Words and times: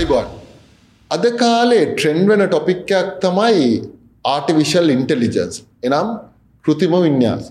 අයිබන් 0.00 0.28
අද 1.10 1.24
කාලේ 1.40 1.84
ට්‍රෙන්ඩ් 1.88 2.28
වෙන 2.30 2.42
ටොපික්යක් 2.44 3.08
තමයි 3.24 3.64
ආටිවිශල් 4.24 4.92
ඉන්ටෙලිජන්ස් 4.96 5.56
එනම් 5.82 6.08
කෘතිම 6.64 6.94
විඤ්ඥාස 6.96 7.50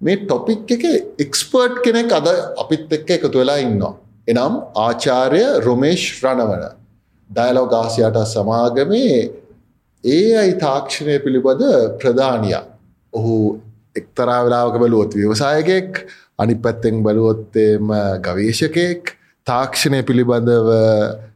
මේ 0.00 0.20
ටොපික් 0.22 0.72
එක 0.76 0.84
එක්ස්පර්ට් 1.24 1.82
කෙනෙක් 1.86 2.12
අද 2.12 2.28
අපිත් 2.62 2.92
එක්ක 2.98 3.10
එකතු 3.16 3.36
වෙලා 3.36 3.58
ඉන්නවා. 3.66 3.94
එනම් 4.28 4.54
ආචාර්ය 4.78 5.42
රොමේෂ් 5.66 6.04
රණවන. 6.22 6.64
ඩයලෝගාසියට 7.30 8.18
සමාගමේ 8.26 9.18
ඒ 10.04 10.28
අයි 10.42 10.54
තාක්ෂණය 10.58 11.16
පිළිබඳ 11.24 11.64
ප්‍රධානියක් 12.00 12.68
ඔහු 13.12 13.34
එක්තරා 13.96 14.40
වෙලාවක 14.44 14.78
බලුවොත් 14.82 15.18
ව්‍යවසායකෙක් 15.18 15.90
අනි 16.38 16.54
පැත්තෙන් 16.64 17.02
බලුවොත්තේම 17.06 17.92
ගවේශකයෙක් 18.26 19.12
තාක්ෂණය 19.46 20.00
පිළිබඳව 20.08 20.72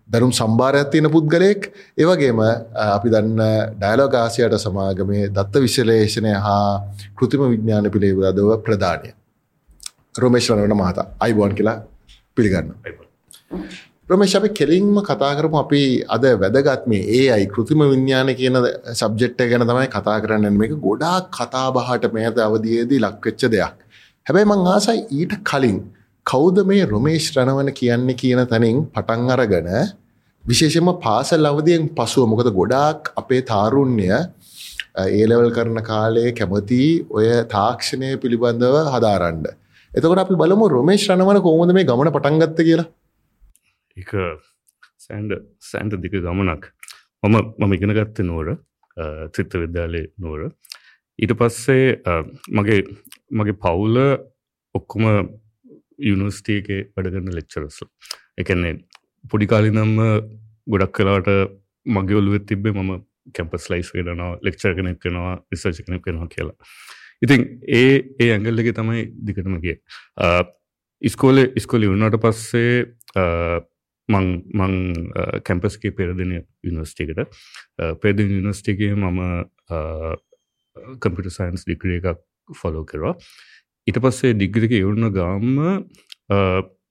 දැනුම් 0.08 0.32
සම්භාරයක් 0.32 0.90
තියෙන 0.90 1.10
පුද්ගලයෙක්. 1.10 1.72
ඒවගේම 1.96 2.40
අපි 2.88 3.08
දන්න 3.08 3.42
ඩයිලෝග 3.74 4.14
ආසියට 4.16 4.56
සමාගමේ 4.58 5.24
දත්ත 5.30 5.64
විශ්ලේෂණය 5.64 6.32
හා 6.46 6.70
කෘතිම 7.16 7.42
විඥාන 7.46 7.90
පිළිබඳව 7.90 8.52
ප්‍රධානය. 8.62 9.10
රොමේශ් 10.18 10.48
වනට 10.50 10.74
මහතා 10.74 11.06
අයිබෝන් 11.20 11.54
කියලා 11.54 11.76
පිළිගන්න. 12.36 12.72
ප්‍රමේශ 14.08 14.36
අපි 14.36 14.48
කෙලින්ම 14.50 14.96
කතා 15.02 15.32
කරමු. 15.38 15.58
අපි 15.58 15.82
අද 16.08 16.24
වැදගත් 16.36 16.86
මේ 16.86 17.02
ඒ 17.12 17.26
අයි 17.30 17.46
කෘතිම 17.46 17.80
විඤ්ඥාන 17.84 18.30
කියන 18.40 18.56
සබ්ජෙට්ට 18.94 19.42
ගැන 19.50 19.66
තමයි 19.66 19.88
කතා 19.88 20.16
කරන්න. 20.22 20.54
මේක 20.54 20.72
ගොඩාක් 20.78 21.26
කතාබහට 21.30 22.08
මෙහත 22.12 22.38
අවදියේදී 22.38 23.00
ලක්වෙච්ච 23.00 23.42
දෙයක්. 23.50 23.76
හැබැයි 24.26 24.50
මං 24.52 24.66
ආසයි 24.66 24.98
ඊට 25.12 25.34
කලින් 25.44 25.78
කෞද 26.26 26.56
මේ 26.64 26.84
රොමේශ් 26.86 27.28
රණවන 27.34 27.70
කියන්න 27.72 28.08
කියන 28.14 28.42
තැනින් 28.46 28.78
පටන් 28.94 29.30
අරගන 29.30 29.68
විශේෂම 30.46 30.88
පාසල් 31.00 31.48
අවදියෙන් 31.48 31.86
පසුව 31.90 32.26
මොකද 32.32 32.48
ගොඩාක් 32.52 33.08
අපේ 33.16 33.40
තාරුණ්‍ය 33.44 34.08
ඒලෙවල් 35.12 35.48
කරන 35.50 35.80
කාලේ 35.82 36.28
කැමති 36.32 36.82
ඔය 37.10 37.26
තාක්ෂණය 37.54 38.10
පිළිබඳව 38.22 38.76
හදාරන්ඩ 38.92 39.48
එතකොට 39.92 40.22
අපි 40.22 40.36
බලමු 40.36 40.68
රොමේශ් 40.68 41.06
රණවන 41.08 41.40
කොහොමද 41.40 41.74
මේ 41.74 41.88
ගමන 41.90 42.10
පටන්ගත්ත 42.10 42.60
කියලා? 42.60 42.86
එක 43.96 44.12
සෑන්ඩ 44.98 45.32
සෑන්ට 45.62 45.98
දික 46.04 46.14
ගමනක්. 46.18 46.70
මම 47.22 47.36
මම 47.58 47.72
ඉගෙන 47.72 47.94
ගත්ත 47.98 48.24
නෝර 48.24 48.52
චිත්ත 49.30 49.56
විද්‍යාලය 49.56 50.02
නෝර 50.18 50.46
ඊට 51.18 51.34
පස්සේ 51.34 51.88
මගේ 52.50 52.80
මගේ 53.32 53.58
පවුල 53.58 53.98
ඔක්කොම 54.74 55.04
යුනිස්ටේකේ 56.02 56.80
වැඩගන්න 56.92 57.34
ලෙක්චරස් 57.34 57.82
එකන්නේ 58.38 58.74
පොඩිකාලිනම්ම 59.30 59.94
ගොඩක් 60.66 60.92
කලාට 60.96 61.28
මගේ 61.86 62.18
ඔලුවත් 62.20 62.46
තිබේ 62.48 62.74
මම 62.74 62.92
කැම්පස් 63.36 63.70
ලයිස් 63.70 63.92
වෙනවා 63.94 64.32
ලෙක්චර් 64.42 64.74
කෙනෙක් 64.78 65.04
වෙනවා 65.04 65.34
විසර්ච 65.50 65.78
කෙනෙක් 65.86 66.06
වෙනවා 66.06 66.28
කියලා. 66.34 66.56
ඉතින් 67.24 67.40
ඒ 67.78 67.94
ඒ 68.20 68.30
ඇඟල්ලක 68.32 68.68
තමයි 68.78 69.02
දිකටම 69.26 69.56
කිය 69.64 69.76
ඉස්කෝල 71.02 71.38
ඉස්කොලි 71.60 71.90
වුණට 71.90 72.20
පස්සේ 72.24 72.74
මං 74.08 74.26
මං 74.54 74.74
කැම්පස්ගේ 75.48 75.96
පෙරදින 75.98 76.32
යුනිවස්ටිකට 76.64 77.20
පෙරදි 78.02 78.28
යුනිවස්ටිගේ 78.28 78.94
මම 78.94 79.20
කම්පිට 81.02 81.32
සයින්ස් 81.32 81.66
ඩික්‍රිය 81.66 81.98
එකක් 82.00 82.22
ෆොලෝ 82.60 82.84
කරවා. 82.84 83.14
ඊට 83.86 83.98
පස්සේ 84.02 84.34
ඩිග්‍රික 84.34 84.72
ඉවුණ 84.78 85.10
ගාම්ම 85.10 85.58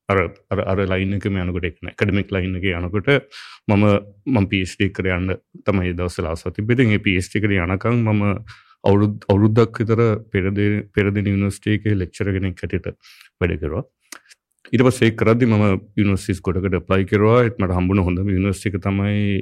අර 0.09 0.17
අර 0.51 0.79
ලයිනක 0.85 1.25
යනකොට 1.25 1.67
එක්න 1.69 1.89
කඩමික් 1.93 2.31
ලයින්න 2.31 2.59
එක 2.59 2.67
යනකොට 2.73 3.09
මම 3.67 3.85
මං 4.27 4.47
පිස්ටි 4.47 4.91
කර 4.91 5.09
යන්න 5.15 5.33
තමයි 5.65 5.95
දවසලා 5.95 6.35
සති 6.35 6.61
බෙති 6.63 6.85
ඒ 6.89 7.01
පිස්ටි 7.01 7.41
කර 7.41 7.57
යනකං 7.57 8.03
මම 8.03 8.23
අවුරුද් 8.83 9.25
අවුරුද්දක් 9.25 9.81
විතර 9.81 10.01
පෙරද 10.31 10.59
පෙරදින 10.93 11.29
යුනිස්ටේක 11.33 11.85
ලෙක්චර 11.93 12.31
කෙනෙක් 12.31 12.57
කටට 12.59 12.93
වැඩ 13.41 13.55
කරවා. 13.61 13.83
ඊට 14.71 14.83
පස්සේ 14.83 15.15
කරදදි 15.15 15.45
මම 15.47 15.65
යුනිසිස් 15.97 16.41
කොටකට 16.41 16.77
ප්ලයි 16.89 17.05
කරවා. 17.05 17.39
එත්මට 17.49 17.75
හම්බුණ 17.77 18.05
හොඳ 18.05 18.21
යුනිස්ටික 18.29 18.77
තමයි 18.79 19.39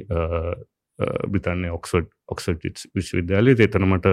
බ්‍රතාන්‍ය 1.28 1.72
ඔක්සඩ් 1.72 2.08
ඔක්සඩ් 2.28 2.88
විශ්වවිද්‍යාලය. 2.96 3.58
එතනමට 3.60 4.08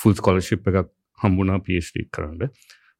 ෆුල් 0.00 0.16
ස්කොලශිප් 0.16 0.72
එකක් 0.72 0.88
හම්බුණා 1.18 1.60
පිස්ටි 1.60 2.08
කරන්න. 2.10 2.48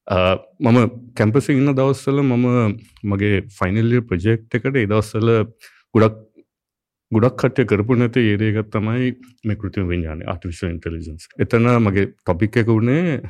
මම 0.07 0.79
කැම්පස 1.15 1.49
ඉන්න 1.51 1.73
දවස්සල 1.73 2.21
මම 2.21 2.77
මගේ 3.05 3.43
ෆයිනල්ලිය 3.51 4.03
ප්‍රජෙක්් 4.03 4.43
එකට 4.51 4.77
එදවස්සල 4.77 5.29
ගොඩක් 5.95 6.19
ගොඩක් 7.13 7.39
කටය 7.41 7.65
කරපු 7.65 7.97
නැත 7.97 8.17
ඒරේගත් 8.19 8.71
තමයි 8.71 9.15
මේ 9.45 9.57
කෘතිම 9.57 9.89
විඤ්ඥාන 9.89 10.21
ආටිවිශල් 10.25 10.69
ඉන්ටලිජන්ස් 10.69 11.29
එතන 11.39 11.71
මගේ 11.81 12.11
ටොපික් 12.11 12.57
එක 12.57 12.69
වුණේ 12.69 13.21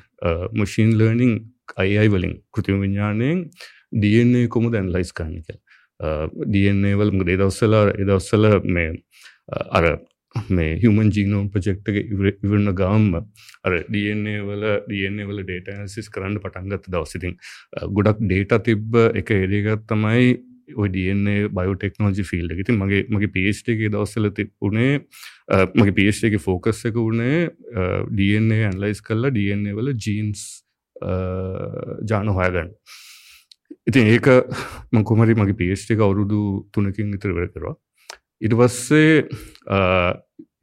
මශීන් 0.55 0.97
ලර්නිං 0.99 1.35
අයියි 1.77 2.09
වලින් 2.09 2.35
කෘතිම 2.51 2.81
විඤ්ඥානයෙන් 2.81 3.45
DNA 3.95 4.49
කොම 4.49 4.67
දැන් 4.73 4.91
ලයිස් 4.91 5.13
කන්න 5.13 5.39
එක 5.43 5.61
DNA 6.49 6.97
වල 6.99 7.15
මුද 7.15 7.31
දවස්සල 7.33 7.79
එදවස්සල 7.95 8.51
මේ 8.69 8.91
අර 9.71 9.87
මේ 10.49 10.79
හමන් 10.83 11.13
ජීනෝම් 11.17 11.51
ප්‍රජෙක්්ක 11.51 11.91
ඉවරන්න 11.97 12.73
ගාම්ම 12.81 13.13
අර 13.19 13.77
DNA 13.89 14.41
වල 14.49 14.65
DNA 14.89 15.29
වල 15.29 15.45
ඩේටසිස් 15.45 16.11
කරන්න 16.11 16.41
පටන්ගත් 16.43 16.91
දවසිතින් 16.91 17.39
ගොඩක් 17.99 18.25
ඩේට 18.25 18.59
තිබ්බ 18.67 18.99
එක 19.15 19.31
එරේගත් 19.37 19.87
තමයි 19.93 20.35
ඔඩන්නේ 20.85 21.49
බයෝටෙක්නෝජි 21.59 22.25
ෆිල්ඩ 22.25 22.67
ති 22.67 22.77
මගේ 22.81 23.05
මගේ 23.15 23.33
පේස්ටගේ 23.37 23.93
දවස්සල 23.93 24.31
තිබුණේ 24.39 24.93
මගේ 25.75 25.97
පේස්ටගේ 26.01 26.43
ෆෝකස් 26.47 26.85
එක 26.91 26.99
වුණේ 26.99 27.49
DNA 28.19 28.61
ඇන්ලයිස් 28.69 29.03
කල්ලා 29.09 29.35
DNA 29.39 29.77
වල 29.79 29.93
ජීන්ස් 29.97 30.45
ජාන 32.11 32.29
හොයගන්න. 32.39 32.71
ඉතින් 33.87 34.13
ඒක 34.15 34.29
මංකුමරි 34.93 35.37
මගේ 35.37 35.61
පේස්ටික 35.63 36.01
අවුරුදු 36.01 36.69
තුනකින් 36.73 37.13
විතර 37.13 37.35
වෙර 37.35 37.49
කරවා. 37.49 37.77
ඉට 38.45 38.55
පස්සේ 38.61 39.25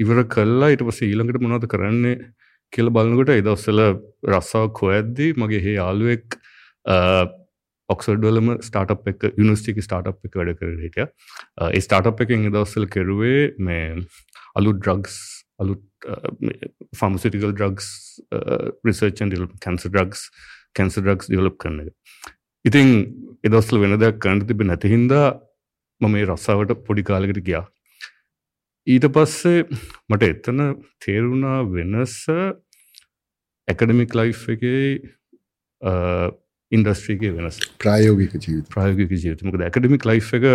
ඉවර 0.03 0.23
කල්ලා 0.35 0.71
ඉට 0.75 0.85
පස 0.87 1.03
ඊළඟට 1.07 1.43
මොනවද 1.43 1.67
කරන්නේ 1.73 2.15
කියල 2.73 2.89
බලන්නකොට 2.95 3.33
එදවස්සල 3.35 3.83
රස්සාාවක් 4.29 4.81
හොයද්දී 4.85 5.35
මගේ 5.41 5.61
හේ 5.65 5.77
යාලුවෙක් 5.79 6.37
ඔක්සඩ්වලම 7.89 8.53
ස්ටාටප් 8.63 9.09
එක 9.11 9.25
යුනිස්ටික 9.31 9.81
ස්ටාටප් 9.83 10.27
එක 10.27 10.37
වැඩ 10.39 10.53
කර 10.59 10.75
හිටිය. 10.83 11.07
ඒ 11.67 11.81
ස්ටාටප් 11.85 12.21
එකෙන් 12.25 12.47
දවස්සල 12.47 12.87
කෙරුවේ 12.95 13.41
මේ 13.59 13.97
අලු 14.59 14.75
ඩ්‍රග්ස් 14.77 15.17
අලුත් 15.59 15.83
pharmaceutical 16.97 17.53
drugs 17.53 17.89
research and 18.87 19.33
cancer 19.65 19.87
drugs 19.87 20.27
cancer 20.77 20.99
drugs 20.99 21.29
develop 21.29 21.57
කරන 21.61 21.81
එක. 21.83 21.95
ඉතින් 22.65 22.89
එදස්ල 23.43 23.81
වෙන 23.83 23.97
දෙයක් 23.99 24.21
කණ්ඩ 24.23 24.47
තිබ 24.49 24.63
නැතිහින්දා 24.69 25.25
මම 26.01 26.11
මේ 26.13 26.25
රස්සාාවට 26.25 26.83
පොඩි 26.87 27.03
කාලකට 27.09 27.41
ගියා. 27.47 27.65
ඊට 28.87 29.05
පස්සේ 29.15 29.59
මට 30.09 30.23
එතන 30.33 30.61
තේරුණා 31.05 31.57
වෙනස 31.75 32.15
ඇකඩමික් 33.67 34.15
ලයි් 34.19 34.33
එක 34.53 34.63
ඉන්ඩස්ට්‍රීගේ 36.71 37.31
වෙනස්. 37.37 37.59
ප්‍රායෝගික 37.77 38.33
ජීවිත. 38.35 38.67
ප්‍රායෝගික 38.73 39.11
ජීවිතමක 39.13 39.65
ඇකඩමික් 39.69 40.09
ලයි් 40.09 40.21
එක 40.39 40.45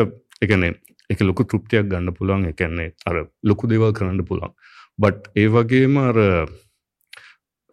එකනේ 0.42 0.74
එක 1.10 1.20
ලොකු 1.22 1.46
තෘප්තියක් 1.50 1.86
ගන්න 1.90 2.14
පුළන් 2.18 2.48
එකන්නේ 2.50 2.92
අර 3.06 3.16
ලොකු 3.44 3.70
දේවල් 3.70 3.92
කරන්න 3.98 4.26
පුළන් 4.26 4.54
බට් 4.98 5.30
ඒ 5.42 5.48
වගේම 5.54 5.98
අර 6.02 6.18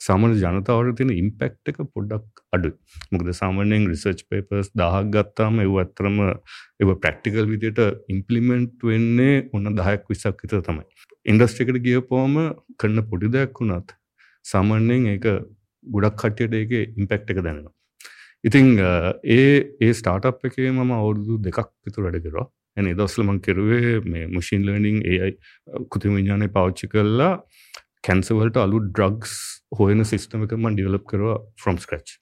සාමන 0.06 0.34
ජනතාවට 0.36 0.96
තියෙන 1.00 1.12
ඉම්පෙක්් 1.14 1.72
එක 1.72 1.78
පොඩ්ඩක් 1.94 2.42
අඩු 2.56 2.72
මොකද 3.14 3.30
සාමාන්‍යයෙන් 3.40 3.86
රිසර්ච් 3.92 4.24
පේපර්ස් 4.30 4.70
දහක් 4.80 5.04
ගත්තාම 5.16 5.62
එව 5.66 5.76
ඇත්තරම 5.84 6.18
එව 6.84 6.90
ප්‍රක්ටිකල් 7.04 7.46
විදියට 7.52 7.82
ඉම්පලිමෙන්ට් 8.16 8.88
වෙන්නේ 8.90 9.36
ඔන්න 9.54 9.76
දහයක් 9.80 10.10
විසක් 10.12 10.44
විතර 10.44 10.64
තමයි. 10.70 10.84
ඉන්ඩස්ට්‍රිකට 11.26 11.80
ගිය 11.86 12.02
පෝම 12.10 12.36
කරන්න 12.80 13.08
පොඩි 13.12 13.32
දෙයක් 13.36 13.62
වුණත් 13.62 13.96
සාමාන්‍යයෙන් 14.46 15.08
ඒක 15.14 15.30
ගොඩක් 15.86 16.20
කට්ටියට 16.22 16.60
ඒක 16.62 17.00
ඉම්පෙක්් 17.00 17.32
එක 17.32 17.40
දැනෙනවා. 17.40 17.74
ඉතිං 18.44 18.68
ඒ 19.30 19.48
ඒ 19.82 19.94
ස්ටාටප් 19.94 20.50
එකේ 20.50 20.70
මම 20.72 20.92
අවුරුදු 20.94 21.40
දෙකක් 21.48 21.72
විතු 21.86 22.06
වැඩ 22.06 22.20
කරවා. 22.26 22.48
එන 22.78 22.90
දස්ල 22.98 23.24
මං 23.24 23.40
කෙරුවේ 23.40 23.96
මේ 24.06 24.26
මුශීන් 24.36 24.68
ලර්නිං 24.68 25.00
ඒයි 25.06 25.34
කෘති 25.92 26.08
විඤ්ඥානය 26.10 26.48
පෞච්චි 26.56 26.92
කරලා 26.94 27.34
කැන්සවලට 28.06 28.58
අලු 28.62 28.80
ඩ්‍රග්ස් 28.86 29.34
හොයන 29.80 30.06
සිස්ටම 30.12 30.46
එක 30.48 30.58
මන් 30.58 30.78
ඩියලප් 30.78 31.08
කරවා 31.12 31.38
ෆ්‍රම් 31.64 31.80
ස්ක්‍රච් 31.86 32.18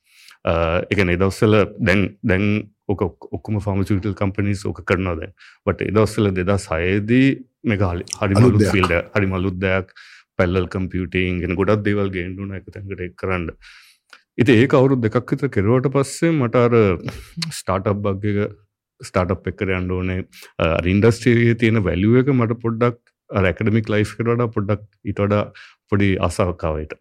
එක 0.91 1.03
එදවස්සල 1.05 1.57
දැන් 1.87 2.07
දැන් 2.23 2.47
ඕක 2.91 3.03
ඔක්කම 3.37 3.59
ෆාමසිටල් 3.67 4.15
කම්පනිස් 4.21 4.63
ඕක 4.69 4.81
කරනවා 4.89 5.19
දැන්. 5.19 5.35
බට 5.65 5.91
එදවස්සල 5.91 6.31
දෙදා 6.39 6.59
සයේදී 6.67 7.27
මෙක 7.71 7.85
හලි 7.89 8.07
හරි 8.21 8.41
මලු 8.41 8.71
ෆිල්ඩ 8.73 8.97
හරි 9.15 9.31
මලුත් 9.33 9.61
දෙයක්. 9.65 9.93
පැල්ලල් 10.39 10.67
කම්පියුටීන් 10.73 11.39
ගෙන 11.43 11.55
ගොඩක් 11.59 11.85
දේවල් 11.87 12.09
ගේන්ඩුන 12.17 12.57
එක 12.57 12.67
තැන්කට 12.73 13.05
එක් 13.07 13.15
කරන්න. 13.21 13.47
ඉති 14.37 14.57
ඒ 14.57 14.67
අවුරු 14.79 14.99
දෙකක් 15.05 15.31
විතර 15.33 15.53
කෙරුවට 15.55 15.93
පස්සේ 15.95 16.33
මට 16.33 16.55
අර 16.65 16.73
ස්ටාටප් 17.59 18.03
බග්ගක 18.05 18.49
ස්ටාටප් 19.01 19.49
එක්කර 19.51 19.73
යන්න 19.79 19.95
ඕනේ. 19.97 20.19
ඉන්ඩස්ට්‍රීයේ 20.93 21.59
තියෙන 21.63 21.83
වැලිුව 21.89 22.21
එක 22.21 22.31
මට 22.35 22.59
පොඩ්ඩක් 22.65 23.01
රැකඩමික් 23.29 23.91
ලයිෆ් 23.95 24.15
කරට 24.19 24.47
පොඩ්ඩක් 24.55 25.11
ඉටඩ 25.13 25.37
පොඩි 25.91 26.09
අසාකාවට 26.29 26.97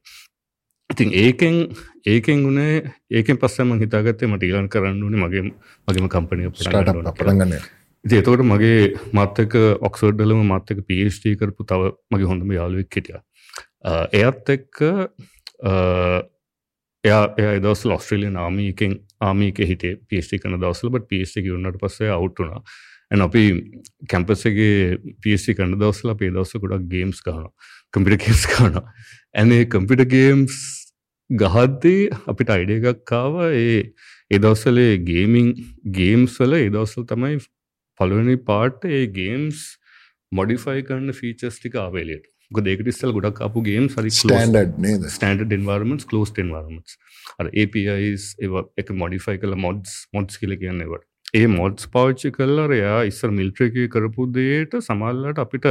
ඉතින් 0.91 1.13
ඒකෙන් 1.15 1.59
ඒකෙන් 2.07 2.45
වුණේ 2.45 2.95
ඒකෙන් 3.11 3.39
පස්සම 3.39 3.77
හිතාගත්තේ 3.79 4.29
මට 4.29 4.43
ඊලන් 4.45 4.69
කරන්න 4.69 5.03
ඕනේ 5.03 5.23
මගේ 5.23 5.45
මගේම 5.89 6.09
කම්පනය 6.09 6.51
පටන්ගන්න 6.51 7.55
ඉති 8.05 8.17
එතකොට 8.17 8.43
මගේ 8.43 8.83
මත්තක 9.13 9.55
ඔක්සෝඩ්ඩලම 9.83 10.43
මත්තක 10.47 10.85
පස්ට 10.85 11.37
කරපු 11.37 11.65
තව 11.65 11.93
මගේ 12.11 12.27
හොඳම 12.27 12.53
යාලුවෙක් 12.53 12.97
හිටිය. 12.97 13.19
එයත් 14.15 14.49
එක්ක 14.49 14.83
එයා 17.05 17.25
එය 17.39 17.61
දවස් 17.61 17.85
ඔස්ට්‍රලිය 17.91 18.33
නාමීකෙන් 18.33 18.97
ආමීක 19.21 19.61
හිටේ 19.63 19.99
පස්ටි 20.05 20.39
කන 20.39 20.57
දවසල 20.57 20.91
බට 20.91 21.11
පස්ටි 21.11 21.45
වන්නට 21.47 21.79
පස්සේ 21.79 22.11
අවුට්ටුනා 22.11 22.63
ඇන 23.11 23.21
අපි 23.21 23.45
කැම්පසගේ 24.09 24.99
පස්ටි 25.21 25.55
කන්න 25.55 25.77
දවසලා 25.77 26.17
පේ 26.17 26.31
දවස 26.31 26.57
ගොඩක් 26.57 26.89
ගේම්ස් 26.89 27.21
ගහන 27.21 27.49
කම්පිට 27.95 28.23
කේස් 28.25 28.47
කාන 28.49 28.81
ඇනේ 29.35 29.65
කම්පිට 29.67 30.05
ගේම්ස් 30.09 30.59
ගහද්දී 31.31 32.11
අපිට 32.27 32.51
අයිඩ 32.51 32.73
එකක් 32.75 33.05
කාව 33.07 33.37
ඒ 33.45 33.79
එදවසලේ 34.31 34.99
ගේමිං 35.03 35.53
ගේම්ස් 35.93 36.39
වල 36.41 36.57
එදවසල් 36.59 37.07
තමයි 37.07 37.39
පලුවනි 38.01 38.37
පාට 38.43 38.87
ඒ 38.91 39.07
ගේම්ස් 39.13 39.63
මොඩිෆයි 40.33 40.83
කරන්න 40.83 41.15
ෆීචස් 41.15 41.59
ටික 41.59 41.79
ආවේලට 41.79 42.27
දෙකට 42.61 42.91
ඉස්සල් 42.91 43.13
ගොඩක් 43.13 43.43
අපපු 43.47 43.63
ගේම් 43.63 43.87
සරි 43.89 44.11
ස්ටන්ඩ් 44.11 45.07
ස්ටන්ඩ 45.09 45.55
එන්වර්මස් 45.59 46.99
අ 47.39 47.47
APIස් 47.57 48.27
ඒ 48.41 48.65
එක 48.77 48.91
මොඩිෆයි 48.97 49.39
කල 49.39 49.55
මොඩ්ස් 49.67 49.95
මොඩ්ස් 50.13 50.43
කියල 50.43 50.57
කියන්නවට 50.57 51.10
ඒ 51.35 51.47
මොඩ්ස් 51.47 51.87
පාච්චි 51.95 52.31
කල්ලර 52.37 52.73
එයා 52.77 53.01
ඉස්සර 53.11 53.31
මිල්ට්‍රකී 53.39 53.91
කරපු 53.95 54.27
දේට 54.37 54.73
සමල්ලට 54.79 55.39
අපිට 55.43 55.67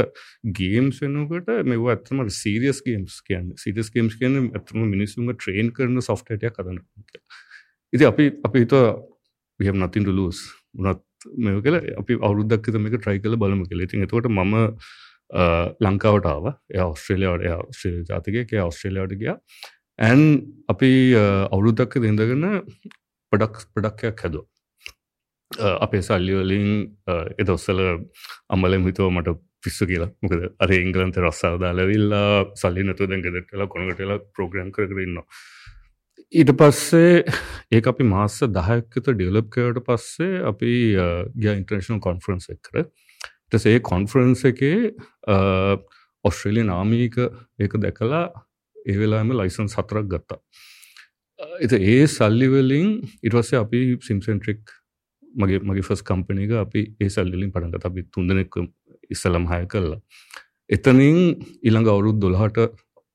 ගේම්ස් 0.58 1.00
වෙනකට 1.04 1.50
මෙව 1.72 1.88
ඇත්තම 1.94 2.22
සීරියස් 2.38 2.80
ගේම්ස් 2.86 3.18
කියන්න. 3.26 3.50
සිරිස් 3.62 3.90
ගේම්ස් 3.96 4.16
කියන 4.20 4.38
ඇතම 4.40 4.86
මිනිසුන්ග 4.94 5.28
ට්‍රේන් 5.34 5.68
කරන 5.76 6.00
සොෆ්ටටය 6.08 6.52
කරන 6.56 6.80
ඉති 7.92 8.08
අපි 8.12 8.30
අපි 8.48 8.64
හිත 8.64 8.74
විහම 9.60 9.84
නතින්ට 9.84 10.12
ලූස් 10.18 10.40
උනත් 10.78 11.04
මෙ 11.38 11.56
කල 11.66 11.76
අපි 12.02 12.16
අවුද්දක්ත 12.28 12.80
මේක 12.86 12.96
ට්‍රයි 12.96 13.20
කල 13.20 13.36
බලම 13.42 13.66
කෙල 13.72 13.84
ඉතින් 13.86 14.06
එතකොට 14.06 14.30
මම 14.30 14.56
ලංකාවට 15.86 16.30
ආව. 16.30 16.46
එය 16.72 16.80
ඔස්ට්‍රේලියාවට 16.86 17.68
ඔස්ට්‍රේල 17.68 18.00
ජාතිකය 18.08 18.62
ඔස්ට්‍රේලියාවට 18.64 19.20
ගිය. 19.20 19.36
ඇන් 19.98 20.24
අපි 20.72 20.90
අවුරුද්දක්ක 21.52 22.00
දෙඳගෙන 22.06 22.48
පඩක් 23.32 23.68
පඩක්යක් 23.74 24.24
හැදෝ 24.24 24.46
අපේ 25.58 26.02
සල්ලිවලින් 26.02 26.68
එදොස්සල 27.38 27.80
අම්මලෙන් 28.48 28.84
හිතුව 28.86 29.10
මට 29.10 29.36
පිස්සු 29.64 29.86
කියලා. 29.86 30.10
මොකද 30.22 30.44
අර 30.58 30.70
ඉංගලන්ත 30.72 31.16
රස්සාදාලවිල්ලා 31.18 32.54
සල්ලි 32.54 32.84
නතු 32.86 33.08
දැන් 33.10 33.24
ගෙදටලා 33.24 33.66
කොනකටලා 33.66 34.18
ප්‍රෝග්‍රම් 34.34 34.70
කරන්න 34.72 35.18
ඊට 36.32 36.52
පස්සේ 36.60 37.24
ඒ 37.72 37.82
අපි 37.92 38.04
මාස 38.06 38.38
දහයක්කත 38.58 39.10
ඩියලප් 39.10 39.50
කරට 39.54 39.82
පස්සේ 39.86 40.42
අපි 40.50 40.72
ගිය 41.42 41.52
ඉන්ටර්නශනල් 41.52 42.00
කොන්ෆරන්ස් 42.00 42.50
එක්කර 42.54 42.84
ටසේ 43.50 43.80
කොන්ෆරන්ස් 43.90 44.44
එකේ 44.52 44.92
ඔස්ට්‍රේලිය 46.24 46.66
නාමීක 46.70 47.18
ඒක 47.18 47.74
දැකලා 47.84 48.24
ඒවෙලාම 48.86 49.32
ලයිසන් 49.34 49.68
සතරක් 49.68 50.06
ගත්තා. 50.12 50.38
එත 51.64 51.72
ඒ 51.72 52.06
සල්ලිවලින් 52.06 53.00
ඉටවස්සේ 53.26 53.58
අපි 53.64 53.80
සිම්සෙන්ට්‍රික් 54.08 54.62
මගේ 55.34 55.60
මගේ 55.60 55.82
ෆස් 55.82 56.02
කම්පනක 56.02 56.52
අපි 56.64 56.82
ඒ 57.00 57.08
සල්ලිලින් 57.08 57.52
පටන්ගත 57.52 57.84
අපි 57.84 58.06
තුන්දනෙක් 58.08 58.60
ඉස්සලම් 59.10 59.46
හය 59.46 59.62
කරලා 59.66 60.00
එතනින් 60.70 61.18
ඉළඟ 61.62 61.88
අවුරුත් 61.88 62.18
දොළහට 62.18 62.58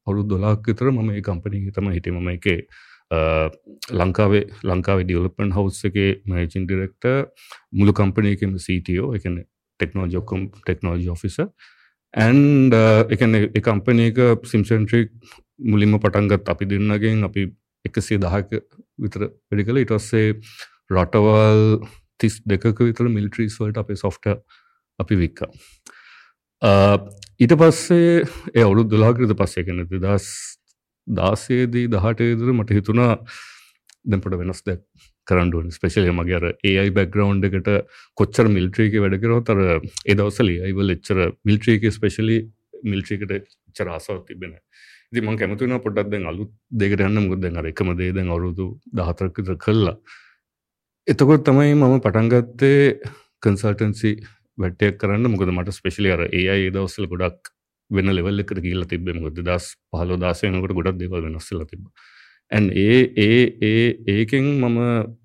අවුරුත් 0.08 0.28
දොලාක් 0.28 0.68
විතර 0.68 0.92
මම 0.92 1.10
ඒ 1.12 1.22
කම්පනී 1.22 1.72
තම 1.72 1.90
හිටමම 1.90 2.30
එක 2.30 2.48
ලංකාවේ 3.94 4.44
ලංකාවේ 4.64 5.06
ඩියලපන් 5.06 5.52
හවස් 5.52 5.82
එක 5.86 5.98
මජින් 6.26 6.66
ඩිරෙක්ට 6.66 7.06
මුළු 7.74 7.94
කම්පනයකම 7.94 8.58
සීටෝ 8.60 9.14
එකන 9.18 9.42
ටෙක්නෝජොක්කම් 9.80 10.42
ටෙක්නෝජි 10.58 11.10
ඔෆිස 11.10 11.38
ඇන්් 12.14 12.72
එකන 13.10 13.36
එක 13.38 13.62
කම්පනයක 13.62 14.22
සිම්සන්ට්‍රික් 14.46 15.12
මුලින්ම 15.60 16.00
පටන්ගත් 16.00 16.50
අපි 16.50 16.66
දෙන්නගෙන් 16.66 17.24
අපි 17.24 17.52
එකසේ 17.86 18.18
දහක 18.18 18.64
විතර 19.00 19.22
වැඩි 19.48 19.66
කළ. 19.68 19.82
ඉටස්සේ 19.84 20.28
රටවල් 20.92 21.62
තිස් 22.20 22.40
දෙකක 22.46 22.82
විතර 22.82 23.10
මිල්ට්‍රීස් 23.10 23.58
වලට 23.60 23.84
අපේ 23.84 23.96
සොෆ්ට 23.96 24.32
අපි 25.00 25.16
වික්කා. 25.16 25.52
ඊට 27.40 27.56
පස්සේ 27.62 28.14
ඒ 28.54 28.64
අවුරුත් 28.64 28.92
දොලාකරත 28.92 29.36
පස්සේ 29.36 29.66
කෙනෙ 29.66 29.86
දස් 29.90 30.30
දාසේදී 31.08 31.90
දහට 31.90 32.32
ඉදර 32.36 32.54
මට 32.54 32.80
හිතුණා 32.80 33.12
දැපට 34.06 34.40
වෙනස් 34.40 34.64
දැක් 34.64 34.82
කරන්ඩුවන් 35.28 35.72
ස්පේශලය 35.72 36.12
මගේ 36.12 36.38
අර 36.40 36.46
ඒයි 36.64 36.92
බැක්ග්‍රවන්් 36.98 37.44
එකට 37.50 37.70
කොච්චර 38.18 38.50
මිල්ට්‍රීක 38.50 38.98
වැඩකරව 39.04 39.40
තර 39.50 39.62
එදවසල 40.14 40.52
අයිවල් 40.60 40.96
එච්චර 40.96 41.22
මිල්ට්‍රීක 41.50 41.88
ස්පේශලි 41.92 42.38
මිල්ට්‍රීකට 42.84 43.50
චරාසාව 43.78 44.22
තිබෙන 44.28 44.54
දිම 45.12 45.32
කැමතුන 45.38 45.80
පොටත් 45.82 46.12
දැන් 46.12 46.28
අලුත් 46.28 46.52
දෙකට 46.74 47.02
යන්න. 47.02 47.28
මුද 47.28 47.42
දැන් 47.42 47.58
අර 47.58 47.68
එකම 47.72 47.92
දේදැන් 47.98 48.30
අවුරුදු 48.30 48.68
දහතරකත 48.94 49.58
කල්ලා 49.58 49.98
එතකොට 51.08 51.44
තමයි 51.46 51.74
මම 51.76 52.00
පටන්ගත්තේ 52.02 52.78
කන්සල්ටන්සි 53.44 54.12
වැට්ටයක් 54.58 54.96
කරන්න. 54.98 55.28
මොකද 55.28 55.52
මට 55.52 55.74
ස්පෙශලි 55.76 56.10
අර 56.10 56.24
ඒ 56.30 56.46
අයි 56.50 56.72
දවස්සල 56.72 57.06
ගොඩක් 57.12 57.52
වෙන 57.92 58.10
ලෙවල් 58.10 58.44
එකට 58.44 58.62
කියල 58.66 58.86
තිබ 58.86 59.12
මොද 59.18 59.38
දස් 59.40 59.68
පහල 59.92 60.16
දාසයනකට 60.18 60.74
ගොඩක් 60.74 60.98
දෙවල් 60.98 61.28
වෙනස්සල 61.28 61.62
තිබ 61.66 61.84
ඇන් 62.52 62.72
ඒ 62.76 62.98
ඒ 63.18 63.38
ඒ 63.62 63.86
ඒකෙන් 64.16 64.50
මම 64.56 64.80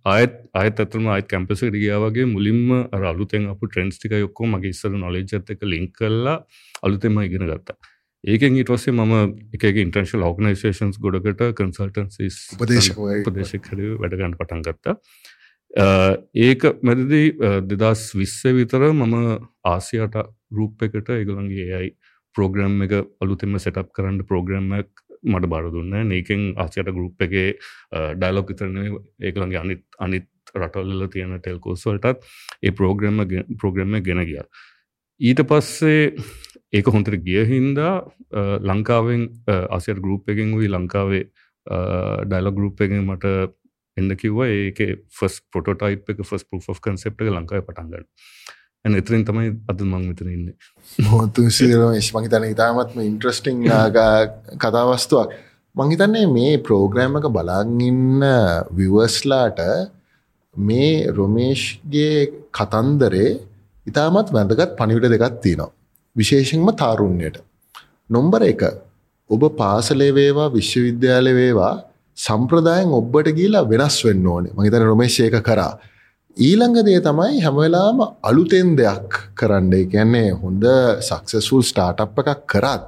ආයත් 0.07 0.37
අයත් 0.55 0.85
ඇතරම 0.85 1.09
අයත් 1.15 1.31
කැම්පස 1.33 1.65
රියාවගේ 1.71 2.29
මුලින්ම 2.29 2.77
අලුතෙන් 3.13 3.49
අප 3.49 3.65
ට්‍රන්ස්ටික 3.65 4.19
යොක්කෝ 4.19 4.53
මගේ 4.53 4.77
ඉස්සර 4.77 4.93
නොලෙජත් 4.97 5.51
එක 5.57 5.65
ලිංක් 5.67 5.97
කරලා 5.97 6.37
අලුතෙම 6.83 7.21
ඉගෙන 7.25 7.47
ගත්තා. 7.47 7.79
ඒකෙන් 8.25 8.57
ඉටවස්සේ 8.57 8.93
මම 8.93 9.15
එක 9.57 9.69
ඉන්ටර්ශල් 9.79 10.29
ඕගනයිසේන්ස් 10.29 11.01
ගොඩකට 11.01 11.43
කන්සල්ටන්සිස් 11.57 12.41
උපදේශක 12.59 13.75
වැඩගන්න 13.99 14.37
පටන් 14.37 14.67
ගත්තා 14.67 14.99
ඒක 15.77 16.63
මැදදී 16.83 17.27
දෙදස් 17.71 18.15
විස්ස 18.15 18.43
විතර 18.45 18.91
මම 18.93 19.15
ආසියට 19.65 20.17
රූප් 20.51 20.83
එකට 20.83 21.11
ඒගළන්ගේ 21.15 21.67
ඒයි 21.79 21.95
ප්‍රෝග්‍රම් 22.35 22.83
එක 22.87 22.93
අලුතෙම 23.23 23.55
සෙටප් 23.59 23.93
කරන්න 23.95 24.27
ප්‍රෝග්‍රම්මක් 24.27 24.91
මට 25.23 25.49
බාර 25.53 25.71
දුන්න. 25.71 26.11
ඒකෙන් 26.11 26.55
ආසියට 26.57 26.91
ගරුප් 26.97 27.23
එක 27.23 27.35
ඩයිලොක් 28.19 28.51
විතරන 28.51 28.77
ඒකළන්ගේ 29.21 29.61
අනිත් 29.61 29.83
අනිත් 29.99 30.27
රටල්ල 30.57 31.07
තියෙන 31.13 31.39
ටෙල්කෝස්වලටත් 31.39 32.25
ඒ 32.63 32.73
ප්‍රෝග්‍රම 32.75 33.23
ප්‍රෝග්‍රම්ම 33.61 34.03
ගෙන 34.03 34.25
ගිය. 34.27 34.43
ඊට 35.21 35.45
පස්සේ 35.47 36.15
ඒක 36.73 36.87
හොන්තර 36.87 37.15
ගිය 37.27 37.45
හින්දා 37.47 37.95
ලංකාවෙන් 38.67 39.29
අසියට 39.71 40.03
ගරුප් 40.03 40.35
එකෙන් 40.35 40.57
වී 40.59 40.73
ලංකාවේ 40.75 41.25
ඩයිලො 42.27 42.53
ගරුප් 42.59 42.81
එකෙන් 42.81 43.07
මට 43.07 43.55
එන්න 43.97 44.17
කිව්ව 44.17 44.41
ඒක 44.47 44.81
ෆස් 45.11 45.41
පොටෝටයිප් 45.53 46.15
එක 46.15 46.25
ෆස් 46.25 46.47
පෝ 46.47 46.79
කන්සෙප් 46.81 47.15
එක 47.17 47.31
ලංකාව 47.31 47.67
පටන්ගන්න 47.67 48.07
ඇන 48.85 48.97
එතරින් 48.97 49.25
තමයි 49.25 49.53
අද 49.69 49.85
මං 49.85 50.09
මෙතන 50.09 50.33
ඉන්න 50.33 50.49
මොතු 51.09 51.47
ශ 51.51 52.11
මහිතන 52.15 52.49
ඉතාමත්ම 52.49 53.01
ඉන්ට්‍රස්ටිං 53.03 53.65
කතාවස්තුවක් 54.59 55.39
මංහිතන්නේ 55.75 56.27
මේ 56.29 56.55
ප්‍රෝග්‍රෑම් 56.61 57.19
එක 57.19 57.31
බලාගන්න 57.31 58.25
විවස්ලාට 58.73 59.61
මේ 60.57 61.11
රොමේෂ්ගේ 61.11 62.17
කතන්දරේ 62.53 63.31
ඉතාමත් 63.87 64.33
වැඳගත් 64.33 64.77
පනිවිට 64.77 65.13
දෙකත් 65.13 65.41
තියෙනවා. 65.41 65.73
විශේෂෙන්ම 66.17 66.67
තාරුණ්‍යයට. 66.75 67.37
නොම්බර 68.11 68.43
එක 68.45 68.63
ඔබ 69.31 69.43
පාසලේ 69.57 70.11
වේවා 70.13 70.51
විශ්වවිද්‍යාල 70.51 71.27
වේවා 71.33 71.75
සම්ප්‍රදායෙන් 72.19 72.93
ඔබ්බට 72.93 73.33
ගීලා 73.33 73.65
වෙනස් 73.65 73.97
වෙන්න 74.05 74.27
ඕනේ. 74.27 74.53
මහිතන 74.53 74.85
රොමේශයක 74.85 75.37
කරා. 75.43 75.73
ඊළඟදේ 76.37 77.01
තමයි 77.01 77.41
හැමවෙලාම 77.41 77.99
අලුතෙන් 78.23 78.71
දෙයක් 78.77 79.11
කරන්නේ. 79.35 79.85
කියන්නේ 79.87 80.31
හොඳ 80.35 80.65
සක්සෙසුල් 81.01 81.63
ස්ටාටප් 81.63 82.19
එකක් 82.23 82.43
කරත් 82.47 82.87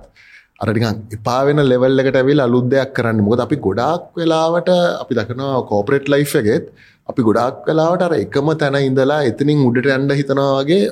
අරටිකන් 0.60 0.98
එපාවෙන 1.10 1.60
ලෙවල්ලකට 1.64 2.16
ඇවිල් 2.16 2.40
අලුත් 2.40 2.66
දෙයක් 2.66 2.90
කරන්න. 2.94 3.20
මොකද 3.20 3.40
අපි 3.40 3.56
ගොඩාක් 3.58 4.02
වෙලාවට 4.16 4.68
අපි 5.02 5.12
දකිනවා 5.14 5.62
කෝපරේට් 5.70 6.08
ලයි් 6.08 6.26
එකෙත් 6.40 6.66
අපි 7.08 7.22
ගොඩාක් 7.22 7.64
වෙලාවට 7.66 8.02
අර 8.02 8.12
එකම 8.16 8.50
තැන 8.56 8.76
ඉඳලා 8.80 9.22
එතනින් 9.30 9.64
උඩට 9.68 9.88
ඇන්ඩ 9.88 10.12
හිතනවාගේ 10.12 10.82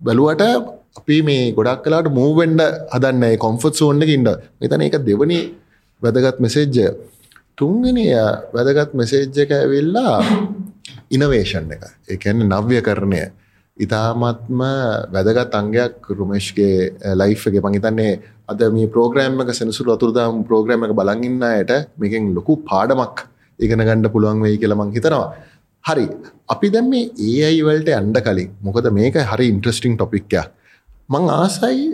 බැලුවට 0.00 0.42
අපි 0.98 1.16
මේ 1.22 1.52
ගොඩක් 1.52 1.84
කලාට 1.84 2.10
මූවෙන්ඩ 2.12 2.60
හදන්න 2.94 3.38
කොම්ෆත් 3.38 3.74
සෝන්න 3.74 4.02
ඉන්න. 4.08 4.28
මෙතන 4.60 4.84
එක 4.88 4.98
දෙවනි 5.02 5.40
වැදගත් 6.02 6.38
මෙසේජ්ජය 6.38 6.88
තුන්ගෙන 7.58 7.98
වැදගත් 8.54 8.94
මෙසේජ් 8.94 9.42
එක 9.44 9.52
ඇවිල්ලා 9.52 10.14
ඉනවේෂන් 11.10 11.72
එක. 11.74 11.82
එකන්න 12.08 12.46
නව්‍ය 12.46 12.80
කරණය 12.80 13.22
ඉතාමත්ම 13.76 14.62
වැදගත් 15.14 15.54
අංගයක් 15.60 16.08
රුමේශ්ගේ 16.10 17.14
ලයිෆ්ගේ 17.14 17.64
මහිතන්නේ 17.66 18.12
අද 18.48 18.62
මේ 18.76 18.92
ප්‍රෝග්‍රෑම් 18.94 19.42
එක 19.44 19.52
සෙනසුරු 19.54 19.94
අතුරදාම් 19.96 20.44
ප්‍රෝග්‍රෑම් 20.48 20.86
එක 20.86 20.94
බලඟන්න 21.00 21.44
අයට 21.50 21.72
මේකෙන් 21.96 22.32
ලොකු 22.34 22.58
පාඩමක් 22.70 23.24
ඉගෙන 23.58 23.84
ගණ්ඩ 23.86 24.12
පුළුවන් 24.14 24.42
වෙයි 24.46 24.58
කියල 24.58 24.74
මං 24.74 24.94
හිතනවා. 24.96 25.26
හරි. 25.84 26.06
අපි 26.48 26.70
දැම් 26.70 26.90
මේ 26.90 27.10
ඒ 27.28 27.40
අයිවල්ට 27.50 27.90
අන්ඩ 28.00 28.20
කලින් 28.26 28.50
මොකද 28.60 28.90
මේක 28.92 29.18
හරි 29.32 29.48
ඉන්ට්‍රස්ටිං 29.54 29.96
ටොපික්යක් 29.96 30.54
මං 31.08 31.24
ආසයි 31.34 31.84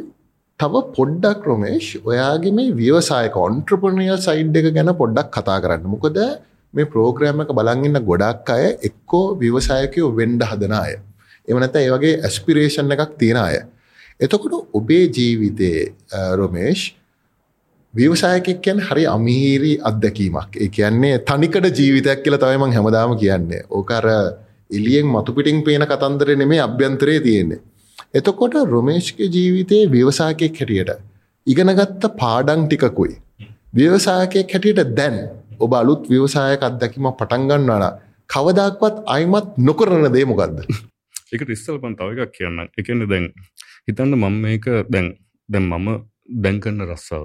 තව 0.60 0.82
පොඩ්ඩක් 0.96 1.46
රොමේශ් 1.50 1.88
ඔයාගේ 2.10 2.54
මේ 2.58 2.74
ව්‍යවසාය 2.80 3.28
කොන්ට්‍රපනියල් 3.36 4.18
සයිඩ් 4.26 4.56
එක 4.60 4.68
ගැන 4.76 4.90
පොඩ්ඩක් 5.00 5.30
කතා 5.36 5.58
කරන්න. 5.64 5.86
මොකද 5.94 6.18
මේ 6.74 6.90
ප්‍රෝග්‍රෑම් 6.92 7.42
එක 7.44 7.50
බලංගන්න 7.58 8.00
ගොඩක් 8.10 8.50
අය 8.56 8.66
එක්කෝ 8.88 9.24
ව්‍යවසායකයෝ 9.42 10.10
වෙන්ඩ 10.18 10.44
හදන 10.50 10.74
අය. 10.74 10.92
එමනත 11.48 11.76
ඒ 11.76 11.88
වගේ 11.94 12.20
ඇස්පිරේෂන් 12.28 12.94
එකක් 12.96 13.16
තියෙන 13.22 13.40
අය. 13.46 13.56
එතකොට 14.20 14.54
ඔබේ 14.72 15.04
ජීවිතයේ 15.08 15.82
රොමේෂ් 16.40 16.86
ව්‍යවසායකෙක් 17.94 18.62
කියන් 18.62 18.80
හරි 18.80 19.04
අමීරි 19.06 19.74
අත්දැකීමක්. 19.90 20.50
ඒ 20.56 20.68
කියන්නේ 20.68 21.18
තනිකට 21.28 21.70
ජීවිතයක් 21.80 22.24
කියලා 22.24 22.42
තමයිමං 22.44 22.78
හැමදාම 22.78 23.18
කියන්නේ. 23.18 23.62
ඕකර 23.70 24.06
එලියෙන් 24.70 25.06
මතුපිටිං 25.08 25.62
පේන 25.66 25.82
කතන්දර 25.84 26.36
නෙමේ 26.36 26.60
අභ්‍යන්තරය 26.60 27.20
තියෙන්නේ. 27.20 27.62
එතකොට 28.14 28.54
රොමේෂ්ගේ 28.72 29.28
ජීවිතයේ 29.34 29.90
ව්‍යවසායකෙක් 29.94 30.58
හැටියට 30.60 30.90
ඉගෙනගත්ත 31.46 32.04
පාඩං 32.20 32.62
ටිකකුයි. 32.66 33.14
ව්‍යවසායකයෙක් 33.76 34.54
හැටියට 34.54 34.94
දැන් 34.98 35.16
ඔබ 35.64 35.72
අලුත් 35.80 36.02
ව්‍යවසායක 36.12 36.62
අත්දැකීම 36.68 37.08
පටන්ගන්නවන 37.20 37.84
කවදක්වත් 38.30 38.96
අයිමත් 39.14 39.48
නොකරන 39.68 40.06
දේ 40.14 40.26
මොකක්ද 40.30 40.58
එක 41.34 41.42
රිස්සල් 41.50 41.78
පන් 41.82 41.96
තව 41.98 42.24
එකක් 42.24 42.34
කියන්න. 42.38 42.58
එකන්න 42.80 43.06
දැන් 43.12 43.26
හිතන්න 43.88 44.16
මම 44.18 44.36
මේක 44.44 44.66
දැන් 44.94 45.06
දැන් 45.48 45.66
මම 45.70 45.88
දැන්කන්න 46.44 46.86
රස්සාව. 46.88 47.24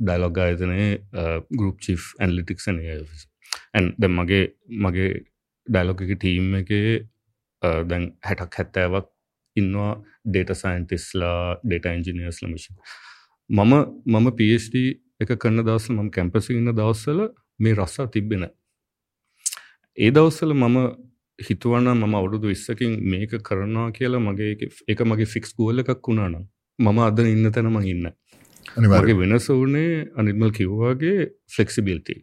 ඩයිලොග් 0.00 0.38
ආයතනයේ 0.38 0.90
ගරුප් 1.58 1.80
චි් 1.84 1.96
ඇන්ලිටික්ස් 2.20 2.68
ඇන් 2.68 3.90
දැ 4.00 4.10
මගේ 4.18 4.44
මගේ 4.84 5.10
ඩයිලොග 5.66 6.04
එක 6.04 6.14
ටීම් 6.18 6.54
එක 6.60 6.70
දැන් 7.90 8.04
හැටක් 8.28 8.60
හැත්තෑවක් 8.60 9.13
ඉන්නවා 9.56 9.92
ඩේට 10.24 10.50
සයින්ටිස්ලා 10.56 11.38
ඩේට 11.60 11.86
ඉන්ජිනියර්ස් 11.88 12.38
ලමිෂ 12.42 12.68
මම 13.50 13.72
මම 14.06 14.28
පD 14.32 14.84
එක 15.20 15.32
කන්න 15.36 15.62
දවසල 15.62 15.94
මම 15.94 16.10
කැම්පසි 16.10 16.54
ඉන්න 16.54 16.70
දවස්සල 16.72 17.20
මේ 17.58 17.74
රස්සා 17.74 18.06
තිබෙන 18.08 18.44
ඒ 19.98 20.10
දවස්සල 20.10 20.54
මම 20.54 20.78
හිතුවන්න 21.38 21.88
මම 21.94 22.14
අවුරුදු 22.14 22.46
විස්සකින් 22.46 22.92
මේක 23.04 23.32
කරනවා 23.42 23.86
කියලා 23.90 24.22
මගේ 24.22 24.70
එක 24.88 25.00
මගේ 25.02 25.26
ෆික්ස් 25.26 25.50
ගෝල 25.56 25.78
එකක් 25.78 26.02
වුණානම් 26.02 26.44
මම 26.78 26.98
අද 27.00 27.18
ඉන්න 27.26 27.50
තැනම 27.50 27.78
ඉන්න 27.84 28.06
මගේ 28.82 29.16
වෙනස 29.16 29.48
වනේ 29.52 29.92
අනිර්මල් 30.16 30.52
කිව්වාගේ 30.52 31.18
ෆලෙක්සිබිල්ටි 31.48 32.14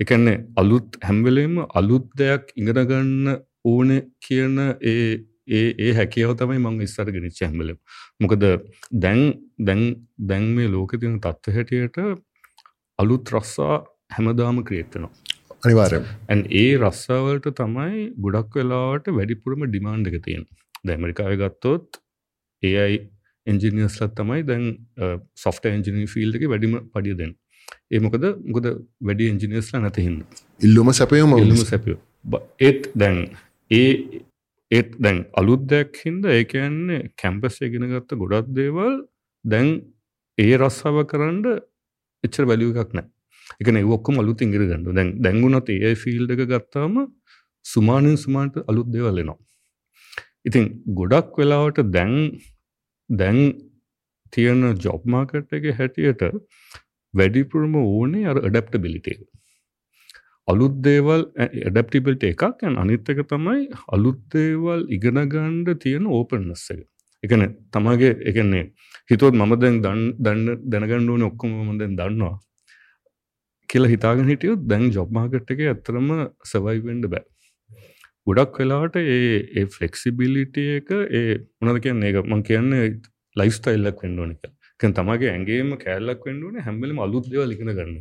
එකන්නේ 0.00 0.38
අලුත් 0.56 0.98
හැම්වෙලේම 1.02 1.54
අලුත් 1.74 2.06
දෙයක් 2.14 2.52
ඉඟරගන්න 2.54 3.36
ඕන 3.64 3.90
කියන 4.20 4.56
ඒ 4.84 5.10
ඒ 5.48 5.66
ඒ 5.78 5.92
හැකියාව 5.92 6.34
තමයි 6.40 6.60
මං 6.60 6.80
ඉස්සර 6.82 7.08
ගෙනනිච්ච 7.08 7.40
හැමලම්. 7.42 7.78
මොකද 8.20 8.46
දැන් 9.04 9.20
දැන් 9.60 9.82
දැන් 10.30 10.46
මේ 10.56 10.68
ලෝක 10.68 10.96
තින 11.00 11.20
තත්ව 11.20 11.56
හැටියට 11.56 11.98
අලුත් 12.98 13.34
රස්සා 13.34 13.76
හැමදාම 14.10 14.62
ක්‍රියේත්වනවා 14.68 15.12
අනිවාරය 15.62 16.00
ඇන් 16.28 16.42
ඒ 16.62 16.70
රස්සාවලට 16.78 17.48
තමයි 17.60 18.06
ගොඩක් 18.24 18.58
වෙලාවට 18.60 19.12
වැඩිපුරම 19.18 19.66
ඩිමාන්්ඩ 19.66 20.10
එක 20.12 20.18
තියෙන 20.26 20.44
දැමරිකාව 20.84 21.34
ගත්තොත් 21.42 22.00
ඒයි 22.62 23.00
එන්ජිනියස්ලත් 23.46 24.14
තමයි 24.20 24.46
දැන් 24.50 24.64
සොෆ්ට 25.36 25.68
එන්ජිනී 25.72 26.06
ෆිල්ඩ 26.14 26.38
එක 26.38 26.46
වැඩිම 26.52 26.78
පඩිය 26.94 27.16
දෙන්න. 27.20 27.34
ඒමකද 27.90 28.24
ගොද 28.54 28.66
වැඩි 29.00 29.30
එන්ජිනියස්ලා 29.32 29.82
නැතිහින්න 29.82 30.22
ඉල්ලුම 30.60 30.92
සැපයම 30.92 31.34
ඉල්ලුම 31.38 31.62
සැපිය 31.64 31.96
ඒත් 32.60 32.88
දැන් 32.94 33.18
ඒ 33.70 33.88
ඒත් 34.70 34.94
දැන් 34.98 35.18
අලුත්දයක් 35.32 36.00
හින්ද 36.04 36.24
ඒකයන්නේ 36.28 37.10
කැම්පස් 37.16 37.58
ගෙන 37.72 37.86
ගත්ත 37.90 38.18
ගොඩක් 38.22 38.48
දේවල් 38.52 38.96
දැන් 39.44 39.68
ඒ 40.38 40.54
රස්සාව 40.56 40.98
කරන්න 41.10 41.44
එච්චර 42.24 42.48
වැලිය 42.50 42.72
එකක් 42.74 42.96
නෑ 42.96 43.08
එකන 43.60 43.78
ඔක්කොම 43.88 44.18
අලුත් 44.22 44.42
ඉංගිර 44.42 44.64
ගන්න 44.64 44.84
දැන් 44.90 45.12
දැංගුණත් 45.18 45.70
ඒ 45.76 45.94
ෆිල්ඩ 45.96 46.34
එක 46.34 46.42
ගත්තාම 46.46 46.98
සුමානයෙන් 47.64 48.18
සුමාන්ට 48.24 48.58
අලුත් 48.64 48.90
දෙවල්ලෙනවා 48.90 49.38
ඉතින් 50.44 50.66
ගොඩක් 50.98 51.38
වෙලාවට 51.38 51.80
දැන් 51.90 52.14
දැන් 53.10 53.40
තියෙන 54.32 54.62
ජොබ්මාකට් 54.78 55.56
එක 55.58 55.70
හැටියට 55.78 56.22
වැඩිපුරම 57.14 57.74
ඕනේ 57.82 58.26
අර 58.26 58.42
ඩප්ටබිලිටේ 58.44 59.16
අලුත් 59.16 59.45
දේවල් 60.82 61.22
ඩප්ටිබිල්ට 61.68 62.24
එකක්. 62.24 62.42
ඇන් 62.62 62.76
අනිත්තක 62.76 63.22
තමයි 63.28 63.68
අලුත් 63.88 64.20
දේවල් 64.32 64.86
ඉගෙනගණ්ඩ 64.88 65.78
තියෙන 65.78 66.06
ඕපන්නස්ස 66.08 66.70
එක. 66.70 66.82
එකන 67.22 67.42
තමගේ 67.72 68.12
එකන්නේ 68.24 68.64
හිතුවත් 69.10 69.34
මම 69.34 69.54
දැන් 69.60 69.80
දන් 69.82 70.02
දන්න 70.18 70.60
දැනගණ්ඩුවන 70.66 71.22
ඔක්කොම 71.22 71.56
මදෙන් 71.68 71.96
දන්නවා 71.96 72.36
කියලා 73.68 73.90
හිතාගෙන 73.90 74.28
හිටියොත් 74.28 74.66
දැන් 74.68 74.90
ජොබ්මාකට් 74.90 75.50
එක 75.50 75.64
ඇත්තරම 75.64 76.08
සවයිවෙන්ඩ 76.44 77.08
බෑ. 77.08 77.24
ගොඩක් 78.26 78.58
වෙලාට 78.60 78.96
ඒ 78.96 79.16
ඒ 79.54 79.64
ෆලෙක්සිබිලිට 79.68 80.56
එක 80.58 80.90
ඒ 81.12 81.38
මොනද 81.60 81.80
කියන්න 81.84 82.02
ඒ 82.02 82.22
මං 82.22 82.42
කියන්න 82.42 82.76
ලයිස්ටයිල්ලක් 83.36 84.02
වෙන්ඩුවන 84.04 84.36
එක 84.36 84.52
කැන් 84.80 84.94
තමගේ 84.94 85.32
ඇගේම 85.32 85.74
කෑල්ලක් 85.82 86.26
වෙන්ඩුවන 86.28 86.64
හැම්බලම 86.66 87.02
අලුත් 87.06 87.28
දෙව 87.32 87.48
ලිගෙන 87.50 87.72
ගන්න 87.78 87.98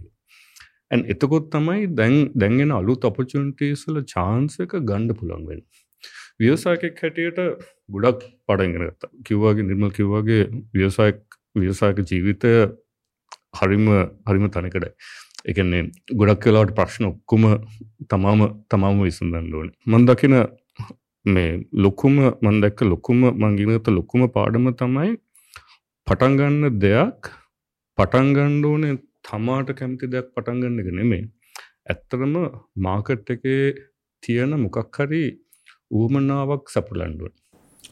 ඇන් 0.95 1.05
එතකොත් 1.13 1.49
තමයි 1.53 1.87
දැන් 1.93 2.15
දැන්ගෙන 2.35 2.73
අලුත් 2.73 3.07
අපචුන්ටේසල 3.09 4.01
චාන්සක 4.07 4.75
ගණ්ඩ 4.81 5.17
පුළන්වෙන් 5.19 5.61
ව්‍යවසායකෙක් 6.39 7.01
හැටියට 7.01 7.39
ගොඩක් 7.89 8.25
පඩගෙන 8.47 8.81
ගත්ත. 8.81 9.11
කිව්වාගේ 9.25 9.67
නිර්මල් 9.67 9.91
කිව්වාගේ 9.91 10.41
ව්‍යවසායක් 10.73 11.21
ව්‍යවසායක 11.55 12.01
ජීවිතය 12.03 12.51
හරිම 13.59 13.85
හරිම 14.25 14.45
තනිකඩයි. 14.49 14.91
එකන්නේ 15.45 15.83
ගොඩක් 16.13 16.43
කලාට 16.43 16.75
ප්‍රශ්න 16.77 17.09
ඔක්කොම 17.09 17.47
තමාම 18.09 18.45
තමාම 18.67 19.01
විසඳන්න 19.01 19.53
ඕන. 19.53 19.71
මන්දකින 19.85 20.35
මේ 21.25 21.51
ලොකුම 21.75 22.15
මන්දැක්ක 22.41 22.81
ලොකුම 22.83 23.21
මංගිනත 23.35 23.87
ලොකුම 23.89 24.27
පාඩම 24.29 24.67
තමයි 24.75 25.11
පටන්ගන්න 26.07 26.79
දෙයක් 26.79 27.31
පටන්ගණ්ඩෝනේ 27.97 28.95
තමාට 29.25 29.71
කැමති 29.79 30.11
දෙයක් 30.13 30.29
පටන්ගන්න 30.33 30.83
එක 30.83 30.91
නෙමේ 30.99 31.23
ඇත්තරම 31.85 32.35
මාකට් 32.79 33.33
එකේ 33.35 33.63
තියෙන 34.23 34.53
මොකක් 34.59 34.99
හරි 34.99 35.23
ඌමනාවක් 35.91 36.65
සපුලන්ඩුවන් 36.69 37.35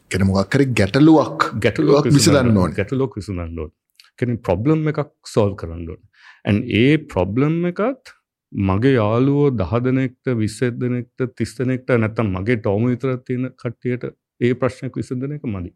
කෙන 0.10 0.26
මොක්කරි 0.28 0.66
ගැටලුවක් 0.80 1.46
ගැටලුවක් 1.60 2.10
විසඳන්න 2.10 2.58
ඕන. 2.58 2.74
ගැටලොක් 2.74 3.16
විසඳන්නඩුවන් 3.20 3.72
කෙන 4.20 4.38
ප්‍රොබ්ලම් 4.40 4.90
එකක් 4.92 5.14
සෝල් 5.28 5.54
කරන්නඩුවන් 5.56 6.02
ඇන් 6.46 6.60
ඒ 6.82 6.92
ප්‍රොබ්ලම් 7.06 7.56
එකත් 7.72 8.14
මගේ 8.52 8.94
යාලුවෝ 8.94 9.48
දහදනෙක්ට 9.54 10.34
විස්සදනෙක්ට 10.36 11.26
තිස්තනෙක්ට 11.38 11.96
නැත්තම් 11.96 12.36
මගේ 12.36 12.60
ටෝම 12.60 12.86
විතර 12.86 13.16
තියෙන 13.28 13.50
කට්ටියට 13.54 14.06
ඒ 14.42 14.54
ප්‍රශ්නයක් 14.56 15.00
විසඳන 15.00 15.36
එක 15.38 15.48
මදි. 15.48 15.72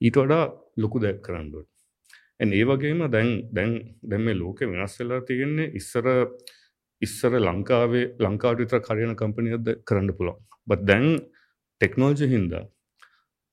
ඊට 0.00 0.16
වඩා 0.16 0.44
ලොකු 0.76 1.02
දැක් 1.04 1.20
කරන්නුවට 1.22 1.68
ඇන් 1.68 1.73
ඒ 2.52 2.64
වගේම 2.64 3.00
දැන් 3.10 3.30
දැන් 3.52 3.72
දැම 4.02 4.26
ලෝක 4.34 4.60
වෙනස් 4.62 4.94
වෙලා 5.00 5.20
තියෙන්නේ 5.20 5.72
ඉස්සර 5.74 6.06
ඉස්සර 7.02 7.32
ලංකාවේ 7.40 8.04
ලංකාවට 8.20 8.62
විතර 8.62 8.80
කරයන 8.80 9.14
කම්පනියද 9.14 9.66
කරන්න 9.86 10.16
පුළොන් 10.18 10.38
බත් 10.66 10.86
දැන් 10.90 11.06
ටෙක්නෝජි 11.80 12.26
හින්දා 12.34 12.64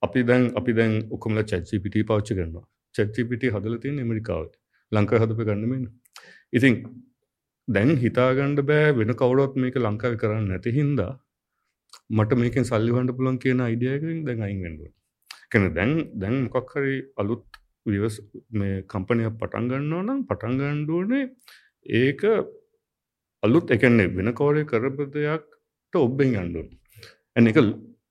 අපි 0.02 0.20
දැන් 0.22 0.44
අපි 0.56 0.72
දැන් 0.72 0.92
ඔකොමල 1.10 1.42
චච්චිපිට 1.42 1.96
පච්ච 2.02 2.28
කරනවා. 2.30 2.66
චච්චිපිට 2.94 3.42
හදල 3.54 3.76
තියෙන 3.78 3.98
ඇමරිකාව. 3.98 4.46
ලංකා 4.92 5.20
හදප 5.20 5.44
ගන්නමෙන් 5.48 5.84
ඉතින් 6.52 6.74
දැන් 7.68 7.90
හිතාගණ්ඩ 7.96 8.60
බෑ 8.70 8.88
වෙන 8.98 9.12
කවුරොත් 9.14 9.54
මේක 9.56 9.76
ලංකාව 9.78 10.16
කරන්න 10.22 10.48
නැති 10.50 10.72
හින්දා 10.78 11.12
මට 12.10 12.38
මේකෙන් 12.40 12.64
සල්ලිවන්ට 12.64 13.14
පුලන් 13.18 13.38
කියන 13.38 13.60
අයිඩියයකින් 13.60 14.18
දැන් 14.26 14.42
අයින් 14.46 14.60
වෙන්ඩුව 14.64 14.90
කැන 15.50 15.68
දැන් 15.78 15.92
දැන් 16.14 16.36
මොකක්හරි 16.46 16.96
අලුත් 17.16 17.61
විවස් 17.86 18.18
මේ 18.52 18.82
කම්පනය 18.84 19.30
පටන්ගන්නවා 19.32 20.02
නම් 20.02 20.20
පටන්ගණ්ඩුවනේ 20.28 21.24
ඒක 22.00 22.22
අලුත් 23.42 23.72
එකන්නේ 23.76 24.12
වෙන 24.18 24.34
කවරය 24.34 24.62
කරප 24.64 25.00
දෙයක්ට 25.14 26.00
ඔබ්බෙන් 26.00 26.36
අන්ඩුවන් 26.36 26.70
ඇ 27.36 27.48
එක 27.48 27.58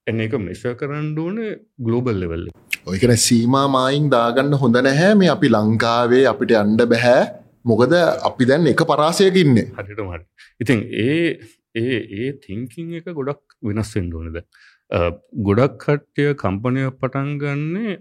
එන්න 0.08 0.26
එක 0.26 0.36
මෙෂ 0.40 0.66
කරන්ඩුවනේ 0.80 1.54
ගලෝබල් 1.80 2.22
ලෙවල්ල 2.24 2.48
ඔයකන 2.84 3.14
සීමා 3.18 3.68
මායින් 3.70 4.06
දාගන්න 4.10 4.54
හොඳ 4.62 4.78
නැහැ 4.80 5.14
මේ 5.16 5.30
අපි 5.34 5.48
ලංකාවේ 5.50 6.22
අපිට 6.26 6.54
අන්ඩ 6.62 6.82
බැහැ. 6.92 7.22
මොකද 7.64 7.94
අපි 8.30 8.46
දැන් 8.46 8.68
එක 8.68 8.82
පරාසයක 8.92 9.36
ඉන්නේ. 9.36 9.68
හරිට 9.78 10.02
මට 10.02 10.24
ඉතින් 10.60 10.80
ඒ 11.00 11.28
ඒ 11.76 12.00
ඒ 12.18 12.30
තිංකින් 12.42 12.96
එක 13.00 13.12
ගොඩක් 13.12 13.58
වෙනස් 13.64 13.92
වෙන්න 13.96 14.10
ඕනේද 14.14 14.40
ගොඩක් 15.42 15.78
කට්ටිය 15.84 16.34
කම්පනය 16.36 16.88
පටන් 16.94 17.30
ගන්නේ 17.38 18.00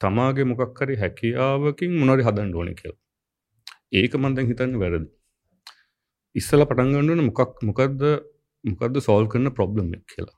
තමාගේ 0.00 0.48
මොකක් 0.50 0.80
හරි 0.80 0.96
හැකියාවකින් 1.02 1.92
මොනරි 2.00 2.26
හදන්න 2.28 2.54
ඕනේ 2.54 2.76
කියලා. 2.80 3.00
ඒක 3.92 4.16
මම 4.20 4.34
දැන් 4.36 4.50
හිතන්නේ 4.50 4.82
වැරදි. 4.82 5.08
ඉස්සලා 6.34 6.68
පටන් 6.70 6.92
ගන්න 6.94 7.12
ඕනේ 7.12 7.28
මොකක් 7.30 7.62
මොකද්ද 7.68 8.02
මොකද්ද 8.64 9.00
සෝල්ව් 9.00 9.28
කරන 9.32 9.50
ප්‍රොබ්ලම් 9.58 9.92
එක 9.98 10.04
කියලා. 10.12 10.36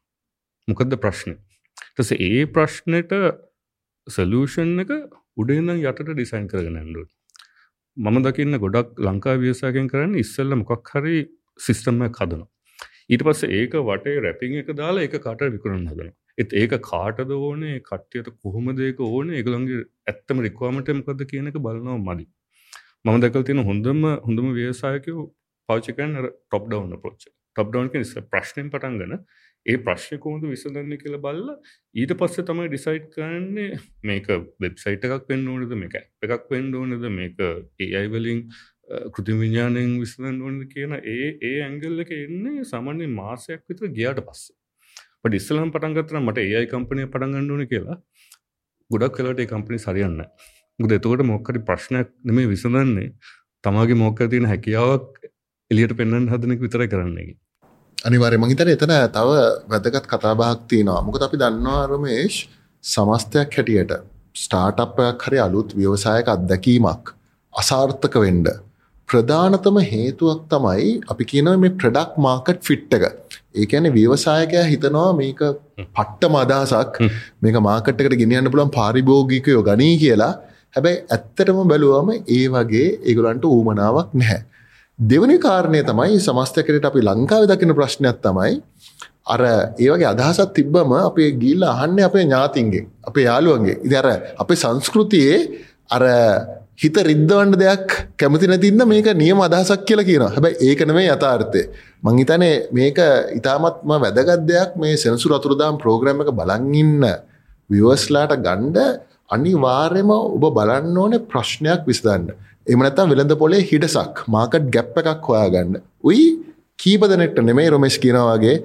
මොකද්ද 0.69 0.99
ප්‍රශ්නේ? 1.05 1.39
ඊට 1.87 1.97
පස්සේ 1.99 2.21
ඒ 2.29 2.45
ප්‍රශ්නෙට 2.57 3.13
සොලියුෂන් 4.07 4.85
එක 4.85 4.93
උඩින් 5.37 5.61
ඉඳන් 5.63 5.83
යටට 5.83 6.13
ඩිසයින් 6.13 6.47
කරගෙන 6.53 6.79
යන්න 6.83 6.97
ඕනේ. 7.01 7.17
මම 7.97 8.23
දකින්න 8.25 8.61
ගොඩක් 8.65 9.05
ලංකා 9.07 9.37
ව්‍යවසායකයන් 9.43 9.91
කරන්නේ 9.93 10.25
ඉස්සෙල්ලා 10.25 10.61
මොකක් 10.63 10.95
හරි 10.95 11.17
සිස්ටම් 11.59 12.03
එකක් 12.07 12.21
හදනවා. 12.23 12.49
ඊට 13.13 13.25
පස්සේ 13.27 13.53
ඒක 13.59 13.77
වටේ 13.89 14.17
රැපින් 14.27 14.59
එක 14.63 14.73
දාලා 14.81 15.07
ඒක 15.07 15.17
කාට 15.27 15.43
විකුණන්න 15.57 15.91
හදනවා. 15.93 16.15
ඒත් 16.41 16.55
ඒක 16.55 16.77
කාටද 16.83 17.35
ඕනේ 17.39 17.81
කට්ටියට 17.83 18.31
කොහොමද 18.39 18.81
ඒක 18.81 19.03
ඕනේ 19.09 19.41
ඒගොල්ලන්ගේ 19.41 19.83
ඇත්තම 20.07 20.45
රික්වයර්මන්ට් 20.47 20.91
එක 20.91 21.01
මොකද්ද 21.01 21.27
කියන 21.33 21.51
එක 21.51 21.59
බලනවා 21.59 21.99
මදි. 22.07 22.27
මම 23.05 23.21
දැකලා 23.21 23.45
තියෙන 23.45 23.65
හොඳම 23.65 24.09
හොඳම 24.23 24.49
ව්‍යවසායකයෝ 24.55 25.27
පාවිච්චි 25.69 25.97
කරන 25.97 26.17
ටොප් 26.23 26.65
ඩවුන් 26.67 26.97
අප්‍රෝච් 26.97 27.23
එක. 27.23 27.35
ටොප් 27.57 27.71
ඩවුන් 27.71 27.93
කියන්නේ 27.93 28.27
ප්‍රශ්නෙන් 28.33 28.73
පටන් 28.73 28.99
ගන්න 28.99 29.23
ඒ 29.67 29.77
ප්‍රශ්න 29.79 30.19
කොහොමද 30.19 30.45
විසඳන්නේ 30.47 30.99
කියලා 30.99 31.23
බලලා 31.23 31.57
ඊට 31.95 32.13
පස්සේ 32.17 32.45
තමයි 32.45 32.69
ඩිසයිඩ් 32.69 33.09
කරන්නේ 33.15 33.81
මේක 34.03 34.29
වෙබ්සයිට් 34.61 35.09
එකක් 35.09 35.27
වෙන්න 35.29 35.49
ඕනද 35.49 35.75
මේක 35.77 35.97
ඇප් 35.97 36.29
එකක් 36.29 36.47
වෙන්න 36.51 36.71
ඕනද 36.75 37.09
මේක 37.13 37.43
AI 37.43 38.07
වලින් 38.09 38.41
කෘත්‍රිම 39.11 39.43
විඥාණයෙන් 39.45 39.93
විසඳන්න 39.99 40.41
ඕනද 40.43 40.65
කියන 40.73 40.97
ඒ 40.97 41.29
ඒ 41.43 41.59
ඇන්ගල් 41.63 42.05
එක 42.05 42.15
එන්නේ 42.17 42.65
සාමාන්‍යයෙන් 42.67 43.13
මාසයක් 43.15 43.63
විතර 43.69 43.93
ගියාට 43.99 44.23
පස්සේ. 44.23 44.60
බට 45.25 45.35
ඉස්සෙල්ලාම 45.35 45.73
පටන් 45.73 45.95
ගත්තා 45.97 46.17
නම් 46.17 46.29
මට 46.29 46.47
AI 46.51 46.67
කම්පැනියක් 46.67 47.13
පටන් 47.13 47.35
ගන්න 47.35 47.51
ඕනේ 47.51 47.71
කියලා 47.73 47.99
ගොඩක් 48.91 49.19
වෙලාවට 49.19 49.43
ඒ 49.43 49.49
කම්පැනි 49.49 49.81
හරියන්නේ 49.85 50.17
නැහැ. 50.17 50.29
මොකද 50.79 50.97
එතකොට 50.97 51.23
මොකක් 51.25 51.51
හරි 51.51 51.61
ප්‍රශ්නයක් 51.63 52.09
නෙමෙයි 52.25 52.51
විසඳන්නේ 52.53 53.09
තමාගේ 53.65 53.99
මොකක් 53.99 54.21
හරි 54.21 54.31
තියෙන 54.33 54.49
හැකියාවක් 54.53 55.21
එළියට 55.71 55.95
පෙන්වන්න 55.99 56.31
හදන 56.33 56.57
එක 56.57 56.65
විතරයි 56.65 56.89
කරන්නේ. 56.89 57.37
අනිවාර්ය 57.99 58.39
මහිතන 58.39 58.73
එතන 58.75 58.95
තව 59.11 59.29
වැදගත් 59.69 60.07
කතාබාක් 60.07 60.65
තියෙනවා 60.69 61.03
මොකද 61.03 61.27
අපි 61.27 61.43
දන්නවා 61.43 61.83
රමේෂ් 61.89 62.41
සමස්තයක් 62.85 63.57
හැටියට 63.57 63.93
ස්ටාර්ට්අප්යක් 64.37 65.27
හරි 65.27 65.39
අලුත් 65.39 65.75
ව්‍යවසායක 65.75 66.31
අත්දැකීමක් 66.35 67.13
අසාර්ථක 67.55 68.17
වෙන්න 68.25 68.47
ප්‍රධානතම 69.09 69.81
හේතුවක් 69.87 70.41
තමයි 70.49 70.93
අපි 71.13 71.25
කියන 71.31 71.51
මේ 71.63 71.77
ප්‍රොඩක්ට් 71.77 72.23
මාකට් 72.27 72.63
ෆිට් 72.63 72.97
එක. 73.51 73.57
ඒ 73.57 73.67
කියන්නේ 73.67 73.93
ව්‍යවසායකයා 73.93 74.65
හිතනවා 74.65 75.09
මේක 75.15 75.41
පට්ටම 75.89 76.35
අදහසක් 76.37 77.01
මේක 77.43 77.57
මාකට් 77.61 77.91
එකට 77.97 78.17
ගෙනියන්න 78.17 78.51
පුළුවන් 78.51 78.71
පාරිභෝගිකයෝ 78.71 79.63
ගනී 79.63 79.99
කියලා. 79.99 80.33
හැබැයි 80.77 81.03
ඇත්තටම 81.09 81.61
බැලුවම 81.67 82.11
ඒ 82.13 82.47
වගේ 82.49 82.89
ඒගොල්ලන්ට 83.03 83.45
ඌමනාවක් 83.47 84.15
නැහැ. 84.15 84.41
දෙවනි 84.99 85.39
කාරණය 85.39 85.81
තමයි 85.83 86.21
සමස්තකරයට 86.21 86.85
අපි 86.85 87.01
ලංකාව 87.03 87.45
දකින 87.47 87.73
ප්‍රශ්නයක් 87.73 88.21
තමයි 88.21 88.61
අර 89.27 89.41
ඒවගේ 89.79 90.09
අදහසත් 90.09 90.55
තිබ්බම 90.55 90.93
අපේ 91.01 91.31
ගිල්ල 91.35 91.63
අහන්න 91.65 91.99
අපේ 92.01 92.25
ඥාතින්ගේ 92.25 92.85
අපේ 93.05 93.25
යාළුවන්ගේ 93.25 93.77
ඉති 93.81 93.97
අර 93.97 94.09
අපේ 94.37 94.57
සංස්කෘතියේ 94.57 95.39
අර 95.91 96.03
හිත 96.81 96.97
රිද්ධවන්ඩ 97.09 97.61
දෙයක් 97.61 97.89
කැමති 98.17 98.49
නැතින්න 98.51 98.83
මේක 98.89 99.09
නියම 99.15 99.41
අදහසක් 99.47 99.83
කියලා 99.89 100.07
කියන 100.09 100.23
හැබැයි 100.27 100.69
ඒකන 100.69 100.93
මේ 100.97 101.09
යථාර්ථය. 101.09 101.63
මංහිතනේ 102.03 102.55
මේක 102.73 102.99
ඉතාමත්ම 103.39 103.91
වැදගත් 103.97 104.47
දෙයක් 104.51 104.71
මේ 104.77 104.95
සෙනසු 104.97 105.33
රතුරදාම් 105.33 105.81
ප්‍රෝග්‍රම 105.83 106.23
එක 106.25 106.31
බලංඉන්න 106.33 107.05
විවස්ලාට 107.71 108.33
ගණ්ඩ 108.39 108.79
අනිවාර්යම 109.31 110.13
ඔබ 110.13 110.47
බලන්න 110.51 110.97
ඕනේ 110.97 111.27
ප්‍රශ්නයක් 111.33 111.85
විසදන්න 111.91 112.31
එමනත්තම් 112.67 113.13
වෙළඳ 113.13 113.37
පොලේ 113.43 113.61
හිඩසක් 113.63 114.25
මාකට් 114.29 114.73
ගැප් 114.75 114.97
එකක් 115.03 115.29
හොයාගන්න. 115.29 115.77
උයි 116.03 116.27
කීප 116.79 117.05
දෙනෙක්ට 117.13 117.43
නෙමේ 117.43 117.69
රොමෙස් 117.69 117.97
කියනවාගේ 117.99 118.57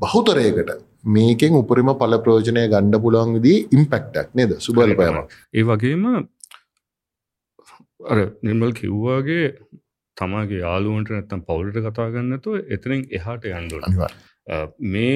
බහුතරයකට 0.00 0.72
මේකෙන් 1.08 1.60
උපරිම 1.60 1.92
පල 2.00 2.16
ප්‍රෝජනය 2.24 2.64
ගණ්ඩ 2.66 3.04
පුළුවන්දී 3.04 3.60
ඉම්පෙක්ටක් 3.76 4.34
නේද? 4.34 4.58
සුබල්පයම 4.58 5.22
ඒ 5.54 5.64
වගේම 5.64 6.04
අර 8.00 8.18
නිර්මල් 8.42 8.72
කිව්වාගේ 8.74 9.44
තමාගේ 10.16 10.60
යාලුවන්ට 10.60 11.10
නැත්තම් 11.10 11.44
පවුලට 11.44 11.78
කතා 11.86 12.08
ගන්නතු 12.10 12.56
එතනින් 12.70 13.04
එහාට 13.12 13.46
යන්ඩුව 13.50 13.82
මේ 14.88 15.14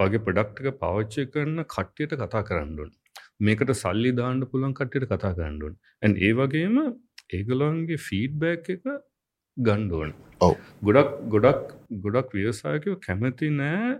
වගේ 0.00 0.24
ප්‍රඩක්්ක 0.26 0.72
පවච්චය 0.78 1.26
කරන 1.28 1.64
කට්ටියට 1.66 2.16
කතා 2.18 2.42
කරන්නුන් 2.44 2.90
මේකට 3.40 3.72
සල්ලි 3.74 4.12
දාන්න 4.12 4.42
පුළන් 4.46 4.74
කට්ටියට 4.74 5.08
කතා 5.08 5.32
ගණ්ඩුවන් 5.34 5.76
ඇන් 6.02 6.18
ඒ 6.18 6.32
වගේම 6.34 6.76
ඒගොලන්ගේ 7.30 8.00
ෆීඩ්බැක් 8.00 8.70
එක 8.70 8.86
ගණ්ඩුවන් 9.56 10.14
ඔව. 10.40 10.54
ගොඩක් 10.82 11.18
ගොඩක් 11.28 11.74
ගොඩක් 12.04 12.32
ව්‍යවසායකයෝ 12.34 13.00
කැමති 13.00 13.50
නෑ 13.54 13.90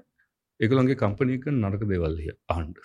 ඒගොලන්ගේ 0.60 0.98
කම්පනීක 0.98 1.52
නරක 1.54 1.84
දෙවල්ලිය 1.86 2.32
අහන්ඩ 2.48 2.84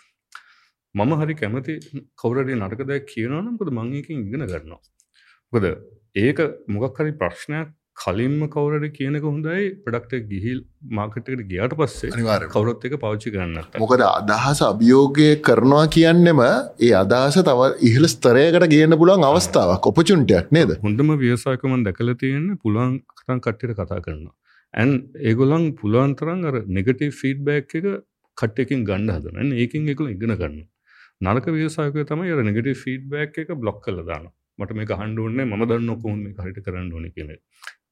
මම 0.95 1.15
හරි 1.21 1.33
කැමති 1.35 1.73
කවරට 2.21 2.51
නරක 2.57 2.83
දැක් 2.89 3.09
කියනවනම්කද 3.13 3.71
මංකින් 3.79 4.21
ඉගෙන 4.27 4.45
ගන්නවා. 4.45 4.81
කොද 5.53 5.65
ඒක 6.17 6.39
මොකක් 6.69 6.99
හරි 6.99 7.11
ප්‍රශ්නයක් 7.23 7.73
කලින්ම 7.97 8.37
කවරට 8.47 8.95
කියනක 8.97 9.25
හොඳයි 9.25 9.65
ප්‍රඩක්ට 9.83 10.29
ගිහිල් 10.31 10.57
මාකටකට 10.91 11.43
ගියාට 11.51 11.75
පස්සේ 11.79 12.23
කවරොත් 12.55 12.87
එක 12.89 12.95
පෞච්චි 13.03 13.33
කරන්න 13.35 13.79
මොකද 13.83 14.03
අදහස 14.07 14.61
අභියෝගය 14.69 15.27
කරනවා 15.47 15.85
කියන්නෙම 15.95 16.41
ඒ 16.45 16.91
අදහස 17.01 17.39
තව 17.49 17.69
ඉහළ 17.89 18.09
ස්තරයකට 18.15 18.67
ගන්න 18.73 18.99
පුළන් 19.01 19.27
අවස්ථාවක් 19.29 19.89
ඔපචුන්ටයක් 19.91 20.51
නේද? 20.57 20.75
හොඳම 20.85 21.15
ව්‍යසායකමන් 21.23 21.85
දැකල 21.87 22.13
තියෙන්න 22.23 22.47
පුළන් 22.63 22.99
කතන් 23.13 23.43
කට්ටිට 23.45 23.75
කතා 23.79 24.03
කරනවා. 24.05 24.35
ඇන් 24.73 24.93
ඒගොලන් 25.23 25.67
පුළන්තරන් 25.81 26.47
අර 26.51 26.61
නෙගටව 26.77 27.11
ෆීඩ්බැක් 27.19 27.75
එක 27.81 27.91
කට්ටකින් 28.37 28.87
ගණ්ඩ 28.87 29.17
හදන 29.17 29.59
ඒකින් 29.63 29.91
එකකු 29.93 30.09
ඉගෙන 30.13 30.35
ගන්න 30.39 30.63
නරක 31.21 31.45
ව්‍යසායකය 31.49 32.03
තමයි 32.05 32.31
අර 32.31 32.41
නෙගටව 32.43 32.75
ෆීඩ්බැක් 32.77 33.37
එක 33.37 33.51
බ්ලොක් 33.55 33.77
කල 33.81 33.99
දාන 34.03 34.25
මට 34.59 34.71
මේ 34.73 34.97
හන්ඩුවන්නේ 35.01 35.45
ම 35.47 35.63
දන්න 35.63 35.91
කොහොම 35.97 36.23
හරිට 36.37 36.59
කරන්න 36.61 36.91
ඕන 36.91 37.05
කියල. 37.11 37.29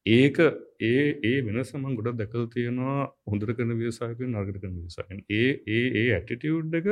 ඒක 0.08 0.38
ඒ 0.82 1.04
ඒ 1.22 1.36
වෙනසමන් 1.42 1.96
ගොඩ 1.98 2.18
දැකල් 2.18 2.44
තියෙනවා 2.48 2.96
හොඳර 3.26 3.54
කරන 3.54 3.72
ව්‍යසායක 3.76 4.20
නර්ගට 4.26 4.60
කරන 4.60 4.76
විසායන් 4.80 5.24
ඒ 5.32 5.48
ඒ 5.68 5.86
ඒ 5.94 6.06
ඇටිටියුඩ් 6.10 6.74
එක 6.74 6.90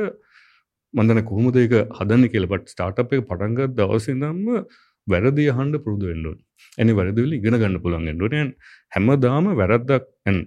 මන්දන 0.93 1.21
කොහොමද 1.23 1.57
ඒක 1.57 1.75
හදන්න 1.91 2.25
කියලබට 2.29 2.73
ස්ටාර්ට් 2.73 3.03
එක 3.03 3.13
පටන්ගත් 3.23 3.77
දවසිදම්ම 3.77 4.49
වැරදි 5.07 5.45
හන්ඩ 5.51 5.83
පුරුදු 5.83 6.11
වෙන්ඩුවන් 6.11 6.39
ඇනි 6.77 6.95
වැරදිවල 6.95 7.33
ඉගෙන 7.33 7.57
ගන්න 7.57 7.81
පුළන් 7.81 8.09
ෙන්ඩුවනයන් 8.11 8.53
හැම 8.91 9.13
දාම 9.21 9.51
වැරද්දක් 9.55 10.09
ඇන් 10.25 10.39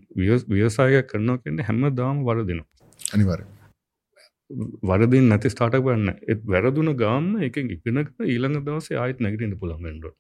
ව්‍යවසාය 0.51 1.03
කරනවා 1.05 1.43
කියන්න 1.43 1.67
හැම 1.69 1.85
දාම 1.95 2.25
වරදින 2.25 2.63
අනිවර 3.13 3.41
වරදින් 4.83 5.29
නැති 5.29 5.51
ස්ටාටක් 5.51 5.85
වන්න 5.85 6.15
එත් 6.27 6.47
වැරදුන 6.47 6.93
ගාම 6.97 7.27
එක 7.43 7.59
ඉගෙනක 7.59 8.15
ඊළඟ 8.25 8.63
දවසේ 8.65 8.99
ආයත් 8.99 9.21
නැගටට 9.21 9.59
පුළන් 9.61 9.91
ෙන්ඩුව 9.93 10.15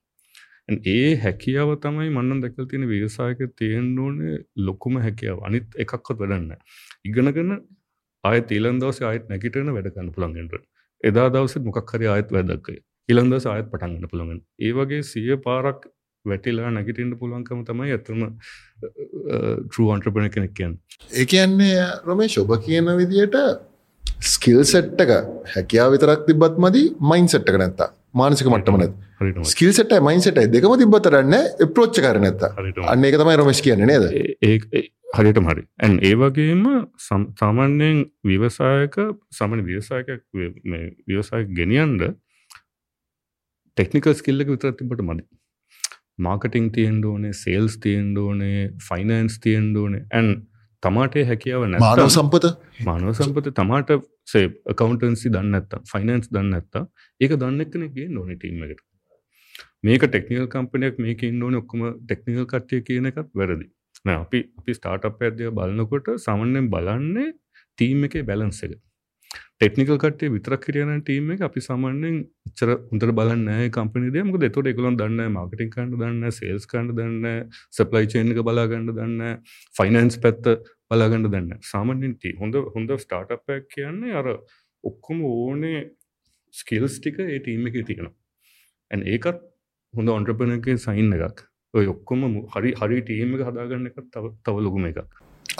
ඒ 0.68 1.10
හැකියාව 1.16 1.72
තමයි 1.78 2.10
මන්නන් 2.10 2.40
දැකල් 2.42 2.66
තියෙන 2.66 2.86
ව්‍යවසායක 2.88 3.42
තියෙන්න 3.56 3.98
ඕනේ 3.98 4.38
ලොකුම 4.58 4.96
හැකියාව. 4.98 5.38
අනිත් 5.40 5.66
එකක්වත් 5.76 6.18
වැඩන්න 6.18 6.56
ඉගෙනගෙන 7.04 7.52
ආයත් 8.24 8.50
ඊළන් 8.50 8.80
දවසේ 8.82 9.06
ආයත් 9.06 9.28
නැගිටන 9.28 9.70
වැඩ 9.70 9.90
ගන්න 9.90 10.10
පුළුවන්ගෙන්ට 10.16 10.56
එදා 11.04 11.28
දවසෙත් 11.30 11.62
මොකක් 11.62 11.92
හරි 11.92 12.08
ආයත් 12.08 12.34
වැදක්ක 12.36 12.72
ඊළන් 12.72 13.30
දවස 13.30 13.46
ආයත් 13.46 13.70
පටන් 13.70 13.94
ගන්න 13.94 14.12
පුළුවන් 14.12 14.42
ඒ 14.60 14.72
වගේ 14.72 15.02
සිය 15.04 15.38
පාරක් 15.46 15.86
වැටිලා 16.24 16.70
නැගිටින්න 16.70 17.14
පුළුවන්කම 17.20 17.62
තමයි 17.64 17.94
ඇතම 17.94 18.26
ට්‍රු 19.68 19.88
අන්ට්‍රපන 19.94 20.28
කෙනෙක් 20.30 20.54
කියන්න. 20.58 20.76
ඒ 21.12 21.26
කියන්නේ 21.26 21.88
රොමේ 22.04 22.28
ශොභ 22.28 22.58
කියන 22.66 22.92
විදියට 22.98 23.38
ස්කිල් 24.20 24.64
සෙට්ටක 24.64 25.12
හැකියාව 25.54 25.92
විතරක් 25.92 26.26
තිබත් 26.26 26.58
මදි 26.58 26.82
මයින් 27.02 27.28
සෙට්ටක 27.28 27.58
නැත්තා 27.58 27.90
මානසික 28.14 28.48
මට්ටමනත් 28.48 28.94
ස්කිල් 29.44 29.72
සට 29.72 30.00
මයින් 30.00 30.20
සට 30.20 30.48
දෙකම 30.52 30.76
තිබතරන්න 30.80 31.34
එප්‍රෝච්ච 31.60 32.00
කරනත්ත 32.00 32.42
අන්න 32.84 33.04
එක 33.04 33.16
තමයි. 33.16 33.36
රොමස් 33.36 33.60
කියන්න 33.60 33.86
නේද? 33.86 34.04
ඒ 34.42 34.58
හරිට 35.14 35.40
හරි. 35.48 35.64
ඇන් 35.78 35.98
ඒ 36.02 36.14
වගේම 36.14 36.64
සාමාන්‍යයෙන් 37.40 38.04
විවසායක 38.24 38.96
සමන 39.32 39.64
ව්‍යවසායක 39.64 40.08
ව්‍යවසාය 41.08 41.44
ගෙනියන්ඩ 41.58 42.02
ටෙක්නිකල් 43.76 44.14
ස්කිල්ලක 44.14 44.48
විතර 44.48 44.72
තිබට 44.72 45.00
මදි. 45.02 45.24
මාකටිං 46.18 46.68
තියෙන්ඩ 46.72 47.04
ඕනේ 47.04 47.32
සේල්ස් 47.34 47.78
තියෙන්ඩ 47.78 48.18
ඕනේ 48.18 48.60
ෆයිනන්ස් 48.88 49.40
තියෙන්ඩ 49.40 49.76
ඕනේ. 49.76 50.04
ඇන් 50.10 50.28
තමාටේ 50.82 51.24
හැකියාව 51.24 51.62
මානව 51.76 52.08
සම්පත? 52.08 52.46
මානව 52.84 53.12
සම්පත 53.14 53.54
තමාට 53.54 53.90
සේ 54.26 54.46
කකවන්ටන්සි 54.70 55.32
දන්න 55.34 55.58
ඇත්ත 55.58 55.78
ෆයිනන්ස් 55.92 56.28
දන්න 56.30 56.58
ඇත්තා 56.58 56.84
ඒක 57.20 57.34
දන්න 57.36 57.64
එක්කනගේ 57.64 58.08
නොන 58.10 58.34
ටීමකට 58.34 58.84
මේක 59.82 60.04
ටෙක්නිකල් 60.06 60.48
කම්පනයක් 60.48 60.98
මේක 60.98 61.22
ඉන්නඕන 61.22 61.58
ඔක්කම 61.62 61.82
ටෙක්නිකල් 62.02 62.46
කට්ටිය 62.52 62.84
කියන 62.88 63.10
එකත් 63.12 63.30
වැරදි. 63.34 63.66
නෑ 64.04 64.18
අපි 64.22 64.40
අපි 64.58 64.78
ස්ටාර්ට් 64.78 65.06
ඇදදිය 65.10 65.52
බලන්නකොට 65.58 66.08
සමන්යෙන් 66.18 66.70
බලන්නේ 66.74 67.28
ටීම් 67.78 68.08
එකේ 68.08 68.26
බැලන්ස 68.30 68.60
එක 68.66 68.76
ටෙක්නිකල් 69.60 69.96
කටේ 69.96 70.28
විතරක් 70.32 70.64
කිරියන 70.64 70.90
ටීම 71.00 71.30
එක 71.34 71.42
අපි 71.46 71.60
සාමාන්‍යෙන් 71.66 72.16
චර 72.58 72.72
උන්තර 72.92 73.12
බලන්න 73.18 73.46
කම්පනි 73.72 74.10
දමක 74.14 74.40
දෙතොට 74.42 74.68
එකලොන් 74.72 74.98
දන්න 75.00 75.32
මාර්කටින් 75.32 75.70
කන්න 75.74 75.94
දන්න 75.94 76.34
සේල්ස් 76.38 76.68
කන්න 76.72 76.90
දන්න 76.98 77.48
සපලයි 77.76 78.10
චේන් 78.14 78.34
එක 78.34 78.42
බලාගන්න 78.48 78.90
දන්න 78.90 79.40
ෆයිනන්ස් 79.74 80.20
පැත්ත 80.24 80.50
බලාගන්න 80.90 81.24
දන්න 81.26 81.64
සාමන්‍යෙන් 81.70 82.14
ටී 82.18 82.36
හොඳ 82.42 82.60
හොඳ 82.74 82.92
ස්ටාර්ට්පයක් 83.04 83.64
කියන්නේ 83.74 84.18
අර 84.20 84.28
ඔක්කොම 84.84 85.24
ඕනේ 85.24 85.80
ස්කිල්ස් 86.54 87.00
ටික 87.00 87.18
ඒ 87.24 87.40
ටීම 87.40 87.66
එක 87.70 87.80
තියෙනවා. 87.80 88.14
ඇන් 88.90 89.06
ඒකත් 89.06 89.40
හොඳ 89.94 90.12
ඔන්ට්‍රපනගේ 90.18 90.76
සයින්න 90.78 91.16
එකක්. 91.18 91.40
ඔය 91.74 91.88
ඔක්කොම 91.94 92.28
හරි 92.54 92.74
හරි 92.80 93.00
ටීම 93.02 93.32
එක 93.38 93.48
හදාගන්න 93.48 93.88
එක 93.90 93.96
තව 94.12 94.34
තව 94.44 94.66
ලොකුම 94.66 94.86
එකක්. 94.90 95.00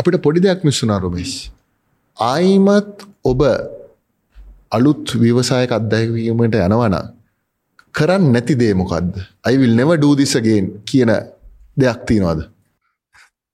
අපිට 0.00 0.20
පොඩි 0.26 0.44
දෙයක් 0.46 0.68
මිස්සුනා 0.68 1.00
රොමේශ් 1.00 1.36
ආයිමත් 2.18 3.08
ඔබ 3.24 3.42
අලුත් 4.72 5.14
ව්‍යවසායක 5.14 5.70
අත්දැකවීමට 5.70 6.56
යනවන 6.58 6.96
කරන්න 7.94 8.24
නැති 8.34 8.54
දේමොකක්ද 8.60 9.18
අයිවිල් 9.48 9.74
නෙව 9.78 9.90
ඩූදිසගෙන් 9.94 10.66
කියන 10.84 11.12
දෙයක් 11.76 12.00
තියෙනවාද? 12.08 12.40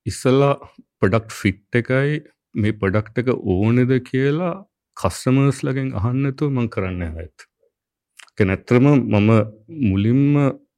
ඉස්සල්ලා 0.07 0.55
පඩක්් 0.99 1.37
ෆිට් 1.41 1.79
එකයි 1.81 2.23
මේ 2.55 2.77
පඩක්ට 2.81 3.21
එක 3.23 3.29
ඕනෙද 3.55 3.93
කියලා 4.09 4.55
කස්සමර්ස් 4.97 5.61
ලගෙන් 5.69 5.91
අහන්නතු 6.01 6.49
මං 6.51 6.71
කරන්න 6.75 7.03
ඇත් 7.03 7.47
නැත්තරම 8.43 8.87
මම 8.89 9.31
මුලින්ම 9.85 10.25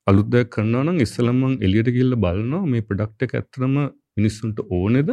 අලුත්දයක් 0.07 0.51
කරන්නනම් 0.51 0.99
ඉස්සලමං 1.07 1.55
එලියට 1.61 1.93
කිල්ල 1.97 2.19
බලන්නවා 2.25 2.73
මේ 2.73 2.87
ප්‍රඩක්ට 2.89 3.29
එක 3.29 3.33
ඇත්තරම 3.35 3.79
මිනිස්සුන්ට 4.17 4.59
ඕනෙද? 4.71 5.09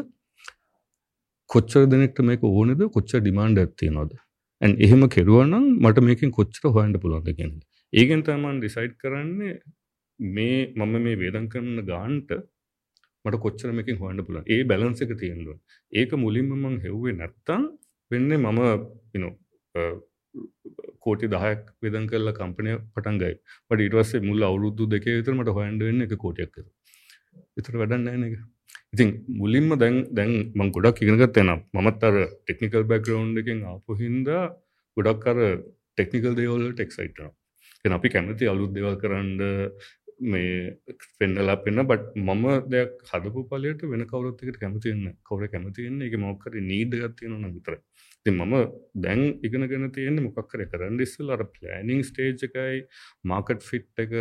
කොච්චර 1.50 1.88
දෙනෙක්ට 1.88 2.20
මේක 2.24 2.44
ඕනෙද? 2.52 2.82
කොච්ච 2.96 3.16
ඩිමාන්ඩ 3.16 3.64
ඇත්තිය 3.64 3.94
නොද 4.00 4.12
ඇන් 4.62 4.74
එහෙම 4.80 5.04
කෙරුවනම් 5.10 5.68
මට 5.80 6.06
මේකින් 6.08 6.32
කොච්චර 6.32 6.74
හොයන්ට 6.76 7.02
පුළුවන්ද 7.04 7.38
කියෙන 7.38 7.54
ඒගෙන් 7.94 8.24
තමන් 8.24 8.60
ඩිසයිඩ් 8.60 8.96
කරන්නේ 8.98 9.54
මේ 10.20 10.58
මම 10.78 10.96
මේ 11.00 11.16
වේදන් 11.18 11.48
කරන්න 11.48 11.86
ගාන්ට 11.88 12.34
මට 13.26 13.40
කොච්චර 13.40 13.74
මේකින් 13.74 13.98
හොයන්ට 13.98 14.26
පුලන් 14.28 14.44
ඒ 14.48 14.62
බැලන්ස 14.66 15.02
එක 15.06 15.14
තියෙන්දුව 15.16 15.58
ඒක 15.94 16.14
මුලින්ම 16.18 16.54
මං 16.58 16.78
හෙව්වේ 16.86 17.16
නැත්තම් 17.16 17.68
වෙන්නේ 18.12 18.40
මම 18.40 18.62
කෝටි 21.00 21.28
දහයක් 21.28 21.62
වෙදන් 21.82 22.06
කරලා 22.08 22.36
කම්පනය 22.36 22.74
පටන්ගයි 22.94 23.34
පට 23.68 23.88
ඉටවස්සේ 23.88 24.22
මුල් 24.22 24.48
අවුරුදු 24.50 24.88
දෙක 24.88 25.06
විතර 25.10 25.34
මට 25.34 25.56
හොයන්ඩ 25.58 25.82
වෙන්න 25.82 26.06
එක 26.06 26.16
කෝටයක් 26.18 26.54
විතර. 27.56 27.74
වැඩන්න 27.76 28.06
නෑන 28.06 28.28
එක 28.28 28.36
ඉතින් 28.94 29.10
මුලින්ම 29.34 29.70
දැන් 29.74 29.96
දැන් 30.12 30.32
මං 30.54 30.70
ගොඩක් 30.70 30.98
ඉගෙනගත් 31.04 31.38
එනම් 31.38 31.62
මමත් 31.74 32.04
අර 32.04 32.16
ටෙක්නිකල් 32.42 32.84
බැක්ග්‍රවන්් 32.86 33.30
එකෙන් 33.42 33.60
ආපු 33.66 33.96
හින්දා 33.96 34.42
ගොඩක් 34.98 35.28
අර 35.28 35.40
ටෙක්නිකල් 35.94 36.36
දේවල් 36.36 36.66
ටෙක්සයිටන 36.72 37.32
එ 37.86 37.92
අපි 37.92 38.10
කැමති 38.10 38.50
අලුත් 38.54 38.74
දෙවල් 38.74 38.98
කරන්න 38.98 39.32
මේ 40.24 40.76
පෙන්නලා 41.18 41.58
පෙන්න්න 41.58 41.84
බට 41.84 42.20
මම 42.20 42.46
දෙයක් 42.68 42.92
හදපු 43.10 43.46
පලට 43.46 43.82
වෙන 43.86 44.06
කවරත්කට 44.06 44.60
කැමතින්න 44.60 45.08
කවර 45.24 45.48
කැමතියන්න 45.48 46.02
එක 46.02 46.18
මොක්කර 46.20 46.60
නීඩ 46.64 46.98
ගත්තියන 46.98 47.48
විතර 47.48 47.80
ති 48.26 48.32
මම 48.32 48.56
දැන් 48.98 49.22
ඉගෙනගෙන 49.42 49.88
තියෙන්නේ 49.92 50.26
මොකක්කර 50.26 50.68
කරන්න 50.68 51.00
ඉස්සල් 51.02 51.32
අර 51.32 51.46
පලෑනිං 51.50 52.04
ස්ටේජ් 52.04 52.44
එකයි 52.48 52.84
මාකට් 53.26 53.64
ෆිට් 53.64 54.04
එක 54.06 54.14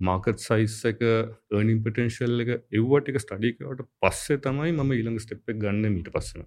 මාකට් 0.00 0.40
සයිස් 0.40 0.76
එක 0.84 1.02
ඒනිින් 1.02 1.82
පටන්ශල් 1.84 2.44
එක 2.44 2.50
එව්වටික 2.72 3.18
ස්ටඩිකවට 3.18 3.84
පස්සේ 4.02 4.38
තමයි 4.38 4.72
මම 4.72 4.92
ඊළඟ 4.92 5.18
ස්ටෙප් 5.18 5.52
එක 5.52 5.58
ගන්න 5.58 5.84
මීට 5.88 6.10
පස්සන 6.10 6.46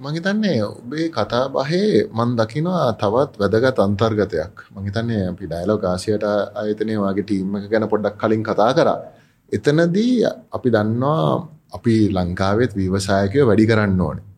මහිතන්නේ 0.00 0.58
ඔබේ 0.64 1.08
කතා 1.10 1.44
බහේ 1.50 2.04
මන් 2.10 2.36
දකිනවා 2.36 2.84
තවත් 2.96 3.42
වැදගත් 3.42 3.80
අන්තර්ගතයක් 3.80 4.66
මහිතන්නේ 4.76 5.24
අපි 5.28 5.46
ඩයිලෝ 5.46 5.78
කාසියට 5.78 6.28
අයතනය 6.56 7.00
වගේ 7.00 7.24
ටීම් 7.24 7.56
එක 7.56 7.66
ගැන 7.70 7.88
පොඩ්ඩක් 7.88 8.20
කලින් 8.20 8.44
කතා 8.44 8.70
කරා 8.74 9.00
එතනදී 9.52 10.12
අපි 10.52 10.76
දන්නවා 10.76 11.26
අපි 11.72 11.96
ලංකාවෙත් 12.10 12.72
වීවසායකය 12.74 13.48
වැඩි 13.48 13.66
කරන්න 13.66 14.00
ඕනේ 14.00 14.30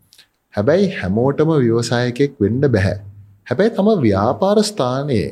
හැබැයි 0.55 0.87
හැමෝටම 0.93 1.51
ව්‍යවසායකෙක් 1.59 2.39
වෙන්න 2.41 2.63
බැහැ. 2.67 2.95
හැබැයි 3.47 3.73
තම 3.73 3.89
ව්‍යාපාර 4.05 4.59
ස්ථානයේ 4.63 5.27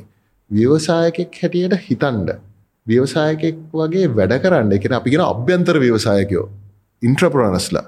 ව්‍යවසායකෙක් 0.50 1.38
හැටියට 1.40 1.76
හිතන්ඩ. 1.84 2.28
ව්‍යවසායකෙක් 2.86 3.56
වගේ 3.72 4.06
වැඩ 4.10 4.34
කරන්න. 4.42 4.72
එකෙන 4.72 4.92
අපිගෙන 4.92 5.22
අභ්‍යන්තර 5.22 5.76
ව්‍යවසායකයෝ. 5.78 6.46
ඉන්ට්‍රපරනස්ලා 7.02 7.86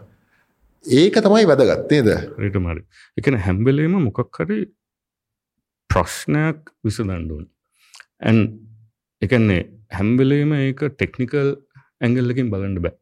ඒක 0.84 1.16
තමයි 1.18 1.44
වැදගත්තේද 1.50 2.08
රටමරි 2.40 2.82
එකන 3.16 3.38
හැම්බෙලේම 3.38 3.94
මොකක් 4.00 4.40
හරි 4.40 4.58
ප්‍රශ්නයක් 5.90 6.60
විසදන්ඩුවන් 6.84 7.46
ඇන් 8.22 8.38
එකන්නේ 9.22 9.62
හැම්බෙලේම 9.90 10.52
ඒක 10.56 10.80
ටෙක්නිකල් 10.92 11.50
ඇංගල්ලකින් 12.00 12.50
බලන්න 12.52 12.80
බෑ. 12.84 12.96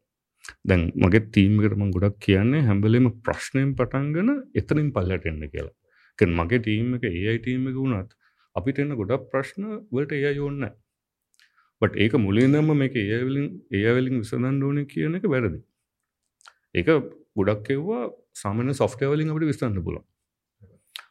දැන් 0.63 0.83
මගේ 0.95 1.23
තීමකටම 1.35 1.83
ගොඩක් 1.95 2.17
කියන්නේ 2.19 2.65
හැම්බලෙම 2.69 3.07
ප්‍රශ්නයෙන් 3.25 3.71
පටන්ගන 3.79 4.29
එතනින් 4.55 4.89
පල්ලට 4.95 5.27
එන්න 5.31 5.43
කියලා. 5.45 5.75
කන් 6.19 6.31
මගේ 6.39 6.59
ටීම 6.59 6.95
එක 6.97 7.05
ඒයි 7.09 7.39
ටීම 7.39 7.67
එක 7.69 7.77
වුණත් 7.81 8.11
අපිට 8.55 8.81
එන්න 8.83 8.97
ගොඩක් 8.99 9.29
ප්‍රශ්න 9.31 9.63
වලට 9.91 10.19
එය 10.19 10.35
යොන්න 10.35 10.65
බට 11.81 11.95
ඒක 11.97 12.13
මුලින්දම 12.17 12.69
මේක 12.75 12.95
ඒවලින් 12.97 13.47
ඒවලින් 13.73 14.19
විසඳන් 14.19 14.63
ඕන 14.63 14.81
කියන 14.85 15.15
එක 15.15 15.25
වැරදි. 15.27 15.59
ඒක 16.75 16.87
ගොඩක් 17.35 17.71
එව්වා 17.71 18.03
සාමන 18.33 18.73
සොෆ්ටවලින් 18.73 19.31
අපට 19.31 19.45
විස්තන්න 19.45 19.81
පුල 19.83 19.97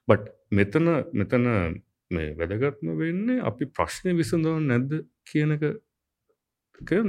බට් 0.08 0.30
මෙතන 0.50 0.86
මෙතන 1.14 1.50
මේ 2.10 2.30
වැදගත්ම 2.34 2.94
වෙන්නේ 2.98 3.42
අපි 3.42 3.70
ප්‍රශ්නය 3.70 4.14
විසඳව 4.14 4.56
නැද්ද 4.62 4.94
කියනක 5.24 5.64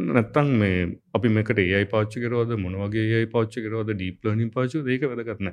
නැත්තං 0.09 0.51
මේ 0.55 0.81
අපි 1.13 1.29
මේකට 1.29 1.59
ඒයි 1.59 1.87
පාච්චි 1.87 2.21
කරවද 2.21 2.57
මොනවගේ 2.57 3.05
ඒයි 3.09 3.27
පාච්චි 3.27 3.65
කරවද 3.65 3.89
ඩීප්ලනින් 3.93 4.51
පාචු 4.51 4.83
ඒක 4.87 5.03
වැදගත්න 5.05 5.51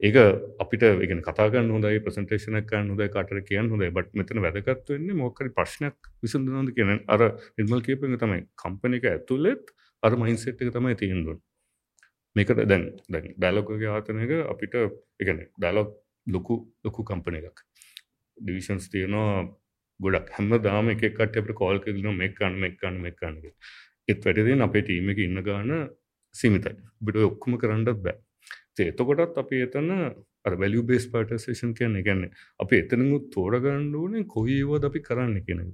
ඒක 0.00 0.16
අපිට 0.62 0.82
එක 0.86 1.12
කතාගන්න 1.26 1.70
හොඳයි 1.74 2.00
ප්‍රසන්ටේෂනක් 2.00 2.68
කන්න 2.70 2.90
හොද 2.92 3.02
කට 3.10 3.40
කියන්න 3.48 3.70
හොඳයි 3.72 3.90
බට 3.90 4.14
මෙතන 4.14 4.40
වැදගත් 4.44 4.92
වෙන්නේ 4.92 5.18
මොකරි 5.20 5.50
ප්‍රශ්නයක් 5.50 5.96
විසඳනද 6.22 6.70
කියන 6.76 7.02
අර 7.08 7.20
නිර්මල් 7.58 7.82
කේපක 7.82 8.04
තමයි. 8.16 8.40
කම්පන 8.54 8.98
එක 8.98 9.08
ඇතුලෙත් 9.12 9.72
අර 10.02 10.12
මයින්සෙට් 10.16 10.62
එක 10.62 10.70
තමයි 10.76 10.94
තියෙන්දුන් 11.00 11.40
මේකට 12.36 12.60
දැන් 12.62 12.84
දැන් 13.08 13.26
ඩැලොකගේ 13.34 13.90
ආතන 13.90 14.22
එක 14.26 14.34
අපිට 14.52 14.76
එකන 15.18 15.42
ඩැලොක් 15.48 15.90
ලොකු 16.26 16.54
ලොකු 16.84 17.02
කම්පන 17.02 17.40
එකක්. 17.40 17.58
ඩිවිෂන්ස් 18.36 18.86
තියෙනවා 18.92 19.42
ගොඩක්. 20.00 20.30
හැම 20.36 20.54
දාම 20.62 20.94
එකකට 20.94 21.42
අපට 21.42 21.52
කෝල් 21.60 21.82
කරන 21.82 22.08
මෙක්කන්න 22.22 22.62
මෙක්කන්න 22.64 23.02
මෙක්කන්නක 23.02 23.44
එත් 24.08 24.24
වැඩදෙන් 24.24 24.62
අපේ 24.62 24.82
ටීම 24.82 25.10
එක 25.12 25.26
ඉන්න 25.26 25.42
ගාන 25.42 25.76
සිමිතයි. 26.34 26.78
බිට 27.00 27.22
ඔක්කොම 27.24 27.58
කරන්නත් 27.58 27.94
බෑ. 28.06 28.18
එතකොටත් 28.84 29.38
අපි 29.38 29.62
එතන 29.66 29.90
වැලිය 30.54 30.82
බේස් 30.82 31.06
පටසේෂන් 31.06 31.74
කියන 31.74 31.96
ගැන්න 32.02 32.24
අපි 32.60 32.82
එතනගුත් 32.82 33.30
තෝරගණ්ඩුවනේ 33.34 34.26
කොයිවද 34.26 34.84
අපි 34.84 35.00
කරන්න 35.00 35.40
කියෙන 35.42 35.64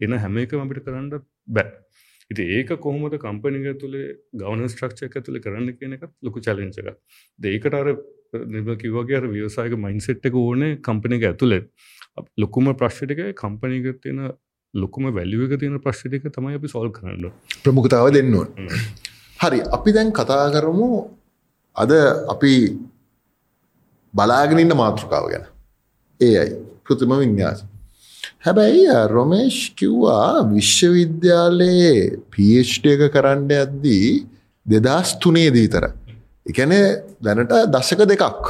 එන 0.00 0.18
හැම 0.18 0.38
එක 0.38 0.54
අපිට 0.56 0.84
කරන්න 0.84 1.10
බෑ. 1.48 1.68
ඉති 2.30 2.46
ඒක 2.56 2.72
කොහොමද 2.78 3.18
කම්පනික 3.18 3.78
තුළේ 3.78 4.08
ගවන 4.34 4.68
ස්ට්‍රක්ෂක 4.68 5.16
තුළ 5.20 5.38
කරන්න 5.38 5.70
කියන 5.74 5.96
එකත් 5.96 6.12
ලොකු 6.22 6.40
චලෙන්චක 6.40 6.90
දේකට 7.38 7.74
අර 7.74 7.88
නිර්ම 8.48 8.70
කිවගේ 8.76 9.22
ව්‍යවසායක 9.28 9.74
මයින්සෙට් 9.78 10.26
එක 10.26 10.36
ඕනේ 10.36 10.76
කම්පනික 10.80 11.24
ඇතුළේ 11.24 11.62
ලොකුම 12.38 12.72
ප්‍රශ්ටික 12.74 13.22
කම්පනීක 13.36 14.00
තියෙන 14.00 14.32
ලොකුම 14.74 15.10
වැලිුවක 15.10 15.58
තියෙන 15.58 15.80
ප්‍රශ්ටික 15.80 16.28
තමයි 16.30 16.54
අපි 16.54 16.68
සොල් 16.68 16.90
කරන්න 16.90 17.30
ප්‍රමුඛතාව 17.64 18.10
දෙන්නුව 18.10 18.46
හරි 19.40 19.60
අපි 19.70 19.90
දැන් 19.92 20.12
කතා 20.12 20.44
කරමු 20.50 20.88
අද 21.76 21.92
අපි 22.28 22.52
බලාගෙනන්න 24.14 24.76
මාතෘකාව 24.76 25.26
ගැන. 25.32 25.44
ඒ 26.20 26.36
අයි. 26.38 26.54
කෘතිම 26.84 27.12
විඤ්ඥාස 27.20 27.60
හැබැයි 28.46 28.84
රොමේෂ් 29.14 29.58
කිව්වා 29.78 30.44
විශ්වවිද්‍යාලයේ 30.54 32.18
පීෂ්ට 32.32 32.86
එක 32.94 33.02
කරන්න 33.14 33.52
ඇද්දී 33.58 34.10
දෙදස් 34.66 35.12
තුනේ 35.22 35.50
දීතර 35.56 35.84
එකන 36.46 36.72
දැනට 37.24 37.54
දශක 37.74 38.02
දෙකක්. 38.12 38.44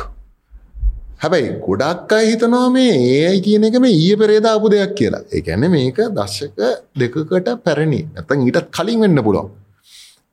හැබැයි 1.23 1.51
ගොඩක් 1.67 2.13
අය 2.19 2.27
හිතනවා 2.31 2.69
මේ 2.77 2.93
ඒයි 3.07 3.41
කියන 3.47 3.65
එක 3.69 3.79
මේ 3.85 3.97
ඊය 3.97 4.17
පෙරේදාපු 4.23 4.73
දෙයක් 4.75 4.95
කියලා. 4.99 5.25
එකැන 5.39 5.65
මේක 5.71 5.99
දශක 6.19 6.59
දෙකකට 7.01 7.49
පැරණි. 7.65 8.01
නැතන් 8.15 8.47
ඊටත් 8.47 8.71
කලින් 8.77 9.01
වෙන්න 9.05 9.25
පුළොන් 9.27 9.51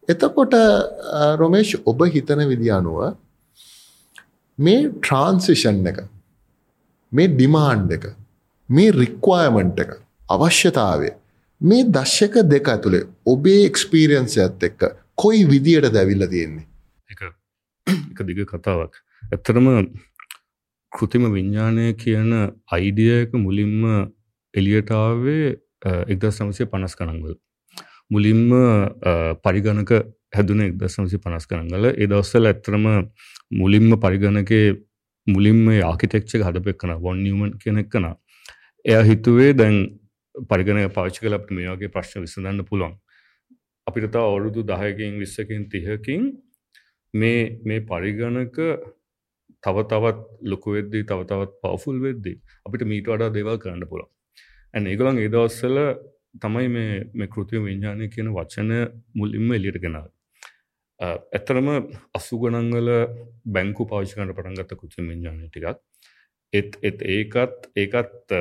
එතකොට 0.10 0.54
රොමේෂ් 1.40 1.76
ඔබ 1.86 2.04
හිතන 2.08 2.44
විදි 2.52 2.72
අනුව 2.72 3.00
මේ 4.60 4.90
ට්‍රාන්සිෂන් 4.90 5.82
එක 5.92 6.00
මේ 7.12 7.32
ඩිමාන්් 7.34 7.88
එක 7.92 8.06
මේ 8.70 8.94
රික්වායමන්ට් 8.94 9.82
එක 9.84 9.92
අවශ්‍යතාවය 10.30 11.12
මේ 11.62 11.88
දශ්‍යක 11.90 12.38
දෙක 12.46 12.70
ඇතුළේ 12.70 13.08
ඔබේ 13.26 13.66
එක්ස්පීරියන්ස 13.66 14.38
ඇත් 14.38 14.64
එක්ක 14.64 14.88
කොයි 15.16 15.44
විදියට 15.46 15.90
දැවිල්ල 15.94 16.28
තියෙන්නේ? 16.28 16.68
එක 17.10 17.22
එක 18.12 18.20
දිග 18.28 18.44
කතාවක්. 18.46 18.94
ඇත්තරම 19.24 19.68
කෘතිම 20.92 21.26
විඤ්ඥානය 21.34 21.88
කියන 21.96 22.32
අයිඩියක 22.72 23.34
මුලින්ම 23.36 23.84
එලියටාවේ 24.54 25.58
එක්දස් 26.08 26.40
සමසය 26.40 26.66
පනස් 26.66 26.96
කනංගල 26.96 27.36
මුලින්ම 28.12 28.44
පරිගණක 29.44 29.92
හැදුන 30.34 30.62
එක්දස් 30.62 30.96
සමසි 30.96 31.20
පනස් 31.20 31.48
කනංගල 31.50 31.90
එදවස්සල 31.96 32.46
ඇත්තරම 32.46 32.86
මුලින්ම 33.54 33.90
පරිගණකේ 33.98 34.66
මුලින්ම 35.28 35.64
ආකිටෙක්ෂ 35.84 36.38
හඩපෙක් 36.42 36.78
කන 36.78 36.96
වොන් 37.00 37.24
නිියමන් 37.24 37.54
කෙනෙක් 37.60 37.90
කන 37.90 38.08
එය 38.86 39.00
හිතුවේ 39.04 39.52
දැන් 39.54 39.78
පරිගණය 40.50 40.88
පාචි 40.92 41.20
කල 41.22 41.38
අපට 41.38 41.52
මේ 41.52 41.70
වගේ 41.70 41.90
ප්‍රශ්න 41.90 42.26
විසඳන්න 42.26 42.64
පුළුවන්. 42.64 42.94
අපිට 43.88 44.12
තා 44.12 44.26
අවුරුදු 44.26 44.62
දහයකින් 44.64 45.18
විස්සකින් 45.20 45.64
තිහකින් 45.70 46.22
මේ 47.14 47.42
මේ 47.64 47.82
පරිගණක 47.84 48.58
තව 49.64 49.76
තවත් 49.84 50.20
ලොකු 50.44 50.76
වෙද්දී 50.76 51.04
තව 51.04 51.20
තවත් 51.26 51.52
පවෆුල් 51.64 51.98
වෙද්දී 52.02 52.38
අපිට 52.66 52.84
මීට 52.86 53.08
වඩා 53.08 53.32
දේවල් 53.32 53.58
කරන්න 53.58 53.84
පුළුවන්. 53.86 54.12
ඇන් 54.74 54.88
ඒගොලන් 54.88 55.20
ඒදවස්සල 55.20 55.78
තමයි 56.42 56.68
මේ 56.76 56.94
මේ 57.14 57.32
කෘතිය 57.34 57.64
විඤ්ඥානය 57.66 58.08
කියන 58.14 58.30
වචන 58.38 58.72
මුලින්ම 59.16 59.52
එලියට 59.58 59.82
ගෙනාව. 59.86 60.08
ඇත්තරම 61.00 61.68
අසුගනංගල 62.20 62.90
බැංකු 63.56 63.90
පාවිච්කනට 63.92 64.38
පටන්ගත්ත 64.38 64.80
කෘති 64.82 65.10
විඤ්ඥානය 65.10 65.50
ටිකක්. 65.50 65.78
එත් 66.54 66.80
එත් 66.82 67.04
ඒකත් 67.16 67.70
ඒකත් 67.76 68.38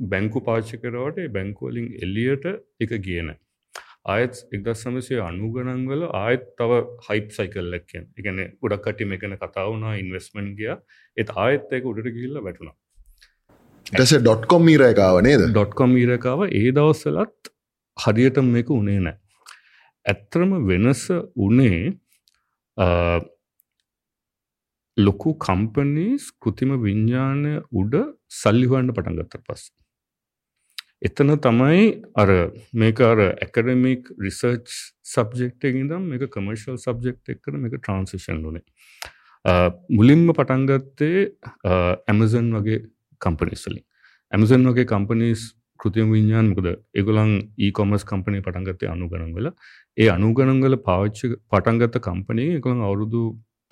බැංකු 0.00 0.40
පාච්චකරවට 0.40 1.28
බැංකුවලින් 1.34 1.86
එල්ලියට 2.04 2.44
එක 2.80 2.92
කියන 3.06 3.30
ආයත් 4.06 4.36
එක්දස් 4.56 4.82
සමසය 4.84 5.16
අනුගනන්වල 5.20 6.02
ආයත් 6.10 6.44
තව 6.58 6.80
හයිප් 7.06 7.32
සයිකල්ලක්කෙන් 7.38 8.04
එකන 8.18 8.38
ගොඩක් 8.62 8.84
කටි 8.86 9.08
එකන 9.16 9.34
කතාවනා 9.42 9.94
ඉන්වස්මන්් 10.02 10.52
ගිය. 10.60 10.76
එත් 11.16 11.34
ආයත් 11.44 11.74
එක 11.78 11.90
උඩට 11.90 12.14
ගිල්ල 12.18 12.38
වැටුණා. 12.46 12.76
ටස 13.88 14.18
ඩොට්කොම් 14.18 14.62
මීරකාව 14.64 15.22
නේද? 15.22 15.48
ඩොට්කොම් 15.48 15.96
ඊරකාව 15.96 16.44
ඒ 16.50 16.68
දවස්සලත් 16.72 17.52
හරියට 17.96 18.44
මේක 18.46 18.70
උනේ 18.72 19.00
නෑ. 19.00 19.16
ඇත්තරම 20.06 20.52
වෙනස 20.66 21.02
උනේ 21.38 21.80
ලොකු 24.96 25.34
කම්පනීස් 25.38 26.30
කෘතිම 26.38 26.74
විඤ්ඥානය 26.84 27.52
උඩ 27.72 27.94
සල්ලිහුවන්න 28.34 28.92
පටන්ගත්තර 28.92 29.42
පස් 29.46 29.64
එතන 31.02 31.34
තමයි 31.38 31.84
අර 32.16 32.32
මේක 32.74 33.02
අර 33.02 33.22
ඇකඩමික් 33.24 34.10
රිසර්ච් 34.18 34.74
සබ්ජෙක්ටකිදම් 35.06 36.08
මේක 36.12 36.26
කමර්ශල් 36.28 36.78
සබ්ජෙක්් 36.78 37.34
එක්කන 37.36 37.60
මේක 37.62 37.78
ට්‍රන්සිෂන් 37.78 38.44
වනේ 38.44 38.64
මුලින්ම 39.90 40.24
පටන්ගත්තේ 40.32 41.26
ඇමසන් 42.06 42.50
වගේ 42.58 42.80
කම්පනිස්වලින් 43.20 43.84
ඇමසන් 44.32 44.70
වගේ 44.70 44.86
කම්පනිස් 44.86 45.44
කෘතියම 45.80 46.14
විඤ්ඥාන් 46.14 46.48
මොකද 46.50 46.68
එගොලන් 46.94 47.34
ඒකොමස් 47.58 48.04
කම්පනය 48.04 48.40
පටන්ගත්තේ 48.40 48.90
අනුගනන්ගල 48.94 49.50
ඒ 49.96 50.08
අනුගනන්ගල 50.08 50.78
පාච්චි 50.88 51.34
පටන්ගත්ත 51.50 52.00
කම්පනය 52.00 52.48
එකළන් 52.56 52.82
අවුරුදු 52.88 53.22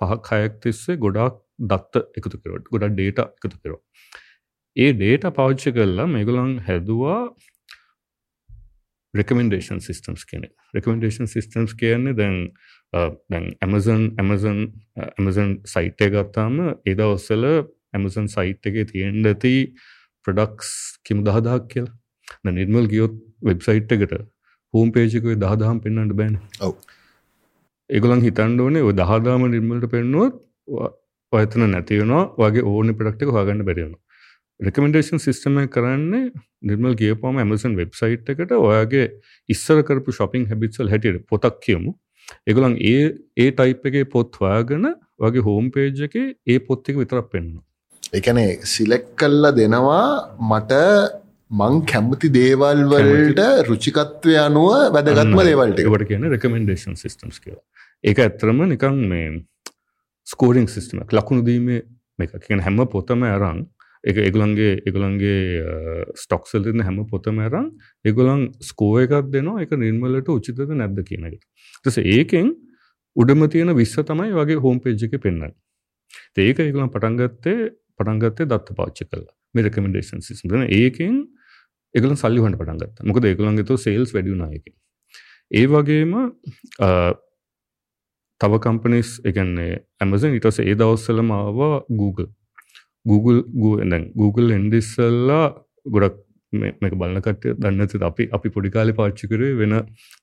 පහක් 0.01 0.39
හයක් 0.39 0.55
තිස්සේ 0.63 0.97
ගොඩක් 0.97 1.43
දත්ත 1.65 2.03
එකතු 2.15 2.37
කරට 2.37 2.71
ගොඩක් 2.71 2.95
ඩේට 2.95 3.21
එකතු 3.25 3.57
කරෝ 3.57 3.81
ඒ 4.75 4.89
ඩේට 4.93 5.29
පෞච්චි 5.33 5.73
කරලා 5.73 6.07
මේගොලන් 6.07 6.57
හැදවා 6.61 7.19
රෙකමෙන්ඩේෂන් 9.13 9.79
සිිස්ටම්ස් 9.79 10.25
කියන 10.29 10.43
රෙකමෙන්ඩේෂන් 10.73 11.27
සිිස්ටම්ස් 11.27 11.73
කියන්නේ 11.75 12.17
දැන් 12.17 12.37
දැන් 12.93 13.47
ඇමසන් 13.61 14.03
ඇමසන් 14.17 14.59
ඇමසන් 15.07 15.55
සයිට් 15.65 16.03
ගත්තාම 16.13 16.59
ඒද 16.85 17.01
ඔස්සල 17.05 17.47
ඇමසන් 17.93 18.27
සයිට් 18.29 18.69
එක 18.69 18.77
තියෙන්ට 18.91 19.31
ඇති 19.31 19.53
ප්‍රඩක්ස් 20.25 20.71
කිමු 21.03 21.23
දහදහක් 21.23 21.69
කියලා. 21.71 21.95
නිර්මල් 22.51 22.87
ගියොත් 22.87 23.15
වෙබ්සයිට් 23.43 23.91
එකට 23.91 24.15
හෝම් 24.73 24.91
පේජිකුව 24.91 25.37
දහදාම් 25.37 25.83
පෙන්න්නට 25.83 26.15
බෑන්. 26.15 26.39
ඔව. 26.61 26.73
ඒගොලන් 27.89 28.21
හිතන්ඩ 28.21 28.59
ඕනේ 28.59 28.83
ඔය 28.83 28.95
දහදාම 28.95 29.47
නිර්මලට 29.47 29.87
පෙන්නුවත් 29.91 30.41
ඔයතන 31.33 31.69
නැතිවනවා 31.71 32.25
වගේ 32.41 32.65
ඕන 32.65 32.93
ප්‍රක්ටක 32.95 33.31
හගන්න 33.33 33.63
බැරිවෙන 33.67 33.95
රෙකමෙන්ඩේෂන් 34.59 35.19
සිිස්ටම 35.19 35.59
කරන්නේ 35.69 36.23
නිර්මල් 36.63 36.95
ගියපම 36.95 37.39
ඇමසන් 37.43 37.77
වෙබ්සයිට් 37.77 38.31
එකට 38.33 38.53
ඔයාගේ 38.57 39.05
ඉස්සර 39.49 39.81
කරපු 39.83 40.15
ශොපින් 40.19 40.47
හැබිත්සල් 40.51 40.89
හැටියට 40.89 41.25
පොතක් 41.27 41.59
කියමු. 41.61 41.93
එගොලන් 42.45 42.75
ඒ 42.83 43.03
ඒ 43.37 43.49
ටයිප් 43.51 43.85
එකේ 43.85 44.09
පොත් 44.15 44.39
හොයාගෙන 44.41 44.87
වගේ 45.19 45.45
හෝම් 45.47 45.69
පේජ් 45.71 46.03
එක 46.07 46.15
ඒ 46.17 46.59
පොත්තික 46.61 46.99
විතරක් 47.01 47.29
පෙන්න්න 47.31 47.53
එකනේ 48.13 48.59
සිලෙක් 48.63 49.15
කල්ල 49.17 49.51
දෙනවා 49.55 50.31
මට 50.39 50.73
මං 51.51 51.79
කැමති 51.85 52.29
දේවල් 52.31 52.83
වලට 52.91 53.67
රුචිකත්වය 53.67 54.35
අනුව 54.39 54.93
වැදගත්ම 54.95 55.39
දේවල්ට 55.43 55.81
වට 55.85 56.07
කියන 56.07 56.27
රෙකමෙන්ඩේෂන් 56.33 56.95
සිිස්ටම්ස් 56.95 57.39
කියලා. 57.39 57.63
ඒක 58.03 58.19
ඇත්තරම 58.19 58.61
නිකං 58.71 59.01
මේ 59.11 59.31
ස්කෝරිං 60.27 60.67
සිිස්ටමක් 60.67 61.11
ලකුණු 61.11 61.43
දීමේ 61.43 61.81
මේක 62.19 62.37
කියන 62.45 62.63
හැම 62.63 62.79
පොතම 62.87 63.25
අරං 63.27 63.65
එක 64.03 64.21
එගුලන්ගේ 64.23 64.77
එගුලන්ගේ 64.87 65.63
ස්ටොක්සල්තින 66.15 66.85
හැම 66.87 67.01
පොතම 67.11 67.39
ඇරම් 67.39 67.67
එගොලන් 68.05 68.45
ස්කෝ 68.61 68.93
එකක් 69.01 69.31
දෙනවා. 69.33 69.63
එක 69.63 69.75
නිර්මලට 69.75 70.31
උචිතද 70.31 70.63
නැද්ද 70.73 71.01
කියනක 71.09 71.43
තස 71.83 71.99
ඒකෙන් 72.05 72.55
උඩම 73.15 73.43
තියෙන 73.51 73.75
විස්ස 73.75 73.99
තමයි 73.99 74.31
වගේ 74.39 74.63
හෝම් 74.63 74.79
පේජ්ජක 74.79 75.19
පෙන්න්න 75.19 75.51
ඒක 76.37 76.59
ඒගලන් 76.59 76.93
පටන්ගත්තේ 76.95 77.59
පටන්ගත්තේ 77.99 78.49
දත්ත 78.51 78.77
පාච්චි 78.79 79.09
කල්ලා 79.09 79.35
මේ 79.53 79.67
රකමඩේෂන් 79.67 80.25
සිස්ටන 80.27 80.67
ඒකෙන් 80.71 81.15
එකගල 81.95 82.15
සල්ලිහට 82.15 82.59
පටන්ගත්ත 82.59 83.07
මොකද 83.11 83.31
එකගලන්ගේ 83.31 83.69
තු 83.69 83.79
සේල්ස් 83.85 84.13
වැඩියුනායක 84.15 84.75
ඒ 85.51 85.65
වගේම 85.67 86.13
තව 88.41 88.59
කම්පනිස් 88.63 89.09
එකන්නේ 89.29 89.77
ඇමසන් 90.03 90.35
ඉටස 90.37 90.59
ඒ 90.61 90.75
දවස්සලම 90.75 91.31
ආවා 91.33 91.75
Google. 91.91 92.29
Google 93.05 93.85
දැන් 93.91 94.05
Google 94.21 94.49
එන්ඩිස්සල්ලා 94.55 95.45
ගොඩක් 95.85 96.17
මේක 96.81 96.93
බලන්නකට 97.01 97.47
දන්නති 97.61 98.03
අපි 98.09 98.27
අපි 98.37 98.53
පොඩිකාලි 98.55 98.93
පාච්චි 98.99 99.31
කරේ 99.31 99.55
වෙන 99.61 99.73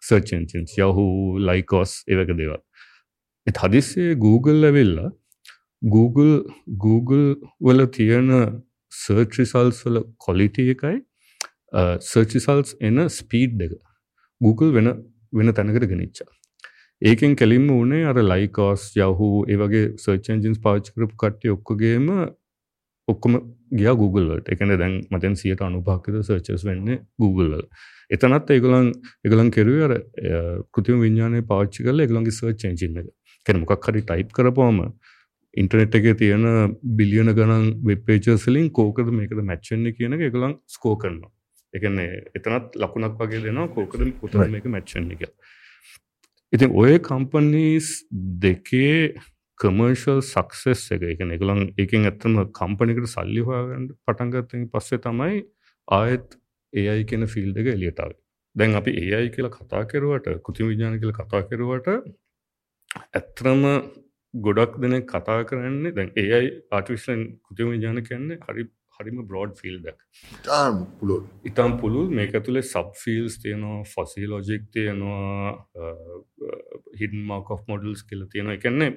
සර්චෙන්චන්ස් 0.09 0.77
යහු 0.79 1.07
ලයිකෝස් 1.49 1.93
ඒවක 2.07 2.31
දේවල්. 2.41 2.61
එත් 3.47 3.57
හදිස්සේ 3.65 4.15
Google 4.27 4.59
ලැවෙල්ලා 4.65 5.11
Google 5.85 6.37
Google 6.85 7.37
වල 7.61 7.87
තියෙන 7.89 8.31
සර්චිසල්ස් 8.93 9.83
වල 9.87 10.01
කොලිටිය 10.19 10.71
එකයි 10.75 10.97
සර්චිසල්ස් 12.03 12.77
එන 12.81 13.09
ස්පීඩ් 13.09 13.67
එක. 13.67 13.75
Google 14.41 14.73
වෙන 14.73 14.89
වෙන 15.33 15.53
තැනකට 15.53 15.91
ගෙනනිච්චා 15.91 16.31
ඒකෙන් 17.03 17.37
කෙලින්ම 17.37 17.67
වනේ 17.71 18.05
අර 18.05 18.17
ලයිකෝස් 18.23 18.85
යහු 18.97 19.29
ඒවගේ 19.47 19.85
සර්චන්ජන්ස් 19.99 20.61
පාච්චි 20.61 20.95
කරපු 20.95 21.17
කට්ටි 21.23 21.53
ඔක්කොගේම 21.55 22.07
ඔක්කොම 23.09 23.35
ගිය 23.73 23.91
Googleලට 24.01 24.49
එකන 24.55 24.73
දැන් 24.83 24.95
මතන් 25.11 25.37
සියට 25.41 25.65
අනුපාක්කත 25.67 26.21
සර්චස් 26.21 26.65
වෙන්න 26.69 26.95
Googleල 27.21 27.67
එතනත් 28.11 28.53
ඒගලන් 28.57 28.93
එකලන් 29.27 29.51
කෙරුව 29.57 29.83
අර 29.87 29.95
කෘතිම 30.73 31.03
විඤ්ඥානය 31.05 31.43
පාච්චි 31.51 31.85
කල 31.85 32.07
එකලන්ගේ 32.07 32.37
සර්ච් 32.39 32.71
එංචින්න 32.71 33.03
එක. 33.03 33.11
කැන 33.47 33.61
මොකක් 33.61 33.89
හරි 33.89 34.03
ටයිප් 34.03 34.33
කරපවම 34.33 34.81
ඉන්ටනෙට් 35.57 35.95
එක 35.95 36.11
තියෙන 36.19 36.45
බිලියන 36.99 37.31
ගණන් 37.31 37.71
වෙබ්පේචස්ලින් 37.85 38.69
කෝකද 38.73 39.15
මේකද 39.19 39.41
මැච්චන්න 39.45 39.89
කියන 39.93 40.21
එකලන් 40.21 40.61
ස්කෝ 40.69 40.97
කරනවා. 40.97 41.35
එකන්නේ 41.75 42.11
එතනත් 42.39 42.77
ලකුණක් 42.77 43.21
වගේ 43.21 43.43
දෙනවා 43.45 43.71
කෝකද 43.77 44.03
පුත 44.21 44.35
මේක 44.55 44.67
මැච්චන්න 44.69 45.13
එක 45.15 45.25
ඉතින් 46.53 46.75
ඔය 46.83 46.99
කම්පනීස් 47.09 47.89
දෙකේ 48.43 48.99
කමර්ශල් 49.61 50.21
සක්සෙස් 50.25 50.85
එක 50.97 51.07
එක 51.11 51.25
එකලන් 51.29 51.63
එකින් 51.79 52.11
ඇත්තම 52.11 52.39
කම්පනිකට 52.59 53.11
සල්ලි 53.15 53.47
හොයාගන්න 53.49 53.89
පටන්ගත්තෙන් 54.05 54.69
පස්සේ 54.71 55.03
තමයි 55.07 55.41
ආයත් 55.89 56.39
ඒයි 56.73 57.09
කියෙන 57.11 57.31
ෆිල්ඩ 57.35 57.61
එක 57.65 57.73
එලියටාව 57.75 58.15
දැන් 58.57 58.79
අපි 58.81 58.97
ඒයි 59.03 59.35
කියලා 59.35 59.55
කතා 59.57 59.83
කෙරුවට 59.93 60.31
කෘති 60.47 60.71
විඥාන 60.71 61.01
කියල 61.01 61.15
කතා 61.19 61.43
කෙරුවට 61.51 61.91
ඇත්‍රම 63.13 63.63
ගොඩක් 64.35 64.81
දෙන 64.83 64.97
කතා 65.07 65.43
කරන්නේ 65.45 65.93
දැන් 65.93 66.11
ඒයි 66.17 66.49
ආටිවිශලන් 66.71 67.23
කෘති 67.45 67.69
විඥාන 67.69 68.03
කියන්නේ 68.09 68.41
හරි 68.47 68.65
හරිම 68.97 69.21
බ්‍රෝඩ් 69.29 69.55
ෆිල්ඩක් 69.61 69.99
පුළුල්. 70.99 71.23
ඉතාම් 71.45 71.73
පුළුල්. 71.81 72.09
මේක 72.11 72.35
ඇතුළේ 72.35 72.65
සබ් 72.65 72.91
ෆිල්ස් 73.03 73.39
තියෙනවා 73.43 73.81
ෆසී 73.85 74.27
ලෝජික් 74.27 74.67
තියෙනවා 74.75 75.55
හිඩන් 77.01 77.25
මාක් 77.31 77.51
of 77.51 77.65
මොඩල්ස් 77.69 78.05
කියල 78.09 78.27
තියෙන 78.33 78.53
එකන්නේ 78.57 78.91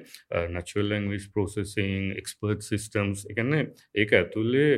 නචුවල්ලන් 0.56 1.08
විස් 1.12 1.26
පෝසෙසින් 1.34 2.12
එක්ස්පර්ට් 2.20 2.68
සිිස්ටම්ස් 2.68 3.26
එකන්නේ 3.32 3.64
ඒක 3.94 4.14
ඇතුල්ලේ 4.20 4.70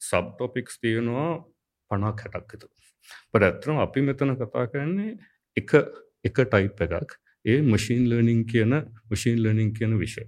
සබ් 0.00 0.24
ටොපික්ස් 0.30 0.80
තියෙනවා 0.80 1.28
පනක් 1.90 2.18
හැටක්. 2.24 2.54
එතු 2.56 2.66
පට 3.30 3.44
ඇත්තරම් 3.44 3.84
අපි 3.86 4.06
මෙතන 4.08 4.36
කතා 4.40 4.66
කරන්නේ 4.72 5.12
එක 5.56 5.76
එක 6.24 6.36
ටයිප් 6.42 6.84
එකක් 6.88 7.20
ඒ 7.44 7.58
මශීන් 7.64 8.02
ලර්නිං 8.10 8.42
කියන 8.46 8.72
මශීන් 9.10 9.38
ලර්නිං 9.38 9.70
කියන 9.74 9.92
විෂය. 9.98 10.24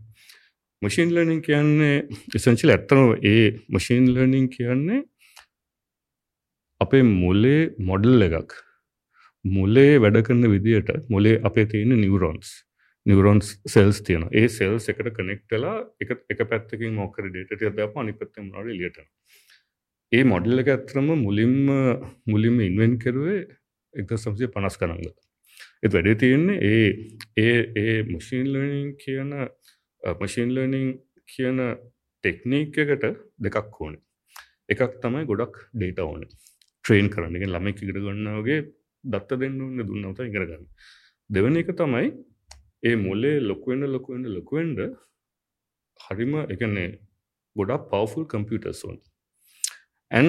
මශීන් 0.82 1.10
ලර්නිං 1.14 1.40
කියන්නේ 1.42 1.96
එසංචිල 2.36 2.70
ඇත්තනව 2.70 3.08
ඒ 3.24 3.46
මශීන් 3.68 4.06
ලර්නිං 4.14 4.46
කියන්නේ 4.48 5.00
අපේ 6.80 7.02
මුලේ 7.14 7.60
මොඩල් 7.80 8.28
එකක්. 8.28 8.52
මුලේ 9.44 9.98
වැඩ 10.02 10.22
කරන 10.26 10.44
විදියට 10.52 10.90
මුලේ 11.08 11.40
අපේ 11.42 11.66
තියෙන 11.66 11.92
නිවරොන්ස් 11.96 12.48
නිවරොන්ස් 13.06 13.50
සෙල්ස් 13.68 14.00
තියන 14.02 14.24
ඒ 14.32 14.48
සෙල්ස් 14.48 14.88
එකට 14.92 15.10
කනෙක්ටලා 15.18 15.76
එක 16.02 16.10
එක 16.32 16.40
පැත්තකින් 16.50 16.96
මොකර 17.00 17.28
ඩේට 17.28 17.76
ද 17.76 17.86
අනිපත්තම 18.02 18.48
නඩ 18.48 18.72
ලියට 18.72 18.98
ඒ 20.12 20.24
මොඩල් 20.24 20.62
එක 20.62 20.72
ඇත්‍රම 20.74 21.12
මුලින්ම 21.22 21.70
මුලින්ම 22.26 22.58
ඉන්වෙන් 22.60 22.98
කරුවේ 22.98 23.38
එක්ද 23.94 24.16
සම්සය 24.18 24.50
පනස් 24.54 24.80
කරනග 24.80 25.06
එත් 25.06 25.25
වැඩේ 25.82 26.14
තියෙන්නේ 26.14 26.58
ඒ 26.62 26.88
ඒ 27.38 27.58
ඒ 27.76 27.98
මශීන් 28.04 28.46
ලර්නිං 28.52 28.88
කියන 28.96 29.30
මශීන් 30.02 30.50
ලර්නිං 30.54 30.88
කියන 31.28 31.58
ටෙක්නීක් 32.24 32.78
එකට 32.78 33.04
දෙකක් 33.38 33.80
ඕනේ. 33.80 34.02
එකක් 34.68 34.92
තමයි 35.02 35.24
ගොඩක් 35.30 35.56
ඩේට 35.74 36.00
ඕනේ. 36.00 36.30
ට්‍රේන් 36.84 37.08
කරන්නගෙන 37.10 37.52
ළමෙක් 37.52 37.82
ඉගට 37.82 37.98
ගන්නවගේ 37.98 38.60
දත්ත 39.04 39.40
දෙන්න 39.40 39.60
ඔන්න 39.60 39.80
දුන්නවත 39.80 40.20
ඉගරගන්න 40.22 40.66
දෙවන 41.30 41.60
එක 41.60 41.70
තමයි 41.78 42.08
ඒ 42.82 42.96
මොලේ 42.98 43.36
ලොකුවෙන්ඩ 43.40 43.92
ලොකුවෙන්ඩ 43.94 44.26
ලොකුවෙන්ඩ 44.28 44.80
හරිම 46.00 46.34
එකන්නේ 46.44 46.90
ගොඩක් 47.56 47.88
පවෆුල් 47.90 48.26
කම්පියටර්ස් 48.32 48.82
ඕන්. 48.86 48.98
ඇන් 50.10 50.28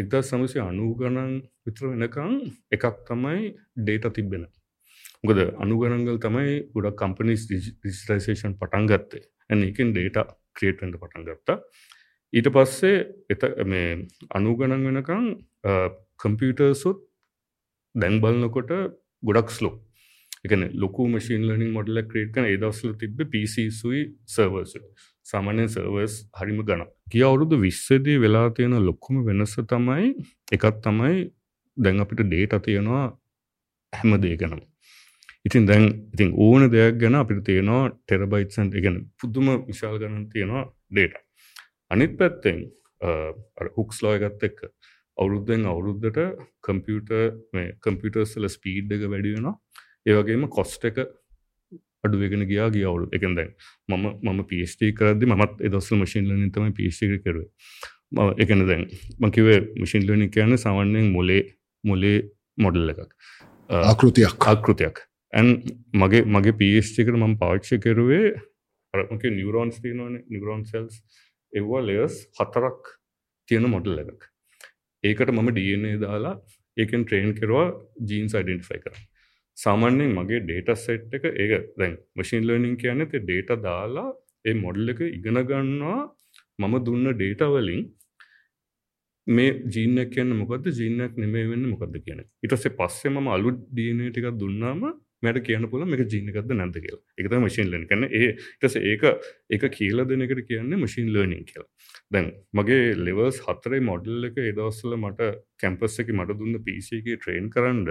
එක්දා 0.00 0.22
සමසය 0.22 0.58
අනූ 0.60 0.90
ගණන් 0.98 1.32
විතර 1.64 1.84
වෙනකං 1.92 2.34
එකක් 2.74 2.84
තමයි 3.08 3.40
ඩේට 3.76 4.12
තිබෙන. 4.16 4.44
ගොද 5.24 5.40
අනුගණන්ගල් 5.58 6.18
තමයි 6.18 6.54
ගොඩක් 6.74 6.98
කම්පනිස් 7.00 7.46
ඩිස්ටයිසේෂන් 7.48 8.58
පටන් 8.60 8.86
ගත්තේ. 8.86 9.24
ඇන් 9.50 9.62
එකින් 9.62 9.92
ඩේට 9.92 10.34
ක්‍රියට්ෙන්ට 10.54 10.96
පටන් 10.96 11.26
ගත්තා. 11.26 11.58
ඊට 12.32 12.48
පස්සේ 12.50 12.96
එත 13.30 13.42
මේ 13.64 13.90
අනුගණන් 14.30 14.86
වෙනකං 14.88 15.26
කම්පියටර්සුත් 16.20 17.00
දැන් 17.94 18.20
බලන්නකොට 18.20 18.72
ගොඩක් 19.22 19.50
ස්ලෝ 19.50 19.74
එකන 20.44 20.64
ලොකු 20.74 21.06
මශීන් 21.08 21.46
ලනිින් 21.48 21.72
මොඩල 21.76 22.00
ක්‍රේට් 22.04 22.32
කන 22.34 22.46
ඒදස්ල 22.46 22.92
තිබ 22.96 23.22
පිසුයි 23.30 24.02
සර්වර්ස 24.28 24.74
සාමාන්‍යයෙන් 25.26 25.70
සර්වර්ස් 25.70 26.16
හරිම 26.34 26.60
ගන 26.62 26.84
කිය 27.10 27.24
අවුරුදු 27.24 27.56
විස්සදී 27.58 28.18
වෙලා 28.18 28.46
තියෙන 28.50 28.76
ලොක්කුම 28.82 29.24
වෙනස 29.24 29.56
තමයි 29.66 30.12
එකත් 30.52 30.78
තමයි 30.82 31.16
දැන් 31.76 32.04
අපිට 32.04 32.24
ඩේට 32.24 32.60
තියෙනවා 32.66 33.06
හැම 33.92 34.20
දේගනම් 34.20 34.62
ඉතින් 35.44 35.66
දැන් 35.66 35.84
ඉතින් 36.14 36.30
ඕන 36.36 36.70
දෙයක් 36.70 36.98
ගැන 37.00 37.14
අපිට 37.14 37.44
තියෙනවා 37.44 37.84
ටෙරබයිත්සන් 37.90 38.68
ඉගෙන 38.80 38.96
පුදුම 39.20 39.50
විශාල් 39.66 39.98
ගණන් 40.00 40.26
තියෙනවා 40.32 40.64
ඩේට 40.90 41.16
අනිත් 41.90 42.16
පැත්තෙන් 42.18 42.64
හුක්ස් 43.76 44.02
ලෝයගත් 44.02 44.46
එක්ක 44.48 44.64
අවුරුද්ධෙන් 45.16 45.66
අවුරුද්ධට 45.66 46.18
කම්පියුට 46.64 47.12
මේ 47.52 47.66
කම්පියටර්ස්ල 47.80 48.48
ස්පීඩ් 48.48 48.96
එක 48.96 49.04
වැඩි 49.06 49.36
වෙනවා. 49.36 49.54
ඒවගේම 50.06 50.48
කොස්ට 50.48 50.84
එක 50.84 50.98
අඩුවගෙන 52.04 52.48
ගියා 52.50 52.68
ගිය 52.74 52.86
අවුරු 52.90 53.08
එකෙන් 53.12 53.36
දැන් 53.38 53.54
මම 53.88 54.06
මම 54.24 54.44
පිස්ටි 54.46 54.92
කරදදි 54.92 55.30
මත් 55.30 55.54
එදස්සල් 55.60 56.00
මශීන් 56.02 56.28
ලනින් 56.28 56.52
තම 56.52 56.72
පිස්ටි 56.72 57.18
කරුව. 57.18 57.46
එකන 58.38 58.66
දැන් 58.66 58.84
මකිවේ 59.20 59.60
මශීන් 59.76 60.06
ලනි 60.08 60.28
කියන්න 60.28 60.58
සවන්නෙන් 60.58 61.10
මොලේ 61.16 61.42
මොලේ 61.84 62.18
මොඩල් 62.58 62.94
එකක්. 62.94 63.10
ආකෘතියක්. 63.70 64.40
ආකෘතියක් 64.46 65.04
ඇන් 65.34 65.48
මගේ 65.94 66.24
මගේ 66.26 66.58
පිස්ටිකට 66.58 67.14
මම 67.14 67.34
පාච්ෂ 67.38 67.70
කෙරුවේ 67.84 68.26
අරමක 68.94 69.24
නිවරෝන්ස් 69.32 69.76
තියනවන 69.84 70.14
නිවරෝන් 70.28 70.62
සෙල්ස් 70.64 70.94
එව්වා 71.52 71.82
ලෙස් 71.82 72.14
හතරක් 72.38 72.92
තියෙන 73.48 73.66
මොඩල් 73.74 73.98
එකක්. 74.02 74.22
ඒකට 75.04 75.32
මම 75.32 75.50
DNA 75.56 75.94
දාලා 76.04 76.34
ඒකෙන් 76.76 77.02
ට්‍රේන් 77.04 77.32
කෙරවා 77.40 77.66
ජීන්ස් 78.10 78.36
අයිඩෙන්ටිෆයි 78.38 78.80
කර 78.84 78.94
සාමාන්‍යයෙන් 79.56 80.14
මගේ 80.18 80.40
ඩේට 80.44 80.70
සෙට් 80.76 81.16
එක 81.18 81.26
ඒක 81.34 81.52
දැන් 81.78 81.96
මශීන් 82.16 82.46
ලර්නිින් 82.48 82.76
කියන්න 82.76 83.08
තේ 83.10 83.24
ඩේට 83.24 83.50
දාලා 83.66 84.08
ඒ 84.44 84.54
මොඩල් 84.64 84.92
එක 84.92 85.00
ඉගෙන 85.08 85.40
ගන්නවා. 85.50 86.00
මම 86.58 86.74
දුන්න 86.86 87.06
ඩේට 87.12 87.42
වලින් 87.52 87.82
මේ 89.26 89.50
ජීනයක් 89.68 90.10
කියන්න 90.10 90.36
මොකද 90.36 90.66
ජීනයක් 90.72 91.12
නෙමේ 91.16 91.46
වෙන්න 91.50 91.66
මොකද 91.66 91.96
කියන 92.04 92.20
ඉටසේ 92.42 92.76
පස්සේ 92.78 93.12
ම 93.12 93.28
අලු 93.28 93.50
ඩන 93.56 94.00
ටික 94.08 94.30
දුන්නාම 94.36 94.82
මැට 95.26 95.40
කියන 95.46 95.66
පුල 95.72 95.84
මේක 95.86 96.02
ජීනකද 96.06 96.54
නැද 96.54 96.76
කියලා. 96.76 97.02
එකත 97.18 97.36
මශීන් 97.44 97.70
ලන 97.70 97.86
කන්න 97.90 98.08
ඒ 98.12 98.30
ටස 98.34 98.76
ඒක 98.82 99.04
ඒක 99.50 99.68
කියල 99.76 100.04
දෙනකට 100.06 100.42
කියන්නේ 100.48 100.78
මශීන් 100.78 101.12
ලර්නිින් 101.14 101.44
කියලා. 101.50 101.70
දැන් 102.10 102.32
මගේ 102.52 102.82
ලෙවර්ස් 103.00 103.38
හතරේ 103.46 103.84
මොඩල් 103.90 104.28
එක 104.30 104.42
එදවස්සල 104.44 104.96
මට 104.96 105.30
කැම්පස් 105.58 106.00
එක 106.02 106.12
මට 106.18 106.38
දුන්න 106.40 106.60
පිසිගේ 106.66 107.16
ට්‍රේන් 107.18 107.48
කරන්න 107.54 107.88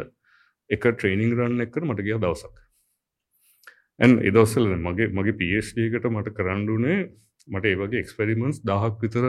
එක 0.69 0.85
ට්‍රේනිං 0.89 1.33
රන්න 1.37 1.65
එක්කට 1.65 1.85
මට 1.85 2.05
ගිය 2.07 2.17
දවසක්. 2.17 2.55
ඇන් 3.99 4.19
එදවසල 4.29 4.69
මගේ 4.79 5.09
මගේ 5.11 5.37
පස්ඩකට 5.39 6.09
මට 6.09 6.35
කරන්ඩුනේ 6.37 6.99
මට 7.47 7.65
ඒවගේ 7.65 8.03
එක්ස්පෙරිමන්ස් 8.03 8.61
දහක් 8.63 9.01
විතර 9.01 9.25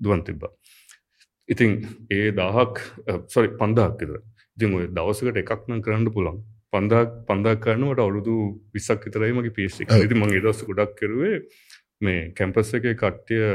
දුවන් 0.00 0.24
තිබ්බා. 0.24 0.52
ඉතින් 1.48 1.70
ඒ 2.10 2.30
දහක් 2.32 2.74
සොරි 3.28 3.52
පන්දහක් 3.60 4.00
විතර. 4.00 4.22
ඉතින් 4.56 4.74
ඔය 4.76 4.88
දවසකට 4.90 5.42
එකක් 5.42 5.68
නම් 5.68 5.82
කරන්න 5.84 6.12
පුළන් 6.16 6.40
පන්දක් 6.72 7.26
පන්දක් 7.26 7.60
කරන්නට 7.60 8.00
අවුරුදු 8.00 8.34
විසක් 8.72 9.06
විතරයි 9.06 9.32
මගේ 9.32 9.54
පිේෂි 9.54 9.88
ඉති 9.98 10.16
මගේ 10.16 10.40
දවස 10.40 10.64
ගොඩක් 10.64 10.96
කරුවේ 10.98 11.36
මේ 12.00 12.20
කැම්පස් 12.32 12.74
එක 12.74 12.90
කට්ටිය 12.96 13.46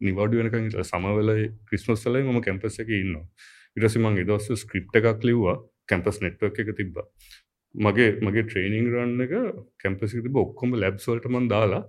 නිවඩු 0.00 0.42
වෙනක 0.42 0.76
සමවලයි 0.84 1.48
ක්‍රිස්මස්සලයි 1.66 2.22
මම 2.24 2.40
කැම්පස් 2.42 2.78
එක 2.82 2.92
ඉන්න 2.96 3.16
ඉරසි 3.76 3.98
මං 3.98 4.18
ඉදවස්ස 4.18 4.62
ස්ක්‍රිප්ට 4.62 4.96
එකක් 4.98 5.24
ලිව්වා 5.24 5.56
කැම්පස් 5.88 6.20
නෙට්වක් 6.22 6.58
එක 6.58 6.70
තිබ්බ. 6.76 6.96
මගේ 7.74 8.08
මගේ 8.20 8.44
ට්‍රේනිං 8.44 8.86
රන්න 8.92 9.24
එක 9.24 9.34
කැම්පස් 9.78 10.14
තිබ 10.16 10.36
ඔක්කොම 10.36 10.74
ලැබ්සල්ට 10.76 11.26
මන් 11.26 11.46
දාලා 11.48 11.82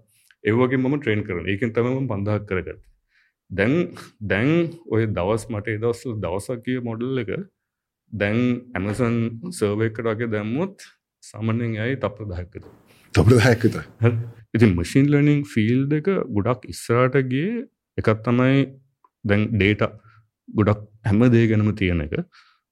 ඒවගේ 0.44 0.78
මම 0.78 0.96
ට්‍රේන් 0.98 1.24
කරන 1.24 1.48
ඒකෙන් 1.48 1.74
තමම 1.74 2.08
පඳහක් 2.08 2.46
කරගත් 2.50 2.84
දැන් 3.50 3.74
දැන් 4.26 4.52
ඔය 4.88 5.08
දවස් 5.10 5.48
මට 5.50 5.78
දවස්ල 5.78 6.20
දවසක් 6.20 6.62
කිය 6.66 6.80
මොඩල් 6.82 7.24
එක 7.24 7.32
දැන් 8.14 8.40
ඇමසන් 8.76 9.18
සර්වයකටගේ 9.52 10.30
දැම්මුත් 10.30 10.88
සාමනෙන් 11.24 11.76
ඇයි 11.78 11.98
තප්‍ර 11.98 12.28
දහක්කත 12.28 12.66
තප්‍ර 13.14 13.40
හැකත 13.40 13.76
ඉතින් 14.56 14.72
මශීන් 14.76 15.08
ලනිින් 15.08 15.44
ෆිල් 15.46 15.84
එක 15.94 16.08
ගොඩක් 16.30 16.68
ඉස්සරාටගේ 16.68 17.52
එකත් 17.98 18.24
තමයි 18.26 18.64
දැන් 19.26 19.44
ඩේට 19.52 19.84
ගොඩක් 20.50 20.82
හැම 21.04 21.24
දේ 21.30 21.48
ගැනම 21.48 21.72
තියෙන 21.76 22.02
එක. 22.02 22.16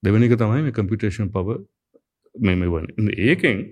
දෙවනික 0.03 0.35
තමයි 0.35 0.61
මේ 0.61 0.73
කම්පිටේෂන් 0.73 1.29
පව 1.29 1.57
මෙම 2.35 2.65
වන 2.67 3.09
ඒකෙන් 3.19 3.63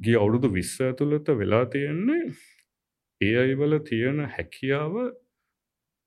ගිය 0.00 0.16
අවුරුදු 0.16 0.48
විස්ස 0.50 0.74
ඇතුළත 0.80 1.28
වෙලා 1.34 1.64
තියෙන්නේ 1.66 2.22
ඒ 3.20 3.36
අයිවල 3.42 3.78
තියෙන 3.82 4.24
හැකියාව 4.28 4.94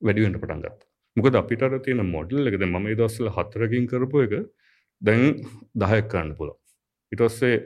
වැඩිුවෙන්ට 0.01 0.41
පටන්ගත් 0.41 0.85
මොකද 1.17 1.39
අපිට 1.41 1.65
තියෙන 1.81 2.05
මොඩල් 2.07 2.51
එකද 2.51 2.65
මම 2.65 2.87
දස්සල 2.95 3.31
හතරකින් 3.31 3.87
කරපු 3.87 4.25
එක 4.25 4.33
දැන් 5.01 5.43
දහයක් 5.75 6.07
කරන්න 6.11 6.33
පුළ 6.37 6.55
ඉටස්සේ 7.11 7.57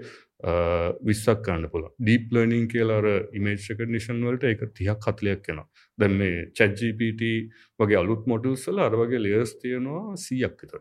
විස්සක් 1.04 1.42
කන්න 1.44 1.68
පුළ 1.72 1.88
ඩීප් 2.00 2.32
ලර්නිං 2.32 2.68
කියලාර 2.68 3.08
ඉමේජ්ක 3.34 3.82
නිෂන් 3.88 4.22
වලට 4.24 4.54
එක 4.54 4.62
තියක් 4.74 5.08
හත්ලයක් 5.08 5.42
කෙන 5.44 5.60
දැන් 5.98 6.16
මේ 6.18 6.46
චැජ්ජපට 6.56 7.26
වගේ 7.80 8.00
අලුත් 8.00 8.24
මොඩල්සල 8.26 8.80
අර 8.80 8.96
වගේ 8.96 9.20
ලේස් 9.20 9.58
තියෙනවා 9.60 10.16
සීයක් 10.18 10.56
විතර. 10.62 10.80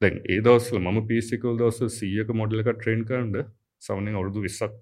දැන් 0.00 0.22
ඒ 0.24 0.38
දවස්ල 0.40 0.78
මම 0.78 1.02
පිසිකල් 1.08 1.58
දවස 1.58 1.98
සීයක 1.98 2.30
මොඩල 2.34 2.62
එක 2.62 2.72
ට්‍රේන් 2.72 3.04
කරන්ඩ 3.04 3.42
සවනෙන් 3.82 4.14
අවුරුදු 4.14 4.46
විස්සක් 4.46 4.78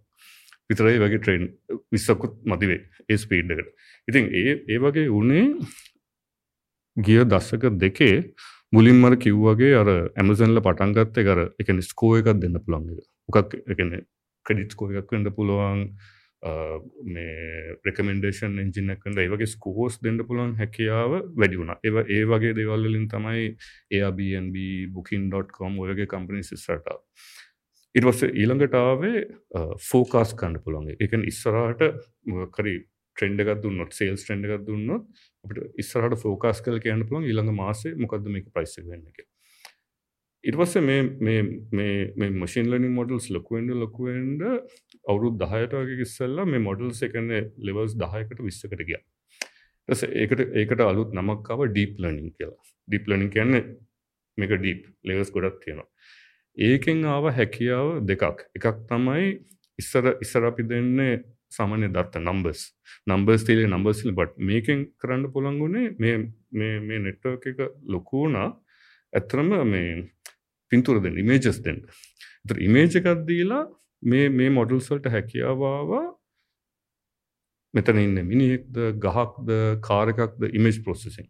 විතරයි 0.70 1.01
වගේ 1.01 1.20
ට්‍රේන් 1.20 1.44
විස්සකුත් 1.92 2.36
මතිවේ 2.44 2.80
ඒ 3.09 3.16
ස්පීඩ්ඩකට 3.16 3.68
ඉතින් 4.09 4.28
ඒ 4.34 4.53
ඒ 4.68 4.78
වගේ 4.78 5.09
වනේ 5.09 5.47
ගිය 6.97 7.24
දස්සක 7.24 7.64
දෙකේ 7.80 8.16
මුලින්මර 8.72 9.16
කිව්වගේ 9.24 9.74
අර 9.74 9.88
ඇමසන්ල 9.90 10.62
පටන්ගත්ත 10.62 11.20
කර 11.28 11.40
එක 11.60 11.70
ස්කෝ 11.82 12.14
එකක් 12.18 12.32
දෙන්න 12.38 12.58
පුළන් 12.64 12.88
එක. 12.92 13.04
මොකක් 13.28 13.54
එකන 13.66 13.92
ක්‍රඩිට් 14.46 14.76
කෝ 14.78 14.90
එකක් 14.92 15.10
වන්න 15.10 15.34
පුළුවන් 15.34 15.80
මේ 17.14 17.74
රෙකමෙන්ඩේෂන් 17.86 18.54
එන්ජිනකට 18.62 19.18
ඒවගේ 19.24 19.50
ස්කෝස් 19.54 19.98
දෙන්න 20.00 20.22
පුළුවන් 20.22 20.54
හැකියාව 20.60 21.16
වැඩි 21.34 21.60
වුණ. 21.60 21.74
ඒව 21.82 21.96
ඒ 22.06 22.22
වගේ 22.24 22.54
දෙවල්ලින් 22.54 23.10
තමයි 23.10 23.50
ඒBNB 23.98 24.56
බුකින්.කොම් 24.94 25.78
ඔයගේ 25.78 26.06
කම්පනි 26.06 26.46
සිස්සට 26.46 26.94
ඉටවස්ස 27.94 28.22
ඊළඟටාවේ 28.30 29.20
ෆෝකාස් 29.90 30.36
කණ්ඩ 30.38 30.62
පුළන්ගේ 30.64 30.96
එකන් 31.00 31.26
ඉස්සරහට 31.26 31.82
කරි 32.54 32.76
ට්‍රෙන්ඩ 33.20 33.44
එකක් 33.44 33.64
දුන්නොත් 33.64 33.98
සේල්ස් 33.98 34.24
ට්‍රෙන්ඩ 34.24 34.48
එකක් 34.48 34.64
දුන්නොත් 34.68 35.26
අපට 35.44 35.82
ඉස්සරහට 35.84 36.22
ෆෝකාස් 36.24 36.64
කල් 36.64 36.80
කියන්න 36.86 37.06
පුළන් 37.10 37.28
ඊළඟ 37.28 37.52
මාසේ 37.60 37.98
මොකක්ද 38.04 38.32
මේක 38.36 38.48
ප්‍රයිස් 38.56 38.80
වෙන්න 38.80 39.06
එක 39.12 39.28
ඉට 40.44 40.56
පස්සේ 40.56 40.80
මේ 40.80 41.02
මේ 41.20 41.40
මේ 41.70 41.96
මේ 42.16 42.30
මශන් 42.32 42.68
ලනිින් 42.72 42.94
මොඩල්ස් 42.98 43.26
ලොකුවෙන්ඩ 43.30 43.72
ලොකුවෙන්ඩ 43.76 44.42
අවුරුත් 45.10 45.34
දහයට 45.42 45.74
වගේ 45.78 46.06
ඉස්සල්ලා 46.06 46.46
මේ 46.52 46.62
මොඩල්ස් 46.66 47.02
එකන 47.06 47.28
ලෙවල්ස් 47.68 47.96
දහයකට 48.02 48.40
විස්සකට 48.46 48.84
ගිය. 48.90 49.00
ටස 49.88 50.04
ඒකට 50.22 50.40
ඒකට 50.62 50.82
අලුත් 50.86 51.12
නමක්කාව 51.18 51.66
ඩීප් 51.66 52.00
ලනිින් 52.02 52.32
කියලා. 52.38 52.64
ඩීප් 52.88 53.12
ලනිින් 53.12 53.30
කියන්න 53.34 53.58
මේක 54.38 54.56
ඩීප් 54.56 54.88
ලෙවස් 55.04 55.32
ගොඩක් 55.34 55.60
තියෙනවා. 55.64 55.88
ඒකෙන් 56.56 57.04
ආව 57.14 57.28
හැකියාව 57.38 57.88
දෙකක්. 58.08 58.40
එකක් 58.56 58.80
තමයි 58.88 59.28
ඉස්සර 59.78 60.14
ඉස්සර 60.24 60.48
අපි 60.50 60.68
දෙන්නේ 60.72 61.14
සාමාන්‍ය 61.51 61.88
දත්ත 61.88 62.22
නම්බස් 62.22 62.61
නම්බස් 63.07 63.44
තිලේ 63.44 63.68
නම්බස්ල 63.68 64.12
බට් 64.12 64.44
මේකෙන් 64.44 64.86
කරන්න 64.98 65.26
පුළන්ගුණේ 65.32 65.88
මේ 65.98 66.16
මේ 66.82 67.01
නෙට්වර්ක 67.01 67.46
එක 67.46 67.61
ලොකුණා 67.86 68.48
ඇත්තරම 69.12 69.53
මේ 69.66 69.90
පින්තුර 70.72 71.03
දෙන්න 71.03 71.18
ඉමේජස් 71.18 71.61
දෙන්න. 71.64 71.82
ත 72.46 72.57
ඉමේජ 72.59 72.96
එකත් 72.96 73.26
දීලා 73.26 73.64
මේ 74.03 74.28
මේ 74.30 74.51
මොඩල්සල්ට 74.51 75.11
හැකියාවා 75.14 76.07
මෙතන 77.74 77.98
ඉන්න 77.98 78.22
මිනිෙක්ද 78.24 78.80
ගහක්ද 78.98 79.51
කාරකක්ද 79.82 80.48
image 80.51 80.80
processing 80.84 81.28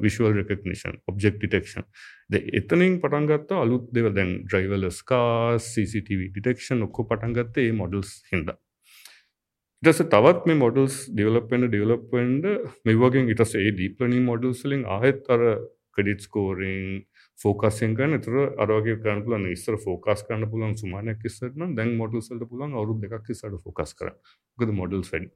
visual 0.00 0.36
recognition 0.40 0.98
object 1.06 1.36
detection 1.36 1.86
ද 2.30 2.42
එතනින් 2.52 2.98
පටන්ගත්ත 3.02 3.54
අලුත් 3.56 3.88
දෙව 3.92 4.10
දැන් 4.14 4.32
ඩ්‍රයිවල 4.44 4.88
ස්කා 4.90 5.58
CCTV 5.60 6.30
ඩිටෙක්ෂන් 6.30 6.82
ඔක්කො 6.82 7.04
පටන්ගත්තේ 7.04 7.72
මොඩල්ස් 7.74 8.12
හිද 8.30 8.52
ටස 9.82 10.00
තවත් 10.12 10.48
මේ 10.48 10.56
මොඩල්ස් 10.60 10.94
ඩියවලපෙන්ට 11.08 11.66
ඩියවලපෙන්ඩ 11.68 12.46
මෙවගෙන් 12.88 13.30
ඉටස 13.32 13.54
ඒ 13.60 13.70
ඩීපලනින් 13.70 14.26
මොඩල්ස්ලින් 14.26 14.82
ආහෙත් 14.94 15.30
අර 15.34 15.44
ක්‍රඩිට් 15.96 16.26
ස්කෝරිං 16.26 16.82
ෆෝකස්යෙන් 17.38 17.94
ගන්න 17.96 18.20
තුර 18.26 18.36
අරගේ 18.64 18.98
කරන්න 18.98 19.24
පුලන් 19.24 19.48
ඉස්සර 19.54 19.78
ෆෝකස් 19.86 20.26
කරන්න 20.26 20.52
පුලන් 20.52 20.76
සුමානයක් 20.82 21.22
කිස්සරන 21.24 21.74
දැන් 21.78 21.96
මොඩල්සල්ට 22.02 22.44
පුලන් 22.52 22.76
අවරු 22.76 23.00
දෙකක් 23.06 23.32
සට 23.32 23.64
ෆෝකස් 23.64 23.96
කර 23.96 24.12
ගද 24.58 24.76
මොඩල් 24.76 25.08
වැඩි 25.08 25.32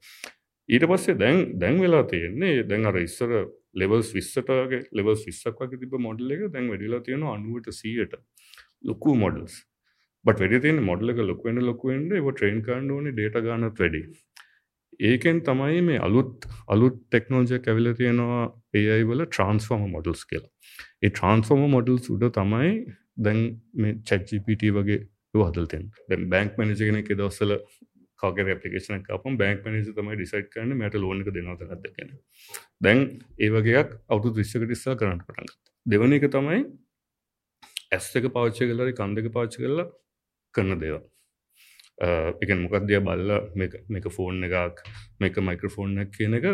ඊට 0.68 0.88
පස්සේ 0.90 1.18
දැන් 1.22 1.40
දැන් 1.59 1.80
වෙලා 1.80 2.05
තියෙන්නේ 2.11 2.68
දැන් 2.68 2.88
අර 2.90 3.01
ඉස්සර 3.01 3.32
ලෙවල්ස් 3.74 4.12
විස්සටගේ 4.18 4.86
ලෙවස් 4.99 5.24
විස්සක් 5.24 5.64
වගේ 5.64 5.86
තිබ 5.86 5.97
මොඩල් 6.09 6.36
එක 6.36 6.51
දැන් 6.51 6.68
වැඩිලා 6.68 7.07
තියෙන 7.07 7.30
අනුවට 7.32 7.72
සීයට 7.74 8.20
ලොකු 8.82 9.16
මොඩල්ස් 9.24 9.62
බට 10.24 10.40
වැඩි 10.40 10.59
තියෙන 10.64 10.78
මොඩල 10.84 11.11
එක 11.12 11.18
ලොකුවෙන්ට 11.22 11.62
ලොකුවෙන්ට 11.62 12.12
ඒව 12.16 12.28
ට්‍රේන් 12.28 12.61
කාන්ඩ 12.66 12.92
ඕන 12.92 13.09
ඩේට 13.09 13.34
ගන්නත් 13.45 13.80
වැඩි. 13.80 14.01
ඒකෙන් 15.01 15.40
තමයි 15.42 15.80
මේ 15.82 16.01
අලුත් 16.01 16.47
අලුත් 16.68 17.01
ටෙක්නෝජය 17.03 17.57
ඇවිල 17.57 17.95
තියෙනවා 17.95 18.45
ඒයි 18.74 19.05
වල 19.05 19.24
ට්‍රන්ස්ෆෝර්ම 19.26 19.88
මොඩල්ස් 19.90 20.22
කියලා. 20.24 20.53
ඒ 21.03 21.11
ට්‍රන්ස්ෆෝර්ම 21.11 21.64
මොඩල් 21.70 21.99
සුඩ 22.01 22.28
තමයි 22.32 22.70
දැන් 23.18 23.40
මේ 23.74 23.99
චැජ්ජිපිට 24.05 24.64
වගේ 24.70 25.01
හදල්තෙන් 25.34 25.90
දැන් 26.09 26.28
බැංක් 26.28 26.59
මැනජගෙන 26.59 27.01
එක 27.01 27.11
දවසල 27.12 27.57
කාගේ 28.18 28.57
පපිකේෂන 28.57 29.03
අප 29.11 29.26
බැංක් 29.34 29.66
මනජ 29.66 29.90
තමයි 29.90 30.16
ඩිසයිට් 30.16 30.51
කරන 30.51 30.76
මට 30.76 31.03
ලෝනක 31.05 31.30
දෙනවත 31.30 31.64
ගත්තකෙන 31.64 32.14
දැන් 32.80 33.03
ඒවගේයක් 33.38 33.97
අවුතු 34.09 34.34
විශ්ක 34.38 34.64
ටිස්සා 34.64 34.97
කරන්න 34.97 35.22
පටන්ගත් 35.22 35.59
දෙවන 35.86 36.16
එක 36.18 36.28
තමයි 36.30 36.61
ඇස් 37.92 38.11
එක 38.16 38.30
පාච්චය 38.30 38.70
කලරි 38.70 38.95
කන්දක 38.95 39.32
පාච්ච 39.32 39.59
කරලා 39.59 39.88
කරන 40.55 40.78
දේවා 40.78 41.03
එක 41.99 42.51
මොකක්දය 42.57 43.01
බල්ල 43.01 43.30
මේක 43.57 44.09
ෆෝන් 44.11 44.42
එකක් 44.42 44.82
මේක 45.20 45.36
මයික්‍රෆෝන් 45.40 46.01
කියන 46.09 46.34
එක 46.34 46.47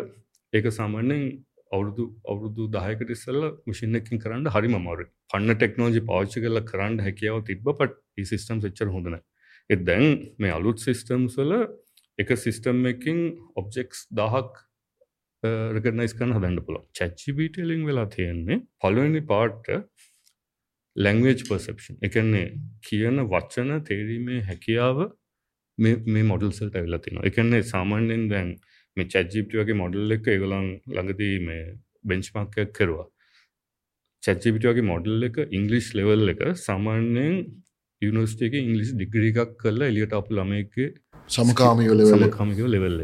ඒක 0.53 0.67
සාමාන්‍යෙන් 0.71 1.23
අවුරුදු 1.73 2.05
අවුරුදු 2.25 2.69
දායකට 2.69 3.11
ඉස්සල්ල 3.11 3.43
මශින්නකින් 3.67 4.19
කරන්න 4.19 4.49
හරි 4.49 4.69
මර 4.71 5.05
පන්න 5.31 5.55
ටෙක්නෝජි 5.55 6.03
පාච්චි 6.05 6.43
කරල 6.43 6.63
කරන්න 6.63 6.99
හැකියාව 7.01 7.45
තිබ 7.45 7.63
පට 7.65 7.97
ඒ 8.17 8.25
සිිස්ටම් 8.25 8.61
ච්චර 8.63 8.91
හොඳන 8.91 9.17
එ 9.71 9.77
දැන් 9.83 10.07
මේ 10.39 10.53
අලුත් 10.53 10.79
සිිස්ටම්ස්වල 10.79 11.55
එක 12.19 12.35
සිිස්ටම් 12.37 12.83
එකින් 12.87 13.21
ඔබ්ජෙක්ස් 13.57 14.05
දහක් 14.13 14.67
රගනයිස් 15.73 16.15
කන 16.15 16.37
හදන්න 16.37 16.65
පුළ 16.67 16.81
චච්චිබිටලිං 16.93 17.87
වෙලා 17.87 18.09
තියෙන්නේ 18.09 18.61
පලුවනි 18.79 19.23
පාට්ට 19.25 19.71
ලැංවේජ් 20.97 21.47
පර්සප්ෂන් 21.47 22.03
එකන්නේ 22.03 22.47
කියන 22.83 23.23
වච්චන 23.27 23.71
තේරීමේ 23.87 24.43
හැකියාව 24.43 25.07
මේ 25.85 26.25
මොඩල්සල්ට 26.33 26.77
ඇවිලා 26.77 27.03
තිනවා 27.05 27.29
එකන්නේ 27.31 27.63
සාමාන්‍යෙන් 27.71 28.25
දැන් 28.33 28.51
මේ 28.97 29.07
චැජ්ජිප්ටි 29.07 29.61
වගේ 29.61 29.81
මොඩල් 29.83 30.17
එක 30.17 30.29
ඒගොලන් 30.35 30.69
ළඟදී 30.95 31.37
මේ 31.49 31.65
බෙන්ච්මක්කයක් 32.05 32.71
කරුවා. 32.73 33.09
චැච්චිපිට 34.23 34.67
වගේ 34.69 34.87
මොඩල් 34.93 35.27
එක 35.29 35.37
ඉංගලිෂ් 35.51 35.89
ලෙවල් 35.95 36.33
එක 36.33 36.43
සාමාන්‍යයෙන් 36.59 37.37
යුනිස්ටේක 38.03 38.55
ඉංගලිස් 38.57 38.91
ඩිග්‍රී 38.95 39.33
එකක් 39.35 39.57
කරලා 39.63 39.91
එලියට 39.93 40.17
අප 40.19 40.29
ළමයක 40.31 40.75
සමකාමියෝ 41.29 42.09
සමකාමිකව 42.13 42.67
ලෙවල්ල 42.67 43.01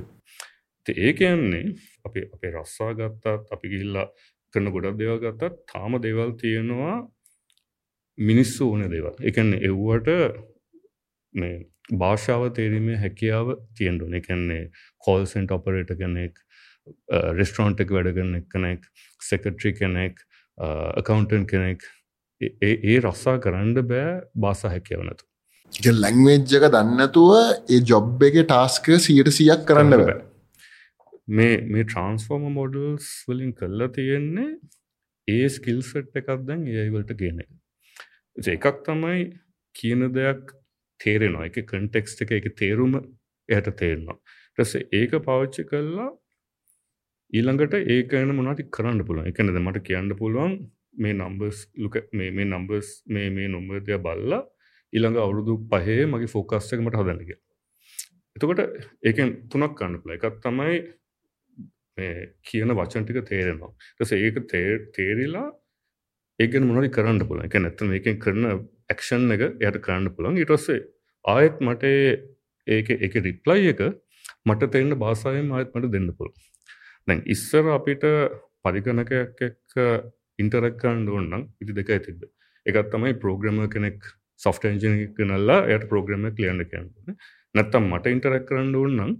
ඒ 0.86 1.12
කියන්නේ 1.12 1.66
අපේ 2.04 2.24
අපේ 2.34 2.50
රස්සා 2.52 2.90
ගත්තත් 2.98 3.54
අපි 3.54 3.72
ගිල්ලා 3.72 4.06
කරන 4.54 4.72
ගොඩක් 4.74 4.98
දේවල් 5.00 5.22
ගත්තත් 5.24 5.54
තාම 5.72 5.96
දේවල් 6.02 6.30
තියෙනවා 6.42 6.96
මිනිස්සු 8.18 8.70
ඕන 8.70 8.84
දේවල්. 8.90 9.16
එකන්න 9.28 9.52
එව්වට 9.60 10.08
මේ 11.34 11.56
භාෂාව 11.94 12.48
තේරීමේ 12.52 12.96
හැකියාව 12.96 13.52
තියෙන්ඩුන 13.76 14.14
එකන්නේ 14.14 14.62
කෝල්සෙන්ට 15.02 15.52
ඔපරේට 15.52 15.92
කෙනෙක් 15.98 16.42
රෙස්ටරෝන්ට් 17.34 17.80
එක 17.80 17.90
වැඩ 17.90 18.12
කරන 18.14 18.34
කෙනෙක් 18.48 18.90
සෙකට්‍රි 19.22 19.72
කෙනෙක් 19.74 20.26
අකවුන්ටන් 20.58 21.46
කෙනෙක් 21.46 21.88
ඒ 22.40 23.00
රස්සා 23.00 23.38
කරන්න 23.38 23.74
බෑ 23.84 24.20
බාසා 24.36 24.70
හැකියවනතු 24.70 25.26
ලැංවේජ්ජක 25.72 26.66
දන්නතුව 26.72 27.30
ඒ 27.68 27.80
ජොබ් 27.82 28.22
එක 28.22 28.40
ටාස්ක 28.42 28.90
සියට 28.98 29.30
සියක් 29.30 29.66
කරන්න 29.66 29.90
බෑ. 29.92 30.16
මේ 31.28 31.60
මේ 31.62 31.84
ට්‍රන්ස්ෆෝර්ම 31.84 32.50
මොඩල්ස් 32.52 33.08
වලින් 33.28 33.52
කල්ලා 33.52 33.88
තියෙන්නේ 33.88 34.50
ඒ 35.28 35.48
ස්කිල්සට් 35.48 36.16
එකක් 36.16 36.30
දැන් 36.42 36.66
ඒවලට 36.66 37.10
එක. 37.10 37.48
එකක් 38.36 38.82
තමයි 38.84 39.26
කියන 39.74 40.08
දෙයක් 40.12 40.55
තේරෙනවා. 41.00 41.46
එක 41.48 41.58
කන්ටෙක්ස්ට 41.70 42.22
එක 42.22 42.32
එක 42.38 42.48
තේරුම 42.56 42.96
එයට 43.48 43.70
තේරෙනවා. 43.74 44.18
ටස 44.56 44.72
ඒක 44.92 45.16
පවච්චි 45.20 45.66
කල්ලා 45.70 46.08
ඊළඟට 47.32 47.74
ඒකන 47.76 48.34
මොනති 48.38 48.68
කරන්න 48.70 49.02
පුළුවන්? 49.04 49.30
එකනද 49.30 49.58
මට 49.58 49.86
කියන්න 49.88 50.12
පුළුවන් 50.20 50.58
මේ 50.96 51.14
නම්බස් 51.14 51.64
ලුක 51.76 51.96
මේ 52.12 52.44
නම්බස් 52.44 52.92
මේ 53.06 53.30
මේ 53.30 53.48
නොම්බදය 53.48 53.98
බල්ලා 54.00 54.44
ඊළඟ 54.92 55.18
අවුරුදු 55.18 55.58
පහේ 55.72 56.06
මගේ 56.06 56.32
ෆෝකස්ටක 56.34 56.80
මට 56.80 57.02
හදන්නක 57.02 57.36
එතකොට 58.36 58.60
ඒකෙන් 59.02 59.34
තුනක් 59.50 59.76
කන්න 59.78 60.00
පුල 60.02 60.14
එකත් 60.16 60.40
තමයි 60.42 60.80
කියන 62.42 62.72
වචන්ටික 62.72 63.18
තේරෙනවා. 63.24 63.72
ටස 63.96 64.12
ඒක 64.14 64.36
තේරිලා 64.94 65.46
ඒගෙන 66.38 66.66
මොනි 66.68 66.90
කරන්න 66.90 67.22
පුල 67.28 67.40
එක 67.44 67.56
නැත්තම 67.56 67.94
ඒකෙන් 67.96 68.18
කරන 68.18 68.44
ඇක්ෂන් 68.90 69.36
එක 69.36 69.46
යට 69.46 69.78
කරන්න 69.84 70.12
පුළන් 70.16 70.42
ඉටස්සේ 70.42 70.82
ආයෙත් 71.24 71.60
මට 71.60 71.94
ඒක 72.66 72.90
එක 72.98 73.16
රිප්ලයි 73.20 73.72
එක 73.72 73.82
මට 74.46 74.70
තෙන්න 74.72 74.98
බාසායෙන් 74.98 75.50
ආයත් 75.52 75.74
මට 75.74 75.92
දෙන්න 75.94 76.12
පුළ 76.18 76.32
දැන් 77.08 77.24
ඉස්සර 77.26 77.72
අපිට 77.74 78.06
පරිගණකයක් 78.62 79.42
එක්ක 79.42 79.74
ඉන්ටරක්කන්න 80.38 81.08
ඕන්නම් 81.08 81.48
ඉති 81.62 81.76
දෙක 81.78 81.92
තිබ 82.04 82.22
එකත් 82.66 82.90
තමයි 82.92 83.14
ප්‍රෝග්‍රම 83.22 83.58
කෙනෙක් 83.70 84.06
සොෆ්ට 84.40 84.66
එන්ජිනක 84.68 85.20
නල්ලා 85.20 85.60
යට 85.72 85.88
ප්‍රෝග්‍රම 85.90 86.26
ලියන්න 86.28 86.62
කියන්න. 86.70 86.90
නැත්තම් 87.54 87.86
මට 87.88 88.12
ඉන්ටරක් 88.14 88.44
කරන්න 88.48 88.74
ඕන්නම් 88.74 89.12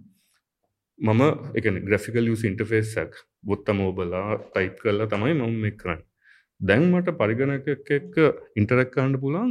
මම 0.99 1.23
එක 1.55 1.71
ග්‍රෆිකල් 1.87 2.31
යස් 2.33 2.45
ඉන්ටෆේසක් 2.45 3.17
බොත්තම 3.43 3.81
ඕබලා 3.87 4.39
ටයිප් 4.43 4.83
කරලා 4.83 5.09
තමයි 5.09 5.35
මම 5.35 5.57
මේ 5.62 5.77
කරන්න. 5.81 6.03
දැන් 6.61 6.91
මට 6.91 7.17
පරිගණක 7.21 7.67
එක්ක 7.69 8.15
ඉන්ටරක් 8.57 8.93
කරන්න 8.93 9.21
පුලන් 9.21 9.51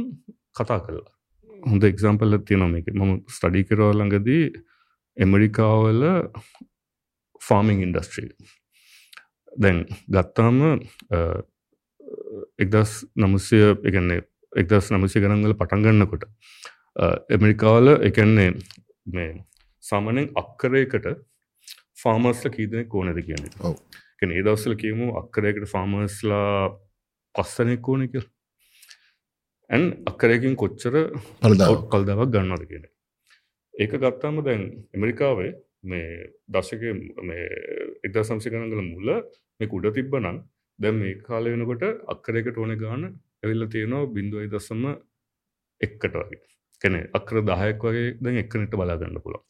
කතා 0.52 0.80
කරලා. 0.80 1.10
හොඳ 1.50 1.84
එක්සම්පල්ල 1.84 2.38
තියෙනම 2.42 2.76
එක 2.78 2.88
මම 2.92 3.12
ස්ටඩි 3.28 3.66
කරව 3.68 3.90
ළඟදී 3.92 4.44
එමරිකාවල 5.16 6.02
ෆාමිං 7.40 7.82
ඉන්ඩස්ට්‍රී 7.86 8.30
දැන් 9.56 9.78
ගත්තාම 10.08 10.58
එක්දස් 12.58 12.92
නමුසය 13.16 13.60
එකන්නේ 13.88 14.20
එක්දස් 14.52 14.90
නමුසය 14.92 15.22
ගනන්වල 15.22 15.56
පටන්ගන්නකොට 15.60 16.26
එමරිකාවල 17.30 17.92
එකන්නේ 18.00 18.50
මේ 19.08 19.30
සාමනෙන් 19.82 20.28
අක්කරයකට 20.34 21.06
ෆාමර්ස්ල 22.02 22.50
කීදනෙ 22.50 22.84
කෝනද 22.86 23.20
කියන්නේ. 23.20 23.52
ඒ 24.22 24.42
දවස්සල 24.42 24.74
කියමු 24.76 25.06
අක්කරයකට 25.20 25.68
ෆාමර්ස්ලා 25.72 26.50
පස්සනෙක් 27.36 27.88
ඕන 27.88 28.02
කියලා. 28.08 28.32
ඇන් 29.70 29.84
අක්කරයකින් 30.10 30.56
කොච්චර 30.56 30.94
කල්දාවක්? 31.42 32.28
ගන්නවද 32.28 32.64
කියන 32.70 32.84
ඒක 33.74 33.92
ගත්තාම 33.96 34.42
දැන් 34.44 34.62
ඇමරිකාවේ 34.94 35.52
මේ 35.84 36.10
දශක 36.48 36.82
එදා 38.04 38.24
සම්සි 38.24 38.52
ගනගල 38.52 38.82
මුල්ල 38.84 39.10
මේ 39.60 39.70
කුඩ 39.72 39.88
තිබ්බ 39.94 40.14
නම් 40.16 40.38
දැම් 40.78 41.00
මේ 41.02 41.14
කාල 41.22 41.44
වෙනකොට 41.46 41.84
අක්කරයකට 42.08 42.58
ඕන 42.58 42.74
ගාන 42.76 43.02
ඇවිල්ල 43.08 43.66
තියෙනවා 43.68 44.12
බිඳුවයි 44.14 44.52
දසම 44.52 44.84
එක්කට 45.80 46.14
වගේ. 46.14 46.46
කැනෙ 46.82 47.00
අක්‍ර 47.12 47.36
දහයක් 47.42 47.84
වගේ 47.84 48.08
දැන් 48.22 48.38
එක්කනට 48.42 48.74
බලාගන්න 48.74 49.20
පුළා 49.20 49.42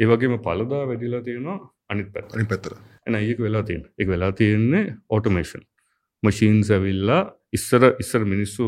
ඒවගේම 0.00 0.34
පලදා 0.38 0.82
වැඩිලා 0.88 1.22
තියෙනවා 1.22 1.58
අනිත් 1.88 2.08
පැත් 2.14 2.34
පැතර 2.50 2.72
එන 3.06 3.18
ඒක 3.20 3.38
වෙලා 3.38 3.62
තියෙන 3.62 3.84
එක 3.98 4.08
වෙලා 4.08 4.32
තියෙන්නේ 4.32 4.84
ඕටෝමේෂන් 5.10 5.64
මශීන්ස් 6.22 6.70
ඇවිල්ලා 6.76 7.22
ඉස්සර 7.52 7.82
ඉස්සර 8.04 8.22
මිනිස්සු 8.34 8.66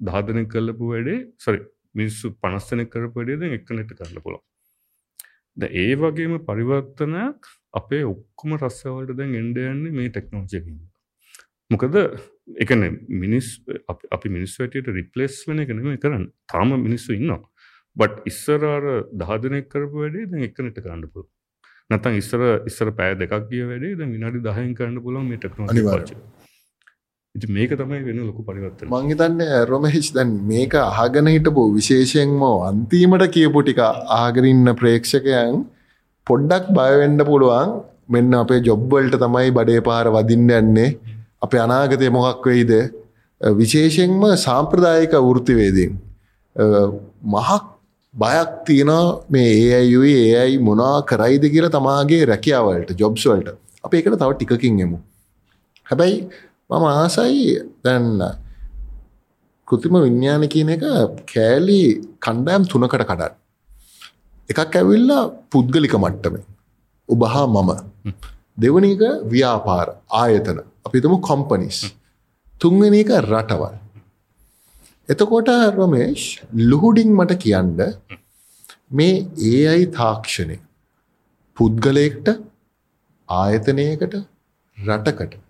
ධාදනය 0.00 0.44
කල්ලපු 0.52 0.92
වැඩේ 0.92 1.18
සරි 1.38 1.58
මිනිස්සු 1.94 2.34
පනස්සනය 2.42 2.86
කරපු 2.92 3.20
වැඩේද 3.20 3.58
එක්කනට 3.58 3.96
කරන්න 3.98 4.24
පුළො 4.26 4.40
ද 5.56 5.72
ඒ 5.82 5.94
වගේම 5.96 6.36
පරිවර්තනයක් 6.48 7.50
අපේ 7.74 8.04
ඔක්කොම 8.12 8.56
රස්සවලට 8.58 9.18
දැන් 9.18 9.34
එන්ඩයන්නේ 9.42 9.96
මේ 9.98 10.10
ටෙක්නෝජයකින් 10.10 10.78
මොකද 11.70 11.96
එකන 12.58 12.82
මිනිස් 13.22 13.48
අපි 14.10 14.28
මිනිස් 14.28 14.56
වැටියට 14.58 14.88
රිපලෙස් 14.90 15.36
වෙන 15.48 15.62
එකනම 15.64 15.90
කරන්න. 15.98 16.24
තාම 16.48 16.74
මිනිස්සු 16.82 17.14
ඉන්නවා. 17.14 17.42
බට් 17.96 18.26
ඉස්සරාර 18.26 18.84
දහදනයක් 19.14 19.68
කරපු 19.68 20.02
වැඩේ 20.02 20.26
දැන් 20.32 20.48
එක්කනට 20.48 20.78
කරන්න 20.78 21.06
පුළ 21.14 21.28
නැතන් 21.90 22.18
ඉස්සර 22.22 22.42
ඉස්සර 22.70 22.90
පෑ 22.98 23.16
දෙකක් 23.22 23.48
ගිය 23.50 23.64
වැඩේ 23.70 23.96
ද 23.96 24.10
විනාඩි 24.14 24.44
දහයෙන් 24.46 24.74
කරන්න 24.74 25.02
පුළන් 25.04 25.28
මේ 25.30 25.38
ටෙක්නෝ. 25.38 25.68
ඉති 27.34 27.46
මේක 27.48 27.70
තමයි 27.70 28.00
වෙන 28.06 28.16
ලොකු 28.28 28.42
පරිවත්තන 28.46 28.88
මංහිතන්න 28.92 29.42
රොමහිච් 29.70 30.06
දැන් 30.14 30.30
මේක 30.48 30.72
අහගෙන 30.78 31.30
හිටපු 31.32 31.62
විශේෂයෙන්ම 31.76 32.42
අන්තිමට 32.68 33.24
කියපු 33.36 33.62
ටික 33.62 33.80
ආගරඉන්න 34.16 34.72
ප්‍රේක්ෂකයන් 34.80 35.60
පොඩ්ඩක් 36.26 36.66
බයවෙන්ඩ 36.78 37.22
පුළුවන්. 37.30 37.70
මෙන්න 38.08 38.34
අපේ 38.42 38.60
ජොබ්වල්ට 38.68 39.14
තමයි 39.24 39.54
බඩේ 39.58 39.84
පාර 39.88 40.06
වදින්න 40.16 40.50
යන්නේ. 40.58 40.96
අප 41.44 41.54
අනාගතය 41.66 42.10
මොහක් 42.10 42.50
වෙයිද? 42.50 42.72
විශේෂෙන්ම 43.40 44.22
සාම්ප්‍රදායක 44.46 45.14
වෘතිවේදීන් 45.28 45.92
මහක් 47.36 47.62
බයක් 48.14 48.52
තියෙන 48.66 48.92
මේ 49.30 49.54
ඒයුයි 49.78 50.18
ඒයි 50.34 50.58
මොනා 50.68 50.96
කරයිද 51.10 51.46
කියලා 51.54 51.74
තමාගේ 51.78 52.22
රැකියාවලට 52.32 52.92
ජොබ්ස්වල්ට 53.02 53.56
අප 53.86 53.94
ඒකට 53.94 54.20
තව 54.20 54.30
ටිකකින් 54.34 54.86
එමු. 54.86 54.98
හැබැයි 55.86 56.16
මම 56.70 56.84
ආසයි 56.88 57.44
දැන්න 57.84 58.20
කෘතිම 59.68 59.94
විඤ්ඥාන 59.96 60.44
කියන 60.52 60.70
එක 60.74 60.84
කෑලි 61.32 61.80
කණ්ඩෑම් 62.24 62.62
තුනකට 62.70 62.94
කඩන්න. 63.00 63.34
එකක් 64.48 64.76
ඇවිල්ලා 64.76 65.22
පුද්ගලික 65.52 65.94
මට්ටමේ. 65.98 66.44
ඔබහා 67.08 67.46
මම. 67.48 67.70
දෙවනක 68.58 69.02
ව්‍යාපාර 69.32 69.86
ආයතන. 70.20 70.58
අපිතම 70.86 71.14
කොම්පනිස් 71.20 71.80
තුන්වෙන 72.54 72.98
එක 73.02 73.12
රටවල්. 73.20 73.76
එතකොට 75.08 75.52
රොමේෂ් 75.76 76.24
ලුහුඩිං 76.70 77.12
මට 77.18 77.40
කියන්න 77.44 77.78
මේ 78.96 79.14
ඒ 79.50 79.60
අයි 79.68 79.92
තාක්ෂණය 79.96 80.56
පුද්ගලයෙක්ට 81.56 82.28
ආයතනයකට 83.28 84.14
රටකට 84.78 85.40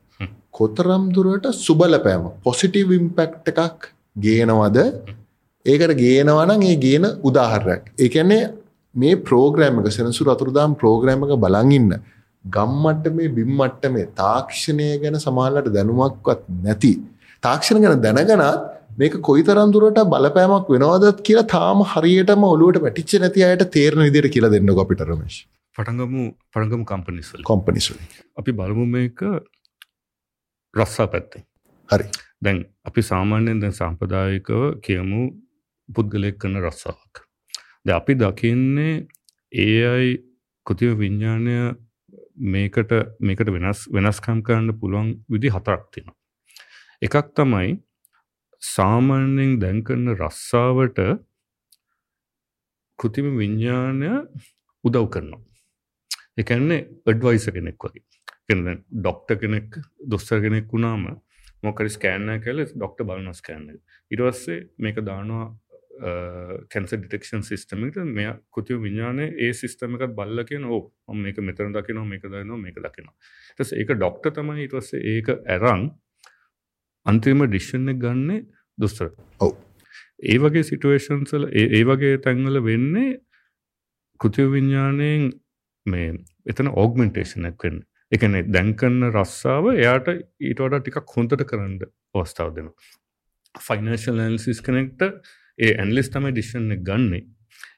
කොතරම් 0.61 1.05
දුරට 1.17 1.47
සුබලපෑම 1.59 2.25
පොසිටිව් 2.45 2.95
ඉම්පෙක්් 2.99 3.35
එකක් 3.53 3.91
ගේනවද? 4.19 4.79
ඒකට 5.67 5.93
ගේනවනම් 6.03 6.63
ඒ 6.63 6.77
ගේන 6.77 7.07
උදාහරයක් 7.23 7.93
ඒකැන්නේ 7.99 8.43
මේ 8.95 9.21
ප්‍රෝග්‍රෑම 9.29 9.79
එක 9.81 9.93
සෙනසු 9.93 10.25
අතුරදාම් 10.35 10.75
ප්‍රෝග්‍රෑම 10.81 11.25
එක 11.27 11.37
බලඟඉන්න 11.45 11.95
ගම්මට්ට 12.45 13.15
මේ 13.15 13.33
බිම්මට්ට 13.39 13.89
මේ 13.93 14.11
තාක්ෂණය 14.17 14.91
ගැන 15.03 15.17
සමාලට 15.19 15.73
දැනුමක්වත් 15.77 16.45
නැති. 16.65 16.93
තාක්ෂණ 17.43 17.83
ගැන 17.85 18.03
දැනගනත් 18.03 18.79
මේක 18.99 19.15
කොයි 19.23 19.43
තරන්දුරට 19.43 20.01
බලපෑමක් 20.13 20.69
වෙනවාදත් 20.75 21.23
කියලා 21.23 21.47
තාම 21.55 21.85
හරියටම 21.93 22.45
ඔලුවට 22.51 22.83
වැටිච්ච 22.85 23.21
නැති 23.23 23.45
අයට 23.47 23.65
තේරණ 23.77 24.05
විදිර 24.09 24.29
කියලා 24.35 24.53
දෙන්න 24.55 24.73
අපිට 24.85 25.05
රමේශ් 25.07 25.39
පටගමු 25.77 26.25
පළගම 26.53 26.83
කම්පනිස්වල 26.91 27.47
කොම්පනිසු 27.51 27.97
අපි 28.41 28.57
බලමු 28.61 28.87
මේක 28.97 29.25
රස්සා 30.75 31.07
පැත්තේ 31.07 31.43
හරි 31.89 32.07
දැන් 32.43 32.59
අපි 32.85 33.03
සාමාන්‍යයෙන් 33.03 33.63
දැන් 33.63 33.73
සම්පදායකව 33.73 34.63
කියමු 34.81 35.21
පුද්ගලයෙක් 35.89 36.37
කරන 36.39 36.57
රස්සාවක් 36.61 37.25
ද 37.87 37.89
අපි 37.91 38.13
දකින්නේ 38.15 38.95
ඒ 39.53 39.79
අයි 39.87 40.11
කෘතිව 40.67 40.93
විඤ්ඥානය 40.99 41.55
මේකට 42.49 42.93
මේකට 43.21 43.49
වෙනස් 43.49 43.81
වෙනස්කම් 43.89 44.41
කරන්න 44.41 44.79
පුළුවන් 44.81 45.09
විදි 45.29 45.49
හතරක් 45.49 45.83
තියෙන. 45.93 46.09
එකක් 47.03 47.33
තමයි 47.35 47.71
සාමාන්‍යයෙන් 48.63 49.59
දැන් 49.61 49.83
කරන 49.83 50.15
රස්සාවට 50.15 51.01
කෘතිම 52.99 53.29
විඤ්ඥානය 53.37 54.13
උදව් 54.85 55.07
කරනවා. 55.09 55.43
එකන්නේ 56.37 56.81
අඩ්වයිස 57.07 57.47
කෙනෙක් 57.49 57.77
වගේ 57.79 58.10
ඩොක්ට 58.51 59.37
කෙනෙක් 59.41 59.81
දොස්තර 60.07 60.41
කෙනෙක් 60.41 60.69
වුණාම 60.69 61.09
මොකරි 61.63 61.91
ස්කෑන්න 61.91 62.37
කල 62.41 62.65
ඩොක්ට 62.67 63.05
බලන 63.05 63.35
ස්කෑන්න 63.35 63.75
ඉටවස්සේ 64.11 64.61
මේක 64.79 65.03
දානවා 65.03 65.49
කැන්ස 66.01 66.93
ඩිටෙක්ෂන් 66.93 67.43
සිස්ටමට 67.45 67.99
මෙය 68.09 68.29
කුතිය 68.51 68.79
විඤ්ඥානය 68.81 69.27
ඒ 69.39 69.51
සිස්ටම 69.53 69.97
එකත් 69.99 70.15
බල්ල 70.17 70.45
කිය 70.49 70.59
ම 70.59 70.71
මේක 71.17 71.41
මෙතර 71.41 71.69
දකිනවා 71.69 72.07
මේක 72.07 72.23
දනවා 72.25 72.57
මේක 72.57 72.79
දකිනවා. 72.79 73.15
ටස් 73.57 73.73
ඒක 73.75 73.93
ඩොක්ට 73.93 74.31
තමයි 74.33 74.65
ඉටවස්සේ 74.65 75.03
ඒක 75.13 75.29
ඇරං 75.29 75.91
අන්තිම 77.07 77.45
ඩිශ්ෂණ 77.45 77.93
ගන්න 77.97 78.47
දුස්තර. 78.79 79.13
ඔව්. 79.41 79.53
ඒ 80.23 80.39
වගේ 80.39 80.65
සිටුවේෂන්සල 80.65 81.49
ඒ 81.53 81.85
වගේ 81.85 82.17
තැන්වල 82.19 82.63
වෙන්නේ 82.65 83.21
කෘතිය 84.21 84.49
විඤ්ඥානයෙන් 84.49 85.31
මේ 85.87 86.11
එතන 86.47 86.73
ඕගමෙන්ටේෂනක් 86.75 87.65
වෙන්න 87.65 87.85
එකන 88.13 88.33
දැන්කන්න 88.55 89.11
රස්සාාව 89.11 89.67
එයාට 89.73 90.09
ඊට 90.11 90.63
වඩා 90.65 90.83
ටිකක් 90.83 91.13
හොඳට 91.17 91.45
කරන්න 91.51 91.77
අවස්ථාව 92.15 92.51
දෙන 92.57 92.73
ෆයිනර්ශල් 93.55 94.19
ඇන්සිස් 94.25 94.63
කනෙක්ට 94.67 95.07
ඒ 95.59 95.71
ඇන්ලිස් 95.77 96.11
තමයි 96.11 96.33
ඩිෂන් 96.35 96.75
ගන්නේ. 96.89 97.23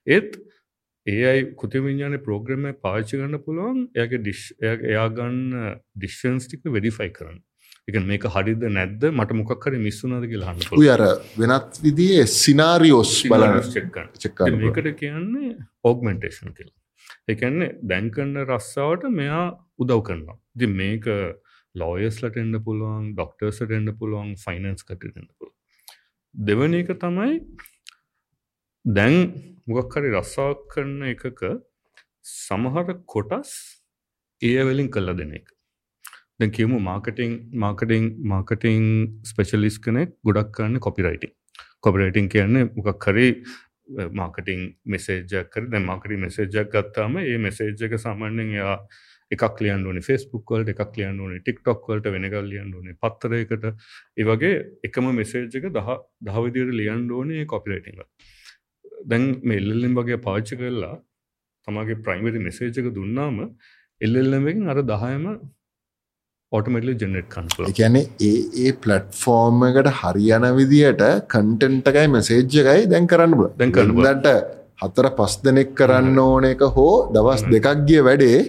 ඒත් 0.07 0.41
ඒයි 1.07 1.47
කුති 1.61 1.85
විඤ්ඥාන 1.85 2.19
ප්‍රෝග්‍රම 2.27 2.69
පාච්චි 2.81 3.21
ගන්න 3.21 3.45
පුළුවන් 3.47 3.87
එයාගේ 3.93 4.23
ඩිශ් 4.25 4.45
එයා 4.63 5.09
ගන්න 5.17 5.41
ඩිශ්ෂන්ස් 5.97 6.49
ටික 6.49 6.69
වෙඩිෆයි 6.77 7.13
කරන්න. 7.13 7.41
එක 7.89 7.97
මේක 8.09 8.29
හරිද 8.35 8.65
නැද්ද? 8.73 9.09
මට 9.13 9.37
මොකක්කර 9.37 9.77
මිස්සුනාද 9.87 10.29
කියලා 10.33 10.55
හන්න 10.55 10.93
අර 10.97 11.05
වෙනත් 11.37 11.83
විදිේ 11.85 12.29
සිනාරියෝස් 12.35 13.17
චෙක්කන්න 13.75 14.15
චෙක්කාන 14.19 14.63
මේකට 14.63 14.95
කියන්නේ 15.01 15.57
ඕගමෙන්ටේෂන් 15.85 16.57
කියලා 16.57 16.82
එකන්නේ 17.29 17.71
දැන්කන්න 17.85 18.45
රස්සාාවට 18.45 19.09
මෙයා 19.13 19.47
උදව් 19.79 20.01
කරනවා. 20.03 20.39
දි 20.57 20.67
මේක 20.75 21.09
ලෝයස්ලට 21.75 22.37
එන්න 22.37 22.55
පුළුවන් 22.65 23.13
ඩොක්ටර්සට 23.15 23.77
එන්න 23.79 23.97
පුළුවන් 23.99 24.33
ෆයිනන්ස් 24.45 24.89
කටෙන්න්න 24.89 25.29
පුළුව 25.31 25.53
දෙවන 26.35 26.75
එක 26.75 26.91
තමයි 27.01 27.33
දැන් 28.85 29.17
මොකක්හරි 29.69 30.13
රස්සාාවක් 30.13 30.63
කරන 30.71 30.95
එකක 31.09 31.43
සමහර 32.25 32.95
කොටස් 33.07 33.53
ඒ 34.43 34.63
වෙලින් 34.65 34.89
කල්ල 34.91 35.13
දෙන 35.15 35.35
එක. 35.35 35.47
දැ 36.41 36.51
කියමු 36.51 36.81
මාකටිං 36.81 37.33
මාකටිං 37.57 38.09
මාකටිං 38.25 38.87
ස්පෙශලිස් 39.25 39.79
කනෙක් 39.79 40.17
ගොඩක් 40.25 40.51
කරන්න 40.57 40.81
කොපිරයිටිං 40.81 41.33
කොපිරයිටිං 41.81 42.29
කියන්නේ 42.29 42.71
මොකක් 42.77 43.07
හරි 43.07 43.29
මාකටිං 43.89 44.61
මෙසේජක් 44.87 45.51
කර 45.51 45.67
දැ 45.69 45.81
මාකටි 45.83 46.17
මෙසේජක් 46.19 46.71
ගත්තාම 46.71 47.17
ඒ 47.19 47.39
මෙසේජ්ජක 47.39 47.99
සාමාන්‍යෙන් 47.99 48.53
යා 48.53 48.77
එකක් 49.31 49.61
ලියන් 49.61 49.87
ඕනි 49.87 50.01
ෆෙස්බුක්වල්ට 50.01 50.73
එකක් 50.75 50.97
ලියන් 50.97 51.21
ඕනි 51.21 51.41
ටික්ටොක්වලට 51.41 52.09
වෙනකල් 52.09 52.47
ලියන් 52.47 52.75
ඕනි 52.75 52.97
පත්තරයකට 52.97 53.65
ඒවගේ 54.17 54.53
එකම 54.85 55.09
මෙසේජ්ජක 55.13 55.71
දහ 55.71 55.91
දහවිදියට 56.23 56.75
ලියන් 56.75 57.09
ඕනේ 57.11 57.47
කොපිරයිටිං 57.47 58.05
දැන් 59.07 59.25
මෙල්ලින් 59.45 59.95
වගේ 59.95 60.21
පාච්ච 60.21 60.55
කරලා 60.55 60.95
තමගේ 61.69 61.99
ප්‍රයිමරි 62.01 62.39
මෙසේජක 62.41 62.93
දුන්නාම 62.93 63.41
එල්ලෙල්ලමකින් 64.01 64.69
අර 64.69 64.83
දහයම 64.85 65.27
ඔටමටලි 66.53 66.95
ජෙනට් 67.01 67.29
කන්පල 67.35 67.69
එකැනේ 67.71 68.05
ඒ 68.29 68.41
ඒ 68.63 68.73
ප්ලට්ෆෝර්ම් 68.83 69.63
එකට 69.69 69.93
හරියන 70.01 70.47
විදියට 70.59 71.05
කන්ටෙන්ටකයි 71.35 72.09
මෙසේජ්ජකයි 72.17 72.89
දැන් 72.93 73.07
කරන්න 73.13 73.39
දැන්. 73.59 73.73
දට 73.99 74.35
හතර 74.83 75.09
පස් 75.19 75.37
දෙනෙක් 75.45 75.71
කරන්න 75.79 76.19
ඕන 76.25 76.47
එක 76.49 76.65
හෝ 76.77 76.95
දවස් 77.15 77.45
දෙකක් 77.53 77.87
ගිය 77.89 78.03
වැඩේ 78.09 78.41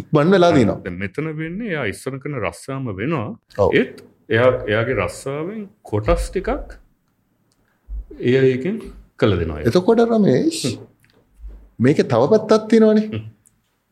ඉක්බන් 0.00 0.36
වෙලා 0.36 0.52
දිනවා. 0.56 0.78
දැන් 0.84 0.96
මෙතන 1.02 1.28
වෙන්නේ 1.40 1.72
එයා 1.72 1.84
ඉස්සර 1.92 2.16
කරන 2.22 2.38
රස්සාම 2.44 2.86
වෙනවා. 3.00 3.28
ඒත් 3.72 4.00
එයා 4.28 4.48
එයාගේ 4.70 4.96
රස්සාාවෙන් 5.00 5.60
කොටස් 5.90 6.30
ටිකක් 6.30 6.78
එය 8.20 8.34
ඒකෙන් 8.44 8.80
කළ 9.20 9.36
දෙනවා 9.42 9.60
එතකොට 9.68 10.02
රමේශ් 10.06 10.62
මේක 11.80 12.02
තව 12.06 12.22
පැත්තත් 12.32 12.66
තියෙනවානේ. 12.72 13.22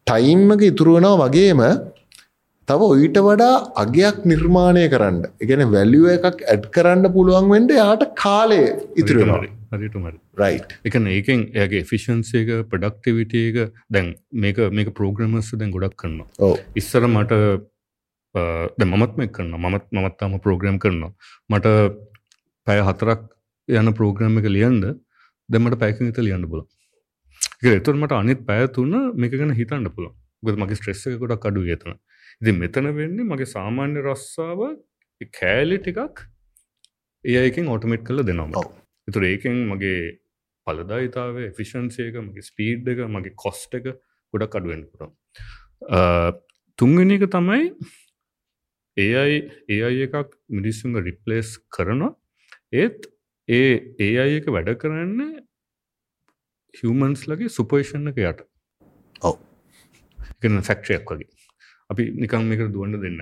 ටයිම්මක 0.06 0.62
ඉතුරුවනවා 0.70 1.16
වගේම 1.24 1.62
තව 2.68 2.88
ඔයිට 2.94 3.18
වඩා 3.20 3.52
අගයක් 3.76 4.16
නිර්මාණය 4.24 4.82
කරන්න. 4.88 5.20
එකන 5.40 5.62
වැලිුව 5.72 6.08
එකක් 6.16 6.42
ඇඩ් 6.46 6.66
කරන්න 6.70 7.12
පුළුවන් 7.14 7.48
වෙන්ඩ 7.52 7.70
යාට 7.74 8.04
කාලය 8.16 8.60
ඉතුරෙනවා 8.96 9.40
රයි් 10.38 10.60
එක 10.84 10.98
ඒකෙන් 11.08 11.40
ඇගේ 11.56 11.82
ෆිෂන්සේක 11.84 12.50
ප්‍රඩක්ටිවිටේක 12.70 13.56
දැන් 13.90 14.14
මේක 14.34 14.60
මේක 14.72 14.92
පෝග්‍රමස්ස 14.94 15.50
දැන් 15.54 15.72
ගොඩක් 15.72 15.96
කරන්න 15.96 16.20
ඕ 16.40 16.54
ඉස්සර 16.74 17.06
මට 17.06 17.40
ද 18.76 18.84
මමත්ම 18.84 19.24
කරන්න 19.30 19.58
මමත් 19.58 19.86
මමත්තාම 19.92 20.38
ප්‍රෝග්‍රම් 20.40 20.78
කරන්න 20.78 21.12
මට 21.50 21.74
පැය 22.66 22.80
හතරක් 22.82 23.24
යන 23.68 23.92
ප්‍රෝග්‍රම් 23.94 24.40
එක 24.40 24.48
ලියන්ද 24.48 24.84
දැමට 25.48 25.78
පැකිත 25.78 26.20
ලියන්න 26.20 26.48
පුල 26.48 26.64
එතුර 27.72 27.96
මට 27.96 28.12
අනිත් 28.14 28.44
පැයතුන්න 28.44 29.12
මේක 29.14 29.32
ගැන 29.34 29.54
හිතන්න 29.54 29.90
පුළ 29.90 30.12
ගොද 30.42 30.56
මගේ 30.56 30.78
ස්ට්‍රෙස්ස 30.78 31.08
එක 31.08 31.18
ගොඩක් 31.18 31.50
අඩු 31.50 31.64
ඒතන 31.66 31.96
ඉති 32.42 32.52
මෙතන 32.52 32.88
වෙන්නේ 32.96 33.24
මගේ 33.24 33.50
සාමාන්‍ය 33.52 34.02
රස්සාාව 34.02 34.60
කෑලි 35.38 35.78
ටිකක් 35.78 36.20
ඒයකින් 37.24 37.70
ඔටමිට් 37.74 38.04
කල 38.04 38.22
දෙනවා. 38.22 38.64
එතුර 39.08 39.22
ඒකෙන් 39.24 39.56
මගේ 39.70 40.02
පලදායිතාව 40.66 41.38
ෆිෂන්සේක 41.56 42.18
මගේ 42.18 42.46
ස්පීඩ් 42.50 42.90
එක 42.92 43.02
මගේ 43.08 43.34
කොස්ට 43.44 43.74
එක 43.74 43.88
ගොඩක් 44.34 44.58
අඩුවෙන් 44.60 44.84
පුර 44.92 45.10
තුන්ගෙන 46.78 47.16
එක 47.16 47.26
තමයි 47.34 47.72
ඒයි 48.96 49.40
ඒයි 49.68 50.06
එකක් 50.06 50.38
මිනිස්සුන්ග 50.48 51.00
රිප්ලේස් 51.00 51.58
කරනවා. 51.70 52.14
ඒත් 52.72 53.10
ඒ 53.48 53.74
ඒ 53.98 54.14
අය 54.22 54.38
එක 54.38 54.46
වැඩ 54.54 54.70
කරන්න 54.78 55.34
හිවමන්ස් 56.74 57.26
ලගේ 57.26 57.50
සුපේෂණ 57.50 58.12
එක 58.12 58.22
යට. 58.22 58.46
ඔව්. 59.22 59.42
එකන 60.38 60.62
ෆැක්ටයක් 60.62 61.14
වගේ 61.14 61.37
අපි 61.90 62.10
නිකම් 62.10 62.44
මේක 62.44 62.60
දුවන්න 62.72 63.00
දෙන්න. 63.00 63.20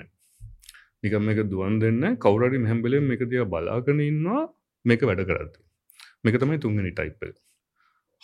නිකම් 1.05 1.23
මේක 1.23 1.41
දුවන් 1.51 1.79
දෙන්න 1.79 2.17
කවරරි 2.17 2.65
හැම්බලෙන් 2.65 3.13
එක 3.13 3.23
දිය 3.31 3.45
බලාගෙන 3.45 4.01
ඉන්නවා 4.01 4.43
මේක 4.85 5.03
වැඩ 5.03 5.21
කරද්දි. 5.21 5.61
මේක 6.25 6.41
තමයි 6.41 6.59
තුන්ගනි 6.59 6.91
ටයිප් 6.91 7.23
එක. 7.23 7.37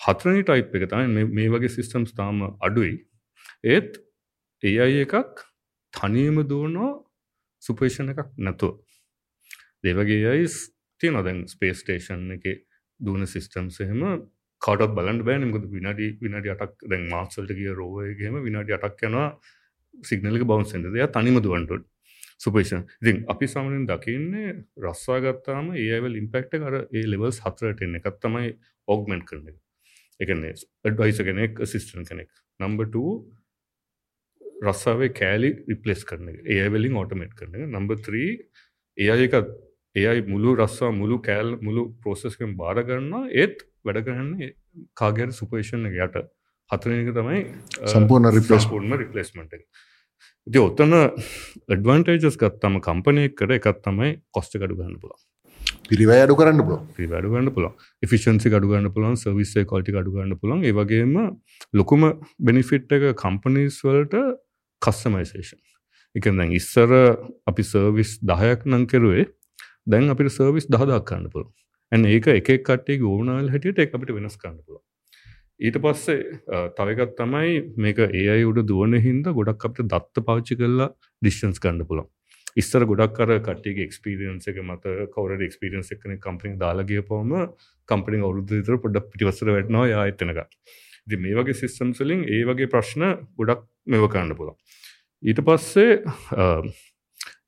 හතරනි 0.07 0.43
ටයිප් 0.43 0.75
එක 0.75 0.91
තමයි 0.91 1.07
මේ- 1.07 1.33
මේ 1.33 1.49
වගේ 1.49 1.69
සිිස්ටම්ස් 1.69 2.13
තාම 2.15 2.43
අඩුයි. 2.61 3.07
ඒත් 3.65 3.97
ඒ 4.63 4.79
අයි 4.79 5.01
එකක් 5.07 5.45
තනියම 5.95 6.43
දුවනෝ 6.49 6.91
සුපේෂණ 7.61 8.11
එකක් 8.11 8.29
නැතුව. 8.39 8.79
දෙවගේ 9.85 10.21
යයි 10.27 10.47
තියන 11.01 11.25
දැන් 11.25 11.47
ස්පේස් 11.47 11.83
ටේෂන් 11.83 12.31
එක 12.33 12.45
දුවන 13.01 13.27
සිිස්ටම්ස් 13.27 13.81
එහෙම 13.81 14.03
කටත් 14.63 14.95
බලන්න 14.97 15.25
බෑ 15.27 15.39
නිමකද 15.39 15.65
විනාඩි 15.71 16.07
විනාඩි 16.25 16.53
අටක් 16.55 16.75
දැන් 16.91 17.09
මාක්සල්ට 17.11 17.51
කිය 17.59 17.75
රෝයගේම 17.81 18.39
විනාඩි 18.47 18.77
අටක් 18.79 19.03
යනවා. 19.09 19.29
සිගනලක 20.03 20.45
බවන්සෙන්ද 20.45 20.89
දෙය 20.89 21.07
තනිම 21.09 21.41
දුවන්ටුත් 21.41 21.85
සුපේෂන් 22.39 22.85
ඉතින් 23.01 23.25
අපි 23.29 23.47
සමනින් 23.47 23.85
දකින්නේ 23.87 24.55
රස්සා 24.83 25.19
ගත්තාම 25.25 25.73
ඒවල් 25.79 26.17
ඉම්පෙක්ට 26.17 26.57
කර 26.57 26.79
ඒ 26.81 27.05
ලෙවල්ස් 27.07 27.43
හතරට 27.45 27.85
එන්න 27.87 27.99
එකත් 28.01 28.19
තමයි 28.21 28.51
ඔග්මෙන්ට් 28.89 29.27
කරන 29.29 29.47
එක. 29.49 29.59
එකන්නේ 30.21 30.55
ඩ්වයිස 30.87 31.23
කෙනෙක් 31.29 31.63
සිිස්ටන් 31.67 32.09
කෙනෙක්. 32.11 32.31
නම්බට 32.61 32.97
රස්සාාවේ 34.63 35.13
කෑලි 35.13 35.51
රිපලෙස් 35.69 36.05
කරන 36.05 36.29
ඒවලින් 36.57 36.99
ඕටමේට් 37.01 37.35
කරන 37.39 37.69
නම්බ 37.69 37.97
3 38.01 38.27
ඒ 38.99 39.17
එක 39.19 39.35
ඒයි 39.97 40.27
මුළු 40.27 40.57
රස්සා 40.57 40.93
මුළු 40.93 41.19
කෑල් 41.21 41.57
මුළු 41.61 41.83
පෝසෙස්කෙන් 42.05 42.57
බාරගන්න 42.57 43.11
ඒත් 43.35 43.67
වැඩ 43.85 44.05
කරන්න 44.07 44.31
කාගර 44.95 45.31
සුපේෂන් 45.33 45.89
යට. 45.89 46.17
හතරක 46.71 47.11
තමයි 47.15 47.41
සම්පූර්ණ 47.87 48.33
replace- 48.33 48.69
පූර්ම 48.69 48.95
රිපලස්මට 48.95 49.59
ඉති 50.47 50.59
ඔත්තන 50.59 50.95
ඩවන්ටේජස් 51.71 52.39
ගත්තම 52.39 52.81
කම්පනය 52.81 53.29
කර 53.33 53.59
එකත් 53.59 53.83
තමයි 53.83 54.11
කොස්ට 54.31 54.57
කඩු 54.57 54.79
ගන්න 54.79 54.97
පුළ 54.99 55.19
පිරිවැය 55.89 56.23
අඩු 56.25 56.35
කරන්න 56.35 56.63
පුලො 56.63 56.79
වැඩගන්න 57.11 57.51
පුළන් 57.51 57.75
එෆිෂන්සි 58.03 58.51
ගඩුගන්න 58.51 58.89
පුළන් 58.95 59.17
සවිස්සේ 59.17 59.65
කොල්ටි 59.65 59.95
අඩුගන්න 59.95 60.37
පුළන් 60.37 60.65
ඒවගේම 60.65 61.17
ලොකුම 61.73 62.09
බෙනිෆිට් 62.41 62.93
එක 62.93 63.05
කම්පනීස් 63.17 63.79
වලට 63.85 64.23
කස්සමයිසේෂන් 64.83 65.61
එක 66.15 66.29
දැන් 66.31 66.53
ඉස්සර 66.53 66.95
අපි 67.47 67.63
සර්විස් 67.65 68.19
දහයක් 68.23 68.67
නං 68.67 68.87
කෙරුවේ 68.87 69.27
දැන් 69.87 70.11
අපිට 70.11 70.33
සර්විස් 70.33 70.67
දහදක් 70.69 71.05
කන්න 71.05 71.29
පුළ 71.31 71.47
ඇන් 71.93 72.07
ඒක 72.07 72.29
එක 72.31 72.51
කටේ 72.63 72.99
ඕනල් 73.05 73.53
හැටියට 73.53 73.79
එක 73.79 73.95
අපිට 73.95 74.15
වෙනස් 74.15 74.37
කන්න 74.37 74.59
පුළ 74.61 74.81
ඊට 75.61 75.79
පස්සේ 75.79 76.41
තවකත් 76.77 77.15
තමයි 77.19 77.61
මේක 77.79 78.01
ඒයි 78.05 78.45
උඩ 78.45 78.65
දුවන 78.69 78.99
හින්ද 79.01 79.29
ගොඩක් 79.33 79.69
අපට 79.69 79.85
දත්ත 79.87 80.25
පාච්චි 80.27 80.59
කරලා 80.59 80.89
ඩිස්ටන්ස් 81.23 81.63
කන්න 81.63 81.87
පුළන් 81.87 82.09
ඉස්සර 82.57 82.85
ගොඩක් 82.85 83.15
කර 83.17 83.35
කටේ 83.41 83.85
එක්ස්පිරියන්ස 83.85 84.49
එක 84.49 84.61
මත 84.63 84.95
කවර 85.15 85.45
එක්ස්පිරියන්ස 85.47 85.93
එකන 85.95 86.17
කම්පිනික් 86.21 86.57
දාලාගිය 86.59 87.03
පවම 87.03 87.35
කම්පනි 87.89 88.21
අවුරුදු 88.21 88.59
විතර 88.59 88.79
පොඩක් 88.79 89.11
පිටිවසර 89.13 89.53
වැටනවා 89.53 89.87
යාඇතනක 89.89 90.41
ඉති 91.07 91.19
මේ 91.19 91.37
වගේ 91.39 91.59
සිස්ටම් 91.61 91.93
සලින් 91.93 92.25
ඒ 92.29 92.43
වගේ 92.45 92.69
ප්‍රශ්න 92.69 93.07
ගොඩක් 93.39 93.69
මෙව 93.87 94.09
කරන්න 94.09 94.39
පුළ 94.39 94.57
ඊට 95.23 95.43
පස්සේ 95.43 95.93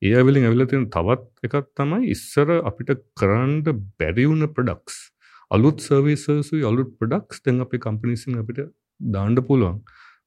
ඒ 0.03 0.15
ඇවිලින් 0.15 0.47
ඇවිල 0.47 0.67
තියෙන 0.67 0.87
තවත් 0.91 1.49
එකක් 1.49 1.73
තමයි 1.75 2.11
ඉස්සර 2.11 2.55
අපිට 2.63 2.95
කරන්න 3.17 3.83
බැරිවුණ 3.99 4.49
ප්‍රඩක්ස් 4.51 5.03
අලුත් 5.51 5.81
සර්විසසු 5.81 6.63
අලුත් 6.65 6.91
ප්‍රඩක්ස් 6.99 7.43
දැන් 7.43 7.61
අපේ 7.61 7.79
කම්පිනිසින් 7.79 8.39
අපිට 8.39 8.61
දාණ්ඩ 9.01 9.41
පුළුවන්. 9.43 9.77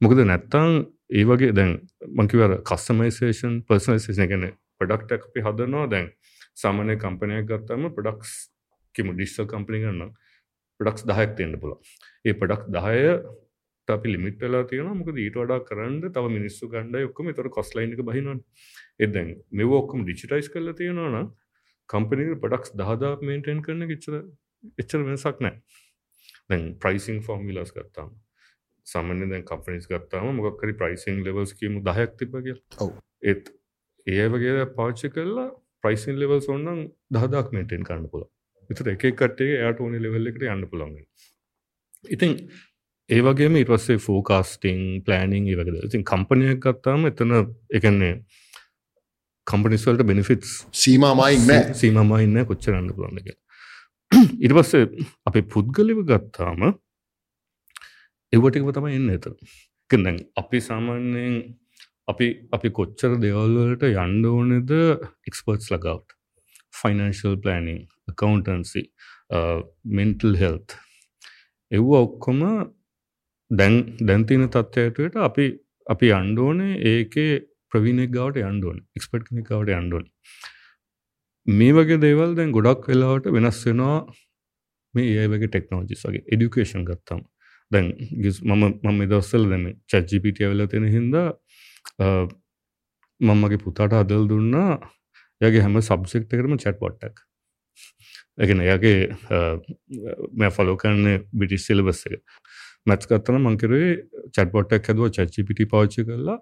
මොකද 0.01 0.19
නැත්තං 0.23 0.71
ඒ 1.11 1.23
වගේ 1.23 1.53
දැන් 1.53 1.73
මංකිවර 2.11 2.53
කස්සමයිසේෂන් 2.63 3.55
පර්සනයිසේෂන 3.67 4.29
ගැන 4.29 4.45
ප්‍රඩක්ට 4.79 5.11
අපි 5.17 5.39
හදනවා. 5.41 5.87
දැන් 5.87 6.07
සාමානය 6.55 6.95
කම්පනයක් 6.97 7.49
ගත්තම 7.49 7.89
ප්‍රඩක්ස් 7.89 8.31
කිම 8.95 9.11
ඩිස්සල් 9.11 9.47
කම්පනි 9.47 9.81
ගන්න 9.83 10.13
ප්‍රඩක්ස් 10.79 11.03
දහයක් 11.05 11.35
තියෙන්න්න 11.37 11.59
පුළ 11.59 11.75
ඒ 12.25 12.33
ප්‍රඩක් 12.33 12.63
දහය 12.69 13.03
අපි 13.87 14.13
ලිමිට්ලා 14.13 14.63
තියෙන 14.65 14.89
මොක 14.93 15.09
ඊට 15.15 15.37
වඩා 15.37 15.59
කරන්න 15.63 15.99
තව 16.09 16.25
මිනිස්සු 16.29 16.69
ගණ්ඩ 16.69 17.09
ඔක්කම. 17.09 17.33
තොර 17.33 17.49
කොස්ලයින්ක 17.49 18.01
බහිනවන්. 18.03 18.39
එදැන් 18.99 19.29
මෙව 19.51 19.71
ඔක්කම 19.73 20.03
ඩිචිටයිස් 20.03 20.49
කරල 20.49 20.73
තියෙනවන 20.73 21.29
කම්පනික 21.89 22.33
පඩක්ස් 22.43 22.75
දහදා 22.75 23.13
මේන්ටෙන් 23.21 23.61
කරන 23.61 23.87
එච්චර 23.87 24.15
එච්චර 24.77 25.01
වෙනසක් 25.01 25.37
නෑ 25.39 25.55
දැන් 26.49 26.63
ප්‍රයිසිං 26.75 27.19
ෆෝර්මිලස් 27.21 27.73
ගත්තාම 27.75 28.09
සමන 28.87 29.29
දැන් 29.31 29.45
කම්පනිස් 29.45 29.87
ගත්තාම 29.87 30.39
මොකක්කරි 30.39 30.75
ප්‍රයිසිං 30.81 31.23
ලෙවල්ස් 31.23 31.53
කියමු 31.53 31.83
දහයක් 31.83 32.17
තිබගේ 32.19 32.57
ඔව්. 32.79 32.91
ඒත් 33.23 33.53
ඒ 34.07 34.27
වගේ 34.27 34.65
පාච්චි 34.77 35.09
කරලා 35.09 35.49
ප්‍රයිසින් 35.83 36.19
ලෙවල් 36.19 36.39
ඔන්නම් 36.49 36.81
දහදක් 37.11 37.53
මේටෙන් 37.57 37.83
කරන්න 37.83 38.09
පුළ 38.13 38.25
විතර 38.69 38.93
එක 38.93 39.05
කටේ 39.15 39.59
යට 39.63 39.83
ඕනි 39.83 40.03
ලෙවල් 40.05 40.31
එකට 40.31 40.47
යන්න 40.47 40.67
පුළන්ග 40.71 40.97
ඉතින් 42.09 42.35
ඒ 43.09 43.21
වගේම 43.21 43.55
ඉටස්සේ 43.55 43.99
ෆෝකාස්ටිං 43.99 44.79
ප්ලෑනිං 45.03 45.45
වගද. 45.49 45.77
ඉතින් 45.87 46.03
කම්පනයක් 46.03 46.61
ගත්තාම 46.63 47.09
එතන 47.09 47.35
එකන්නේ 47.71 48.13
කම්පනිස්වල්ට 49.47 50.03
බෙනිෆිටස් 50.03 50.55
සීමමයික් 50.75 51.45
නෑ 51.49 51.75
සීමම 51.81 52.15
ඉන්න 52.17 52.41
කොච්චරන්න 52.49 52.89
පුළන්න 52.95 53.21
එක 54.11 54.41
ඉට 54.41 54.53
පස්සේ 54.53 55.07
අපේ 55.25 55.47
පුද්ගලිව 55.53 56.03
ගත්තාම 56.09 56.61
එවටිකව 58.33 58.69
තම 58.73 58.87
එන්න 58.89 59.09
එත 59.09 59.27
කදැන් 59.89 60.19
අපි 60.35 60.61
සාමාන්‍යයෙන් 60.61 61.35
අපි 62.07 62.27
අපි 62.51 62.69
කොච්චර 62.71 63.17
දෙවල්වලට 63.23 63.83
යන්ඩ 63.89 64.25
ඕනෙද? 64.25 64.71
Experts 65.27 65.71
ලගවට්. 65.73 66.17
Financial 66.73 67.37
planning 67.43 67.79
accountancy 68.09 68.83
mental 69.91 70.35
health 70.41 70.75
එව්ව 71.71 71.93
ඔක්කොම 71.99 72.43
දැන් 73.51 73.77
දැන්තින 74.01 74.47
තත්ත්වයටට 74.47 75.17
අපි 75.19 75.47
අපි 75.87 76.11
අන්ඩෝනේ 76.13 76.77
ඒකේ 76.91 77.31
ප්‍රවිණෙක් 77.71 78.13
ගවට 78.15 78.45
යන්ඩුවන් 78.45 78.83
එක්ස්පට් 78.95 79.27
කෙනෙක් 79.29 79.49
ගවට 79.49 79.79
යන්ඩුවන් 79.79 80.07
මේ 81.47 81.73
වගේ 81.73 81.99
දේවල් 82.01 82.35
දැන් 82.35 82.51
ගොඩක් 82.51 82.87
වෙලාවට 82.89 83.31
වෙනස් 83.35 83.59
වෙනවා 83.67 83.97
මේ 84.93 85.13
ඒ 85.21 85.27
වගේ 85.27 85.49
ටෙක්නෝජිස් 85.49 86.03
වගේ. 86.07 86.23
එඩිකේෂන් 86.33 86.83
ගත්තම්. 86.89 87.21
දැන් 87.71 87.87
ගිස් 88.23 88.41
මම 88.43 88.63
මම 88.83 88.99
දස්සල් 89.11 89.47
දැම 89.51 89.65
චජ්ජිපිටිය 89.87 90.49
වෙල 90.51 90.67
තියෙන 90.67 90.87
හින්ද 90.95 91.15
මම්මගේ 93.21 93.63
පුතාට 93.63 93.93
අදල් 93.93 94.27
දුන්නා 94.31 94.71
යගේ 95.41 95.63
හැම 95.65 95.81
සබ්සෙක්ට 95.81 96.31
කරම 96.31 96.57
චැට් 96.63 96.79
පොට්ටක් 96.83 97.25
එකන 98.43 98.63
එයාගේ 98.65 98.99
මෑ 100.39 100.51
ෆලෝ 100.55 100.77
කරන්න 100.81 101.27
බිටිස් 101.33 101.67
සිලබස් 101.67 102.01
එක. 102.07 102.21
මැත්ස් 102.87 103.09
ගත්තන 103.09 103.39
මංකරේ 103.43 103.89
චැට්පොට්ටක් 104.35 104.89
හැදුව 104.89 105.13
චච්චිපිටි 105.15 105.69
පාච්චි 105.73 106.05
කරලා. 106.07 106.39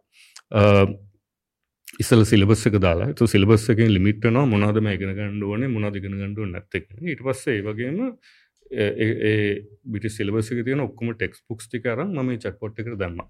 ඉස්සල 2.04 2.24
සිලබස් 2.32 2.66
එක 2.70 2.80
දාලා 2.86 3.14
තු 3.20 3.28
සිලබස් 3.34 3.70
එක 3.74 3.80
ලිමිට්න 3.98 4.40
මොනාද 4.54 4.80
මේ 4.88 4.98
ඉගෙන 4.98 5.14
ගණ්ඩුවනේ 5.20 5.72
මොනාද 5.76 6.00
ඉගෙන 6.00 6.18
ගණ්ඩුව 6.20 6.50
නැත්තක 6.56 6.90
ඉට 7.14 7.22
පස්සේ 7.28 7.60
ඒ 7.60 7.64
වගේම 7.68 8.02
ඒ 8.72 9.64
බිටි 9.94 10.10
සිලබස් 10.10 10.52
එක 10.52 10.66
තියෙන 10.68 10.84
ඔක්කම 10.88 11.14
ටෙක්ස් 11.14 11.42
පුක්ස් 11.48 11.70
ටි 11.70 11.82
කරම් 11.86 12.12
ම 12.24 12.36
චට්පොට් 12.36 12.84
එක 12.84 12.92
දැම්ම. 13.04 13.22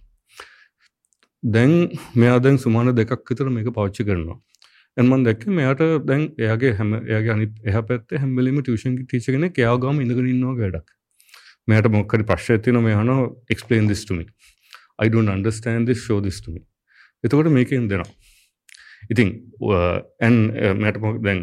දැන් 1.43 1.73
මෙයා 2.15 2.39
දැන් 2.39 2.57
සුමාන 2.57 2.95
දෙකක් 2.95 3.29
විතර 3.29 3.49
මේක 3.49 3.69
පච්චි 3.77 4.07
කරනවා. 4.09 4.39
එන්මන් 4.97 5.25
දැක්ක 5.27 5.45
මෙයාට 5.59 5.85
දැන් 6.09 6.27
එයාගේ 6.45 6.73
හැම 6.79 6.93
එයාගේ 7.03 7.33
අනි 7.37 7.47
එහ 7.69 7.81
පැත්ත 7.89 8.17
හැම්බලිම 8.23 8.61
ටියෂන් 8.61 8.97
ටිචගෙන 9.03 9.49
කයාගම 9.59 10.01
ඉඳගෙන 10.05 10.31
ඉන්නවා 10.33 10.57
වැඩක්. 10.61 10.87
මෙයට 11.67 11.91
මොක්කරි 11.97 12.29
ප්‍රශ්ය 12.31 12.61
තින 12.65 12.81
මේ 12.87 12.97
හන 12.97 13.11
එක්ස්පලේන් 13.53 13.89
දිස්ටමි 13.93 14.25
I 14.97 15.09
don't 15.09 15.29
understand 15.29 15.87
this. 15.87 16.05
Show 16.05 16.21
this 16.21 16.39
to 16.41 16.51
me. 16.51 16.61
එතකොට 17.23 17.51
මේකෙන් 17.51 17.89
දෙනවා. 17.91 18.24
ඉතින් 19.11 19.29
ඇන් 20.21 20.35
මැට 20.81 20.99
මොක් 21.05 21.21
දැන් 21.25 21.41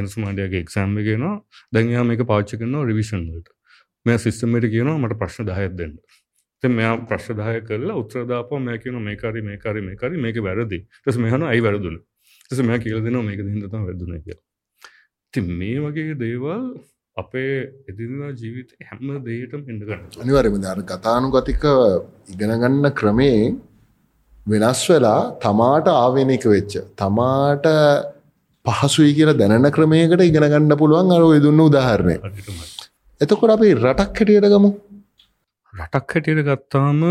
එන්සුමාඩියගේ 0.00 0.62
එක්සෑම්ම 0.66 0.98
ගෙනවා 1.08 1.36
දැන්යා 1.72 2.04
මේක 2.10 2.24
පාච්චි 2.32 2.60
කරනවා 2.60 2.88
රිවිෂන් 2.90 3.22
වලට. 3.28 3.48
මේ 4.06 4.18
සිස්ටමට 4.18 4.68
කියනවා 4.74 4.98
මට 4.98 5.20
ප්‍රශ්න 5.22 5.48
දහයක් 5.50 5.78
දෙන්න. 5.80 5.94
ත 6.62 6.72
මෙයා 6.72 6.96
ප්‍රශ්දාය 7.08 7.62
කරලා 7.68 7.96
උත්‍රදාප 8.02 8.50
මේ 8.66 8.78
කියන 8.82 9.00
මේකාරි 9.08 9.40
මේකාරි 9.48 9.80
මේකාරි 9.88 10.22
මේක 10.26 10.36
වැරදි. 10.48 10.78
ටස් 11.02 11.18
මෙහන 11.24 11.48
අයි 11.52 11.62
වැරදුන? 11.62 11.96
ටස 12.48 12.62
මෙයා 12.62 12.82
කියල 12.82 13.00
දෙනවා 13.04 13.24
මේක 13.28 13.40
හිදතම 13.44 13.86
වැදදුන 13.86 14.18
කිය 14.24 14.36
ති 15.34 15.40
මේ 15.52 15.78
වගේ 15.84 16.12
දේවල් 16.20 16.66
අපේ 17.16 17.54
එදිනා 17.90 18.30
ජීවිත 18.40 18.70
හැම 18.88 19.08
දේටම 19.26 19.62
ඉඩගන්න 19.72 20.04
අනිවරම 20.22 20.58
දර 20.64 20.82
කතානුගතික 20.90 21.64
ඉගෙනගන්න 22.32 22.86
ක්‍රමේ 23.00 23.40
වෙනස් 24.46 24.80
වෙලා 24.88 25.20
තමාට 25.44 25.88
ආවෙනක 25.92 26.44
වෙච්ච 26.52 26.74
තමාට 26.96 27.66
පහසුයි 28.64 29.12
කියලා 29.18 29.38
දැනන 29.40 29.68
ක්‍රමයකට 29.76 30.22
ඉගෙන 30.28 30.46
ගන්න 30.52 30.78
පුළුවන් 30.80 31.14
අර 31.16 31.24
දුන්න 31.44 31.64
උදාහරණය. 31.66 32.16
එතකොට 33.20 33.54
අපි 33.56 33.74
රටක් 33.74 34.18
හැටියට 34.20 34.48
ගමු. 34.54 34.70
රටක් 35.74 36.14
හැටියට 36.14 36.42
ගත්තාම 36.48 37.02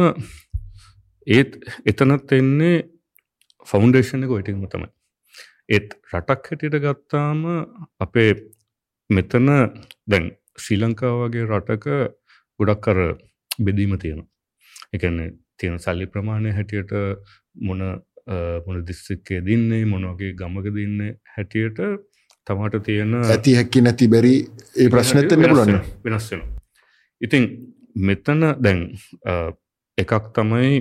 ඒත් 1.28 1.52
එතනත් 1.86 2.36
එන්නේ 2.40 2.76
ෆෞන්ඩේෂණ 3.68 4.26
එක 4.26 4.36
ඔයිටිම 4.38 4.66
තමයි. 4.68 4.90
ඒත් 5.70 5.90
රටක් 6.14 6.52
හැටියට 6.52 6.82
ගත්තාම 6.86 7.40
අපේ 8.00 8.32
මෙතන 9.10 9.48
දැන් 10.08 10.26
ශ්‍රී 10.58 10.82
ලංකා 10.82 11.16
වගේ 11.20 11.50
රටක 11.52 11.88
ගොඩක් 12.60 12.86
කර 12.86 13.00
බෙදීම 13.60 14.00
තියෙන 14.00 14.22
එකන්නේ 14.94 15.32
තියෙන 15.60 15.80
සල්ලි 15.80 16.08
ප්‍රමාණය 16.08 16.54
හැටියට 16.58 16.92
මොන 17.62 17.86
මොන 18.66 18.84
දිස්සික්කේ 18.88 19.42
දින්නේ 19.46 19.86
මොනවගේ 19.86 20.34
ගමක 20.34 20.76
දින්න 20.76 21.00
හැටියට 21.36 21.82
තමට 22.48 22.84
තියෙන 22.84 23.16
ඇති 23.22 23.56
හැකි 23.56 23.82
නැති 23.82 24.08
බැරි 24.08 24.36
ඒ 24.76 24.90
ප්‍රශ්නත්තන්න 24.90 25.48
පුලන්න 25.48 25.80
වෙනස් 26.04 26.30
වෙන 26.32 26.46
ඉතින් 27.22 27.50
මෙතන 28.10 28.52
දැන් 28.60 28.86
එකක් 29.98 30.32
තමයි 30.36 30.72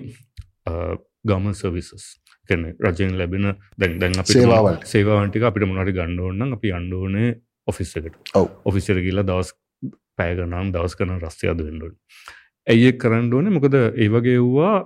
ගම 1.25 1.51
සවිසස් 1.55 2.07
කැන 2.49 2.65
රජයෙන් 2.81 3.19
ලැබෙන 3.19 3.51
දැන් 3.79 3.99
දැන් 4.01 4.19
අප 4.19 4.27
සේවාවල්. 4.29 4.81
සේවාන්ටික 4.85 5.43
අපිට 5.43 5.69
මොනට 5.69 5.93
ගණ්ඩෝන්න 5.93 6.57
අපි 6.57 6.73
අන්ඩෝනේ 6.73 7.29
ඔෆිස් 7.67 7.97
එකට. 7.97 8.17
ඔව්. 8.35 8.49
ඔෆිසර 8.65 9.01
කියලා 9.01 9.27
දවස් 9.27 9.53
පෑගනම් 10.17 10.73
දවස් 10.75 10.97
කන 10.99 11.15
රස්්‍ය 11.19 11.51
අද 11.51 11.63
වෙන්ඩුවන් 11.63 11.97
ඇයි 12.67 12.93
කරන්න 12.97 13.33
ඕන? 13.33 13.51
මොකද 13.51 13.75
ඒ 13.75 14.09
වගේ 14.09 14.39
වූවා 14.39 14.77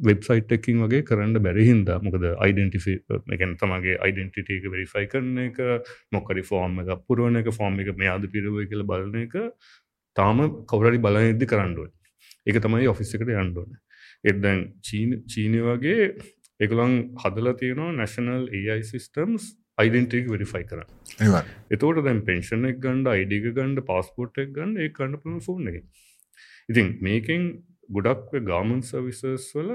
වෙබ්සයිට් 0.00 0.52
එකින් 0.52 0.80
වගේ 0.80 1.02
කරන්න 1.02 1.36
බැරිහින්ද 1.38 1.88
මොකද 2.02 2.24
අයිඩෙන්ටිෆි 2.38 2.94
එකැන 3.28 3.54
තමගේ 3.56 3.96
අයිඩෙන්ටිටක 3.98 4.66
වෙරිෆයි 4.66 5.06
කරන 5.08 5.38
එක 5.40 5.60
මොකරි 6.12 6.42
ෆෝර්ම් 6.42 6.80
එක 6.82 7.04
පුරුවන 7.06 7.36
එක 7.36 7.52
ෆෝර්ම් 7.52 7.80
එක 7.80 7.92
මෙයාද 7.96 8.26
පිරුව 8.30 8.58
කියල 8.64 8.84
බලන 8.84 9.16
එක 9.22 9.36
තාම 10.16 10.42
කවරරි 10.66 10.98
බලනදදි 10.98 11.46
කරන්නුවන් 11.46 11.92
එක 12.46 12.60
තමයි 12.60 12.88
ඔෆිස් 12.88 13.14
එකට 13.14 13.32
යන්ඩෝන 13.34 13.80
එදැන් 14.24 14.66
චීන 14.82 15.58
වගේ 15.62 16.12
එකළං 16.60 16.94
හදල 17.16 17.54
තියෙනවා 17.54 17.92
national 17.94 18.46
AI 18.50 18.80
systems 18.84 19.50
identic 19.78 20.28
verify 20.28 20.64
කර 20.66 20.84
එතෝට 21.70 22.04
දැන් 22.04 22.24
පෙන්ෂන 22.24 22.68
එක් 22.70 22.80
ගණඩ 22.80 23.12
අයිඩික 23.12 23.50
ගණඩ 23.50 23.84
පස්පෝට් 23.86 24.40
එක් 24.42 24.54
ගන්න 24.54 24.78
ඒ 24.78 24.88
කන්න 24.90 25.20
පුළ 25.20 25.40
ෆෝන් 25.42 25.68
එක 25.72 25.84
ඉතින් 26.70 26.90
මේකෙන් 27.02 27.46
ගොඩක් 27.90 28.36
ගාමන් 28.46 28.82
සවිසස් 28.82 29.48
වල 29.54 29.70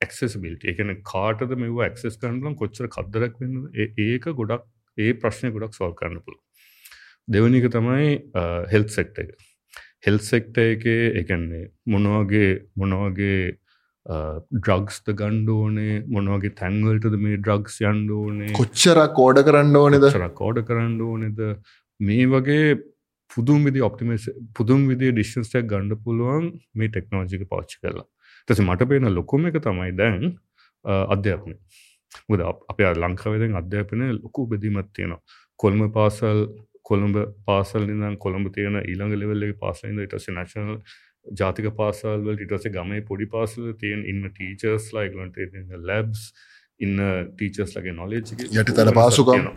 එක්සෙසිබිලිට 0.00 0.64
එකන 0.72 0.94
කාටද 1.04 1.54
මෙව 1.64 1.82
ඇක්සෙස් 1.86 2.18
කරන්නලම් 2.18 2.56
කොච්චර 2.62 2.88
කදරක් 2.96 3.38
වෙන්න 3.42 3.58
ඒක 4.06 4.28
ගොඩක් 4.40 4.66
ඒ 4.98 5.12
ප්‍රශ්නය 5.14 5.52
ගොඩක් 5.56 5.78
සොල් 5.78 5.94
කරන්න 6.00 6.24
පුළ 6.26 6.38
දෙවනික 7.28 7.70
තමයි 7.70 8.12
හෙල් 8.70 8.86
සෙක්ට 8.88 9.18
එක. 9.18 9.34
හෙල් 10.06 10.18
සෙක්ට 10.20 10.58
එක 10.58 10.86
එකන්නේ 11.22 11.66
මොනවගේ 11.86 12.48
මොනවගේ 12.76 13.58
ඩ්‍රග්ස්ත 14.06 15.12
ගණ්ඩෝනේ 15.14 16.02
මොනවගේ 16.08 16.56
තැන්වලටද 16.60 17.18
මේ 17.26 17.38
ඩ්‍රග්ස් 17.38 17.78
යන්ඩෝනේ 17.82 18.56
කොච්චර 18.58 18.98
කෝඩ 19.14 19.44
කරන්න 19.46 19.76
ඕනෙද? 19.76 20.08
කෝඩ 20.34 20.64
කරන්න 20.66 20.98
ඕනෙද? 21.00 21.38
මේ 22.00 22.26
වගේ 22.26 22.74
පුදුම් 23.34 23.64
විදි 23.66 23.84
ඔප්ටිමස් 23.88 24.26
පුදුම් 24.56 24.88
විදි 24.90 25.12
ඩිශ්ෂන්ස්ටක් 25.12 25.68
ගණඩ 25.70 26.02
පුළුවන් 26.04 26.48
මේ 26.74 26.88
ටෙක්නෝජික 26.88 27.44
පාච්චි 27.52 27.78
කරලා. 27.82 28.06
තැස 28.48 28.60
මට 28.60 28.88
පේන 28.90 29.08
ලොකුම 29.14 29.46
එක 29.48 29.60
තමයි 29.66 29.92
දැන් 30.00 30.26
අධ්‍යාපනය. 31.14 31.54
මුද 32.28 32.44
අප 32.70 32.82
ලංකාවදෙන් 32.96 33.56
අධ්‍යාපනය 33.62 34.10
ලොකු 34.18 34.46
බෙදීමත් 34.46 34.92
තියෙනවා. 34.92 35.20
කොල්ම 35.60 35.80
පාසල් 35.96 36.42
කොළඹ 36.82 37.16
පාසල් 37.46 37.88
නිදම් 37.90 38.18
කොළඹ 38.24 38.52
තියෙන 38.56 38.80
ඊළඟ 38.82 39.14
ලෙවල්ලගේ 39.14 39.58
පාසලද 39.64 40.02
ඉටස 40.06 40.28
නශනල් 40.32 40.78
ජාතික 41.26 41.68
පාසල්වල 41.80 42.42
ඉටස 42.46 42.68
ගමේ 42.76 43.04
පොඩි 43.10 43.28
පාසල 43.36 43.70
තියෙන 43.82 44.02
ඉන්න 44.12 44.24
ටීචර්ස් 44.30 44.90
ලයිගලන්ට 44.96 45.38
ලැබ්ස් 45.90 46.26
ඉන්න 46.80 47.06
ටීචර්ස් 47.30 47.78
ලගේ 47.78 47.96
නොලේජ් 48.00 48.34
යටි 48.48 48.76
තර 48.78 48.92
පාසුකම්. 49.00 49.48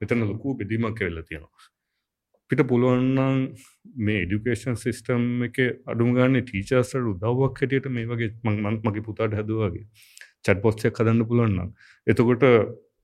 මෙතන 0.00 0.28
ලොකු 0.30 0.54
බෙදීමක් 0.60 0.98
කෙවෙල්ල 0.98 1.24
තියෙනවා 1.30 1.68
පිට 2.50 2.64
පුළුවන්නම් 2.64 3.40
මේ 3.98 4.20
එඩිකේෂන් 4.24 4.76
සිිස්ටම් 4.76 5.24
එක 5.44 5.58
අඩුම 5.86 6.12
ගන්න 6.16 6.42
ටීචර්සට 6.42 6.98
උදව්වක් 7.04 7.62
හැටියට 7.62 7.88
මේ 7.90 8.06
වගේ 8.06 8.30
මං 8.44 8.80
මගේ 8.80 9.06
පුතාට 9.08 9.38
හැදවාගේ 9.38 9.86
චැට් 10.42 10.62
පොස්්චක් 10.62 10.92
කදන්න 10.92 11.28
පුළුවන්නම් 11.28 11.72
එතකොට 12.06 12.44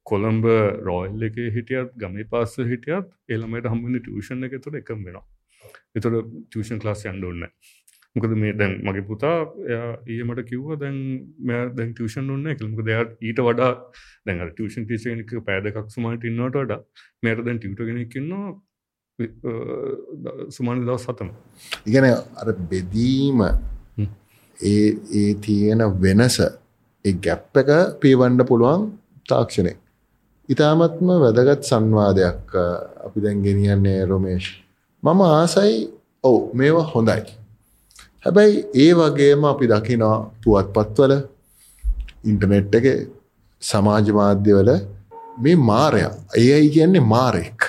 කොළම්බ 0.07 0.45
රෝයිල් 0.82 1.22
එක 1.22 1.38
හිටියත් 1.51 1.95
ගමේ 1.97 2.26
පාස 2.26 2.57
හිටියත් 2.64 3.07
එළමට 3.28 3.70
හම්බනි 3.70 4.01
ටියෂන් 4.01 4.45
එක 4.49 4.59
තුළ 4.59 4.76
එකම් 4.80 5.07
වෙනවා. 5.07 5.24
එතොට 5.95 6.28
ටියෂන් 6.49 6.84
ලාස් 6.84 7.05
යන්ඩ 7.07 7.28
ඔන්න 7.30 7.47
මොකද 8.16 8.34
මේ 8.36 8.53
දැන් 8.55 8.74
මගේ 8.86 9.05
පුතා 9.05 9.36
ඒ 10.09 10.20
මට 10.22 10.45
කිව්ව 10.51 10.76
දැන් 10.78 10.99
මෙ 11.42 11.62
දැන් 11.78 11.90
ටියෂන් 11.92 12.30
ඔන්න 12.30 12.53
එකමක 12.53 12.84
දෙයක් 12.88 13.16
ඊට 13.22 13.40
වඩා 13.49 13.72
දැන් 14.26 14.45
ටියෂන් 14.51 14.86
ටිෂනක 14.86 15.34
පෑදකක් 15.49 15.90
සුමාට 15.90 16.28
ඉන්නට 16.30 16.59
වඩා 16.59 16.80
මේට 17.22 17.45
දැන් 17.47 17.59
ටියටගෙනකින්නවා 17.59 18.53
සුමාන 20.51 20.81
දවස් 20.83 21.05
සතම 21.05 21.29
ඉගෙන 21.87 22.05
අර 22.37 22.49
බෙදීම 22.71 23.43
ඒ 24.59 24.89
ඒ 25.12 25.35
තියෙන 25.37 25.83
වෙනස 26.03 26.39
ඒ 27.05 27.12
ගැප් 27.25 27.59
එක 27.62 27.71
පීවන්ඩ 28.01 28.43
පුළුවන් 28.49 28.83
තාක්ෂණය. 29.29 29.73
ඉතාමත්ම 30.49 31.09
වැදගත් 31.25 31.62
සංවාදයක් 31.62 32.57
අපි 33.07 33.19
දැන් 33.25 33.45
ගෙනියන්නේ 33.47 34.01
රොමේෂ්. 34.05 34.47
මම 35.03 35.21
ආසයි 35.29 35.77
ඔවු 36.25 36.41
මේවා 36.53 36.91
හොඳයි. 36.95 37.23
හැබැයි 38.25 38.67
ඒ 38.75 38.91
වගේම 38.95 39.45
අපි 39.45 39.71
දකිනවා 39.75 40.19
පුවත්පත්වල 40.43 41.12
ඉන්ටනෙට් 42.25 42.75
එක 42.75 42.87
සමාජ 43.62 44.07
මාධ්‍යවල 44.19 44.71
මේ 45.39 45.57
මාරය. 45.71 46.03
ඒ 46.41 46.51
අයි 46.57 46.69
කියන්නේ 46.71 47.09
මාරෙක් 47.15 47.61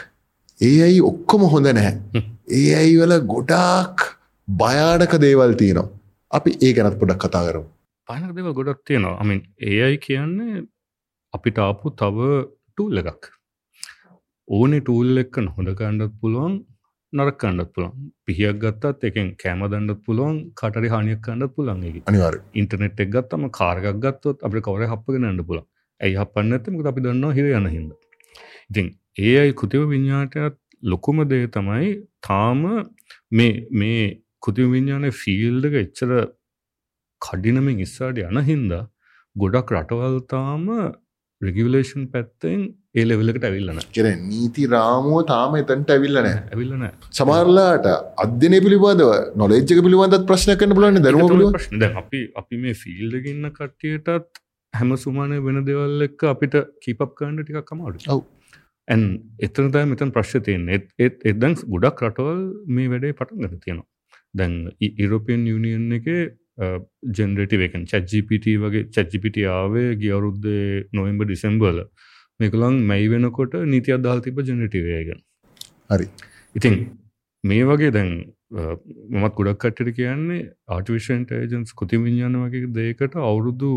ඒ 0.60 0.76
අයි 0.84 1.00
ඔක්කොම 1.02 1.42
හොඳ 1.54 1.68
නැහැ. 1.70 2.24
ඒ 2.52 2.76
අයි 2.82 2.94
වල 3.00 3.14
ගොඩාක් 3.34 4.06
භයානක 4.48 5.16
දේවල් 5.24 5.56
තියෙනවා. 5.62 5.90
අපි 6.32 6.58
ඒ 6.62 6.74
ගැනත් 6.74 7.00
පොඩක් 7.02 7.22
කතා 7.24 7.44
කරමු. 7.48 7.68
පයනක 8.10 8.36
දෙව 8.38 8.48
ගොඩක් 8.54 8.80
තියෙනවා. 8.88 9.16
අමින් 9.22 9.42
ඒ 9.62 9.80
අයි 9.88 9.98
කියන්නේ 10.06 10.64
අපිට 11.34 11.60
ආපු 11.60 11.96
තව 12.02 12.30
ටූල් 12.70 13.04
එකක්. 13.04 13.24
ඕනේ 14.48 14.82
ටූල් 14.82 15.24
එක්ක 15.24 15.38
හොඳ 15.52 15.70
කණ්ඩත් 15.74 16.18
පුළුවන් 16.22 16.56
නරක් 17.14 17.38
කණ්ඩත් 17.42 17.72
පුළන් 17.76 17.94
පිහියක් 18.26 18.58
ගත්තත් 18.64 19.08
එකෙන් 19.10 19.30
කෑම 19.42 19.62
දන්නත් 19.66 20.02
පුළුවන් 20.06 20.38
කටරි 20.60 20.92
හානියක් 20.94 21.22
කණ්ඩත් 21.26 21.56
පුළන්ගේ 21.56 22.04
අනිවාර 22.06 22.36
ඉන්ටනෙට් 22.62 23.02
එක් 23.04 23.10
ගත්තම 23.14 23.48
කාරගක් 23.58 23.98
ගත්තොත් 24.04 24.46
අපි 24.48 24.64
කවර 24.68 24.92
හප්පගෙන 24.92 25.26
නන්න 25.26 25.48
පුළ 25.50 25.62
ඇයි 26.02 26.20
හපන්න 26.22 26.58
ඇතම 26.58 26.84
අපි 26.92 27.06
දන්නවා 27.06 27.38
හිර 27.38 27.48
යන 27.52 27.68
හිද 27.74 27.92
ඉතින් 28.70 28.90
ඒ 29.18 29.52
කෘතිව 29.54 29.84
විඤ්ඥාටයත් 29.90 30.58
ලොකුම 30.84 31.24
දේ 31.30 31.48
තමයි 31.50 31.92
තාම 32.22 32.64
මේ 33.32 33.54
මේ 33.74 34.02
කෘතිව 34.44 34.74
විඤ්ඥානය 34.74 35.12
ෆිල්ඩක 35.14 35.80
එච්චර 35.84 36.12
කඩිනමින් 37.22 37.80
ඉස්සාට 37.80 38.22
යන 38.24 38.42
හින්දා 38.44 38.84
ගොඩක් 39.36 39.74
රටවල්තාම 39.74 40.68
රෙගිවලේෂන් 41.42 42.04
පැත්තෙන් 42.12 42.60
ඒ 42.96 43.06
ලෙවලකට 43.06 43.44
ඇවිල්ලන 43.44 43.82
කෙන 43.92 44.28
නීති 44.28 44.68
රාමුව 44.68 45.24
තාම 45.32 45.58
එතන්ට 45.62 45.96
ඇවිල්ලන 45.96 46.30
ඇවිල්ලන 46.30 46.86
සමරලාට 47.12 47.90
අධ්‍යනය 48.26 48.62
පිළිබඳව 48.66 49.12
නොලේජ්ක 49.36 49.76
පිළිබඳත් 49.80 50.28
ප්‍රශ්න 50.30 50.56
කන 50.56 50.78
ප්‍රශ්න. 51.52 51.80
දැන් 51.80 52.02
අපි 52.04 52.22
අපි 52.36 52.64
මේ 52.64 52.80
ෆිල්ඩගන්න 52.84 53.52
කට්ටියටත් 53.52 54.42
හැම 54.74 54.96
සුමානය 55.00 55.42
වෙන 55.42 55.66
දෙවල් 55.68 56.08
එක්ක 56.08 56.32
අපිට 56.32 56.64
කීපක් 56.84 57.12
කරන්න 57.18 57.44
ටිකක් 57.44 57.70
කමාඩු 57.70 58.08
ඔව්. 58.08 58.24
ඇන් 58.88 59.04
එතන 59.48 59.70
තෑ 59.76 59.90
මෙතන් 59.92 60.14
ප්‍රශ්්‍ය 60.16 60.42
තියෙන් 60.48 60.66
එත් 60.76 61.28
එදැන් 61.32 61.56
ගොඩක් 61.74 62.02
රටවල් 62.08 62.42
මේ 62.78 62.90
වැඩේ 62.94 63.18
පටන් 63.20 63.46
ගත 63.46 63.62
තියෙනවා. 63.64 63.88
දැන් 64.34 64.54
ඉරෝපියන් 65.06 65.46
යුනියන් 65.52 65.88
එක 65.98 66.10
ජෙනරටි 67.18 67.62
වකන් 67.62 67.88
චජිපිට 67.92 68.46
වගේ 68.66 68.84
චජිපිට 68.98 69.40
ආවේ 69.54 69.96
ගියවරුද්දේ 70.04 70.68
නොවම්බ 71.00 71.26
ඩිසෙම්බර්ල 71.26 71.82
මේකළං 72.40 72.78
මැයි 72.92 73.10
වෙනකොට 73.14 73.58
නීති 73.74 73.96
අදහල් 73.98 74.22
තිබ 74.28 74.40
ජනටිවයගෙන 74.50 75.22
හරි. 75.90 76.08
ඉතින් 76.56 76.76
මේ 77.44 77.66
වගේ 77.72 77.92
දැන් 77.98 78.12
මත් 79.22 79.34
ගොඩක් 79.40 79.60
කට්ට 79.64 79.98
කියන්නේ 80.00 80.48
ආටිවිෂන් 80.76 81.26
ටේජන්ස් 81.30 81.76
කොති 81.82 82.02
විඤ්ඥාන 82.06 82.40
වගේ 82.44 82.72
දෙකට 82.78 83.20
අවුරුදු 83.30 83.72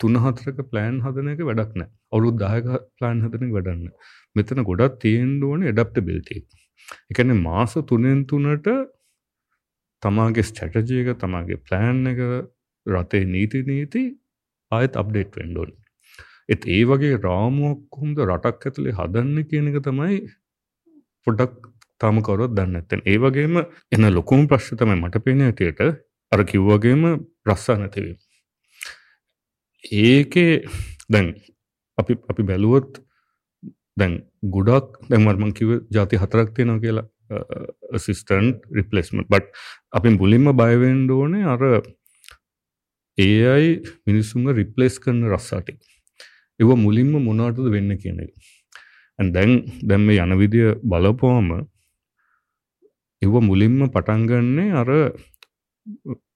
තුන 0.00 0.18
හතරක 0.24 0.58
ප්ලෑන් 0.70 0.98
හදන 1.04 1.32
එක 1.34 1.42
වැඩක් 1.48 1.78
නෑ. 1.80 1.90
අවුරුත් 2.12 2.36
දායක 2.42 2.66
ප්ලෑන් 2.98 3.22
හදන 3.24 3.54
වැඩන්න 3.56 3.82
මෙතන 4.36 4.64
ගොඩක් 4.64 4.98
තියෙන්ඩුවන 5.00 5.66
එඩප්ට 5.66 6.02
බිල්ටි 6.02 6.40
එකන 7.10 7.34
මාස 7.38 7.74
තුනෙන් 7.84 8.20
තුනට 8.26 8.68
තමාගේ 10.02 10.44
ස්ටැටජයක 10.44 11.12
තමාගේ 11.18 11.62
ප්ලෑන් 11.62 12.02
එක 12.06 12.20
රටේ 12.86 13.24
නීති 13.26 13.62
නීති 13.64 14.02
ආයත් 14.72 14.96
අප්ඩේට් 14.96 15.36
වෙන්ඩෝන් 15.36 15.72
එත් 16.48 16.62
ඒ 16.68 16.82
වගේ 16.84 17.20
රාමුවක්කුම්ද 17.20 18.24
රටක් 18.24 18.66
ඇතුළේ 18.66 18.96
හදන්න 18.98 19.46
කියන 19.48 19.70
එක 19.70 19.78
තමයි 19.82 20.18
පොඩක් 21.26 21.68
තාම 22.00 22.18
කවරොත් 22.20 22.56
දන්න 22.56 22.80
ඇත්තෙන් 22.80 23.04
ඒ 23.04 23.18
වගේම 23.18 23.60
එන්න 23.92 24.10
ලොකුම් 24.10 24.48
ප්‍රශ්්‍ය 24.48 24.74
තමයි 24.76 24.98
මට 24.98 25.24
පෙන 25.24 25.42
ඇටයට 25.42 25.80
අර 26.32 26.40
කිව්වගේම 26.44 27.02
රස්සා 27.46 27.76
නැතිවීම 27.76 28.18
ඒකේ 30.00 30.52
දැන් 31.08 31.32
අපි 31.98 32.18
අපි 32.28 32.42
බැලුවොත් 32.44 33.02
දැන් 33.96 34.14
ගොඩක් 34.48 35.00
දැන්වර්මං 35.10 35.52
කිව 35.52 35.70
ජාති 35.90 36.20
හතරක් 36.22 36.54
තියෙනවා 36.56 36.82
කියලා 36.84 37.98
සිස්ටන්් 37.98 38.48
රිපලස්මට 38.70 39.28
බට් 39.28 39.46
අපි 39.92 40.14
මුලින්ම 40.16 40.48
බයවෙන්ඩ 40.54 41.10
ඕනේ 41.10 41.44
අර 41.46 41.62
ඒයි 43.18 43.82
මිනිස්සුන්ග 44.06 44.48
රිපලේස් 44.52 44.98
කරන 44.98 45.22
රස්සාටි. 45.28 45.76
එව 46.60 46.68
මුලින්ම 46.76 47.12
මොනාටද 47.20 47.68
වෙන්න 47.74 47.92
කියන 47.98 48.22
එක. 48.24 48.32
දැන් 49.18 49.52
දැම්ම 49.82 50.08
යන 50.10 50.38
විදිය 50.38 50.72
බලපුවාම 50.84 51.50
එව 53.22 53.34
මුලින්ම 53.42 53.78
පටන්ගන්නේ 53.88 54.72
අර 54.74 54.88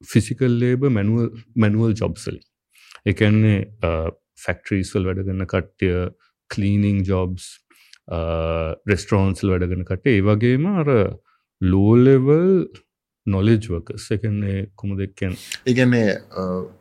ෆිසිකල් 0.05 0.53
ලේබ 0.63 0.85
මැනුවල් 0.89 1.29
මැනුවල් 1.57 1.95
ජොබ්සල් 1.95 2.37
එකන්නේ 3.07 3.59
ෆැක්ට්‍රීස්වල් 4.45 5.09
වැඩගන්න 5.09 5.47
කට්ටිය 5.47 5.97
කලීනිං 6.51 7.03
ජොබ්ස් 7.05 7.47
රෙස්ටරෝන්සල් 8.87 9.53
වැඩගෙන 9.53 9.87
කට 9.89 10.13
ඒ 10.13 10.23
වගේම 10.23 10.67
අර 10.73 10.91
ලෝලෙවල් 11.61 12.51
නොලෙජ් 13.27 13.67
වකස් 13.67 14.07
එකන්නේ 14.17 14.67
කුම 14.77 14.97
දෙක්කෙන් 14.99 15.37
ඒගැන්නේ 15.67 16.09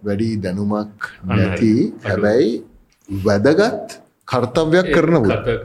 වැඩි 0.05 0.29
දැනුමක් 0.43 1.09
නැති 1.25 1.73
හැබැයි 2.03 2.51
වැදගත් 3.09 3.99
කර්තව්යක් 4.27 4.91
කරන 4.93 5.19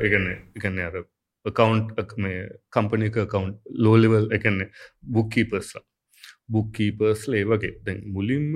එකන 0.08 0.26
එකන්නේ 0.56 0.88
අර 0.88 1.04
කවන්් 1.46 1.84
මේ 2.18 2.40
කම්පනික 2.70 3.20
කවන්් 3.26 3.54
ලෝලෙවල් 3.78 4.28
එකන්නේ 4.36 4.72
බුක්කීපස්ලා 5.14 5.84
බුක්කීපර්ස්ල 6.48 7.34
ඒ 7.34 7.44
වගේ. 7.44 7.74
දැන් 7.84 8.00
මුලින්ම 8.06 8.54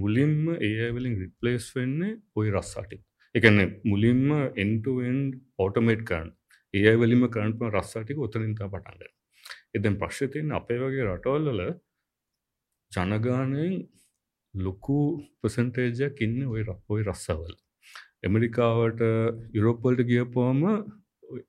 මුලින්ම 0.00 0.36
ඒවලින් 0.60 1.16
රිප්ලේස් 1.22 1.66
වෙන්නේ 1.76 2.18
ඔයි 2.36 2.52
රස්සාටි 2.54 2.98
එකන 3.34 3.58
මුලින්ම 3.84 4.28
එන්ටුවෙන් 4.56 5.18
ඕටමේට් 5.58 6.04
කරන්න. 6.04 6.28
ඒ 6.74 6.92
වලින්ම 6.96 7.24
කරන්පම 7.28 7.68
රස්සාටික 7.70 8.18
ඔතනින්තා 8.18 8.68
පටන්ග 8.68 9.10
එදැන් 9.74 9.96
ප්‍රශ්තියෙන් 9.96 10.54
අපේ 10.58 10.78
වගේ 10.78 11.06
රටවල්ලල 11.06 11.60
ජනගානයෙන් 12.92 13.76
ලොකු 14.54 14.98
පසන්ටේජයක් 15.40 16.20
ඉන්න 16.20 16.40
ඔය 16.46 16.64
ඔය 16.88 17.00
රස්සවල් 17.02 17.54
එමරිකාවට 18.22 19.00
යුරෝපල්ට 19.52 20.02
ගියපුවාම 20.10 20.60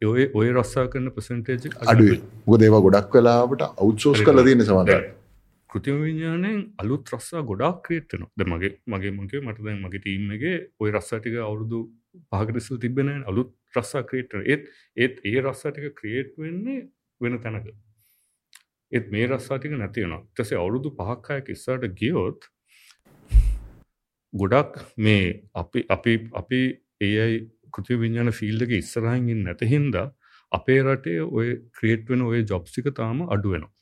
ඔය 0.03 0.29
ඔය 0.33 0.47
රස්සා 0.51 0.85
කරන 0.87 1.11
පසන්ටේජ් 1.11 1.75
අඩුව 1.87 2.23
ගොදේවා 2.47 2.81
ගොඩක් 2.81 3.19
වෙලාවට 3.19 3.67
අවුත්සෝස් 3.67 4.23
කල 4.23 4.43
තියන 4.43 4.65
සමට 4.65 5.22
කෘතිම 5.73 5.95
විඤ්ඥානයෙන් 5.99 6.57
අලුත් 6.77 7.11
රස්සා 7.11 7.41
ගොඩක් 7.43 7.79
ක්‍රේට්න 7.85 8.25
ද 8.31 8.45
මගේ 8.45 8.71
මගේ 8.87 9.13
මගේ 9.13 9.41
මට 9.41 9.63
දැන් 9.65 9.79
මගේ 9.81 10.01
ටීම්මගේ 10.01 10.57
ඔය 10.79 10.91
රස්සාටික 10.91 11.37
අවුරුදු 11.41 11.79
පහකටසල් 12.31 12.77
තිබෙන 12.83 13.09
අලුත් 13.23 13.49
රස්සා 13.75 14.03
ක්‍රේට්න 14.03 14.45
ඒත් 14.45 14.69
ඒත් 14.97 15.15
ඒ 15.23 15.41
රස්සාටික 15.41 15.97
ක්‍රියේට් 15.97 16.37
වෙන්නේ 16.37 16.79
වෙන 17.21 17.39
තැනක. 17.39 17.67
ඒත් 18.91 19.09
මේ 19.11 19.25
රස්සාටික 19.27 19.73
නැතිවන 19.75 20.15
තසේ 20.35 20.59
අවුරුදු 20.59 20.93
පහක්කායක් 20.99 21.49
ඉස්සාට 21.49 21.89
ගියොත් 21.99 22.49
ගොඩක් 24.33 24.81
මේ 24.99 25.27
අපි 25.55 25.87
අපි 25.89 26.17
අපි 26.35 26.63
ඒයි 27.03 27.39
කෘති 27.71 27.97
විඤ්ඥාන 27.97 28.33
ෆිල්ඩක 28.33 28.75
ඉස්සරහගින් 28.75 29.41
නැතහින්ද 29.43 29.95
අපේ 30.51 30.81
රටේ 30.83 31.21
ඔය 31.31 31.47
ක්‍රියේට් 31.75 32.11
වෙන 32.11 32.21
ඔය 32.23 32.43
ජොබ්සික 32.45 32.93
තාම 32.95 33.25
අඩුවෙනවා 33.27 33.72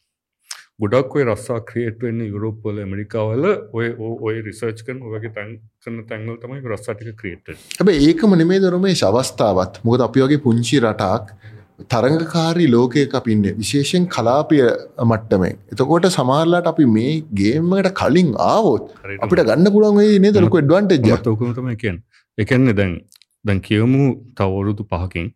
ගොඩක් 0.79 1.15
ඔය 1.15 1.23
රස්සා 1.25 1.59
ක්‍රියේට් 1.63 2.03
වෙන්න 2.05 2.21
යුරෝප්පල 2.25 2.81
ඇමරිකාවල 2.83 3.47
ඔය 3.73 3.87
ඔය 4.21 4.35
රිසර්ච් 4.41 4.83
කන 4.87 5.01
ඔයගේ 5.07 5.33
තැන් 5.35 5.51
කරන 5.79 5.99
තැන්වල් 6.07 6.37
තමයි 6.41 6.61
රස්සාටික 6.71 7.17
ක්‍රියේට් 7.19 7.51
හැබ 7.75 7.91
ඒකම 7.91 8.35
නෙමේ 8.35 8.61
දරමේ 8.61 8.95
ශවස්ථාවත් 8.95 9.81
මොකද 9.83 10.05
අපි 10.07 10.23
වගේ 10.23 10.41
පුංචි 10.41 10.79
රටක් 10.81 11.51
තරංගකාරී 11.87 12.69
ලෝකයක 12.69 13.13
අපින්න 13.13 13.45
විශේෂෙන් 13.57 14.07
කලාපය 14.09 14.61
මට්ටමෙන් 15.05 15.61
එතකොට 15.71 16.09
සමාරලාට 16.11 16.71
අපි 16.73 16.87
මේ 16.89 17.13
ගේමකට 17.35 17.91
කලින් 17.95 18.31
ආවොත් 18.45 18.89
අපිට 19.19 19.43
ගන්න 19.43 19.73
පුළුවන් 19.75 20.01
නේ 20.19 20.33
දරක 20.33 20.61
ඩ්වන්ට 20.61 21.23
තෝකමතම 21.23 21.69
එකෙන් 21.71 22.01
එකන්නේ 22.37 22.75
දැන් 22.75 22.97
දැන් 23.45 23.61
කියවමු 23.61 24.09
තවරුදු 24.35 24.87
පහකින් 24.87 25.29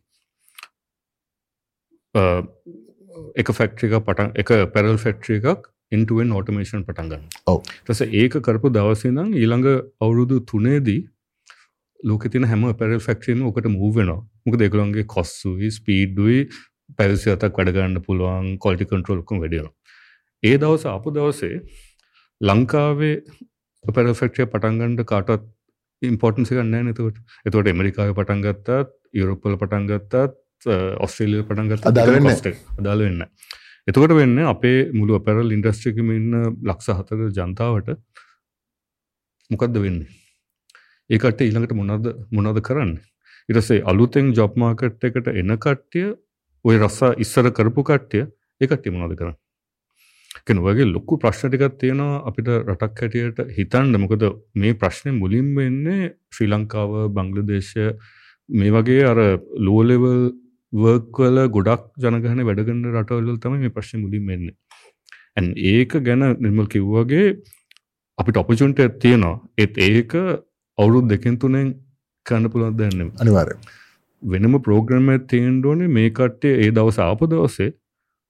එක 3.35 3.51
ෆැක්ට්‍රික 3.53 3.95
පටන් 3.99 4.31
එක 4.35 4.51
පැරල් 4.71 4.99
ෆෙක්ට්‍රිය 4.99 5.39
එකක් 5.43 5.67
ඉන්ටුවෙන් 5.91 6.33
ඕටමේෂන් 6.33 6.85
පටන්ගන්න 6.85 7.25
තස 7.85 8.01
ඒක 8.13 8.37
කරපු 8.41 8.71
දවසිනම් 8.71 9.33
ඊළඟ 9.33 9.67
අවුරුදු 10.01 10.39
තුනේදී 10.45 11.01
ලෝක 12.03 12.27
තින 12.29 12.45
හැම 12.45 12.67
පැරල් 12.75 13.01
ෆෙක්ට්‍රියම 13.01 13.43
ඕකට 13.43 13.71
මූවෙනවා 13.71 14.21
මොක 14.43 14.59
දෙකළන්ගේ 14.59 15.07
කොස්සුයි 15.09 15.71
ස්පීඩ්ඩුයි 15.71 16.39
පැවිසිතක් 16.93 17.59
වැඩගන්න 17.59 17.97
පුළුවන් 18.03 18.53
කොල්ටි 18.59 18.87
කන්ට්‍රෝල්කුම් 18.87 19.43
වැඩියන 19.43 19.69
ඒ 20.43 20.55
දවස 20.57 20.87
අපපු 20.89 21.13
දවසේ 21.13 21.59
ලංකාවේ 22.41 23.15
පැරෆෙක්ටය 23.83 24.47
පටන්ගන්ඩ 24.47 25.05
කාටත් 25.05 25.51
ඉම්පෝර්ටන්සි 26.01 26.55
ගන්න 26.55 26.89
නතකට 26.89 27.21
එතවට 27.45 27.71
එමරිකාව 27.71 28.15
පටන්ගත්තත් 28.15 28.91
යුරෝපල 29.13 29.55
පටන්ගත්තත් 29.59 30.41
ඔස්ට්‍රේලිය 31.05 31.43
පටන්ගත් 31.43 31.85
අදාළ 31.85 32.17
අදාල 32.79 33.05
වෙන්න 33.05 33.25
එතකොට 33.87 34.13
වෙන්න 34.17 34.37
අපේ 34.49 34.77
මුළු 34.91 35.19
පැරල් 35.25 35.51
ඉන්ඩස්ට්‍රිකම 35.53 36.07
ඉන්න 36.13 36.31
ලක්ෂ 36.65 36.93
හතක 36.93 37.27
ජනතාවට 37.37 37.89
මොකක්ද 39.49 39.75
වෙන්නේ? 39.83 40.09
ඒකට 41.09 41.41
ඊළඟට 41.45 41.75
මොනද 41.77 42.07
මොනද 42.31 42.61
කරන්න? 42.67 42.93
ඉරසේ 43.49 43.83
අලුතෙන් 43.91 44.31
ජොබ්මාකට් 44.33 45.05
එකට 45.09 45.27
එන 45.31 45.57
කට්ටිය 45.57 46.07
ඔය 46.65 46.79
රස්සා 46.79 47.11
ඉස්සර 47.25 47.51
කරපු 47.51 47.83
කට්ටිය 47.89 48.23
ඒකට්ටිය 48.61 48.93
මොනද 48.95 49.13
කරන්න? 49.19 49.37
කෙන 50.47 50.61
වගේ 50.65 50.87
ලොක්කු 50.87 51.19
ප්‍රශ්නටිකත් 51.21 51.77
තියෙනවා 51.83 52.23
අපිට 52.29 52.49
රටක් 52.55 53.03
හැටියට 53.03 53.43
හිතන්ඩ 53.57 53.99
මොකද 54.01 54.25
මේ 54.55 54.79
ප්‍රශ්නය 54.81 55.13
මුලින් 55.19 55.53
වෙන්නේ 55.59 56.09
ශ්‍රී 56.33 56.49
ලංකාව 56.49 56.97
බංගලදේශය 57.13 57.85
මේ 58.49 58.73
වගේ 58.75 59.05
අර 59.11 59.21
ලෝලෙවල් 59.59 60.25
වර්ක්වල 60.75 61.37
ගොඩක් 61.55 61.85
ජනගහන 62.03 62.41
වැඩගන්න 62.47 62.89
රටවල්ල 62.93 63.37
තම 63.43 63.55
මේ 63.61 63.75
ප්‍රශ්න 63.75 64.03
මුලින් 64.03 64.25
වෙන්න 64.29 64.49
ඇන් 65.37 65.47
ඒක 65.71 65.95
ගැන 66.07 66.25
නිර්මල් 66.43 66.67
කිව්වගේ 66.73 67.25
අපිට 68.17 68.41
ඔපචුන්ට 68.41 68.81
තියෙනවා. 69.01 69.35
ඒත් 69.57 69.81
ඒක 69.87 70.13
අවුරුත් 70.77 71.09
දෙකින් 71.11 71.39
තුනෙන් 71.39 71.71
කන්න 72.25 72.51
පුළුවන් 72.51 72.77
දන්න 72.79 73.09
අනිවාරය 73.21 73.57
වෙනම 74.23 74.59
ප්‍රෝග්‍රම 74.67 75.09
තේන්ඩෝනේ 75.31 75.95
මේ 75.97 76.13
කට්ටේ 76.19 76.55
ඒ 76.59 76.69
දවස 76.71 76.99
ආප 77.05 77.25
දවසේ 77.31 77.69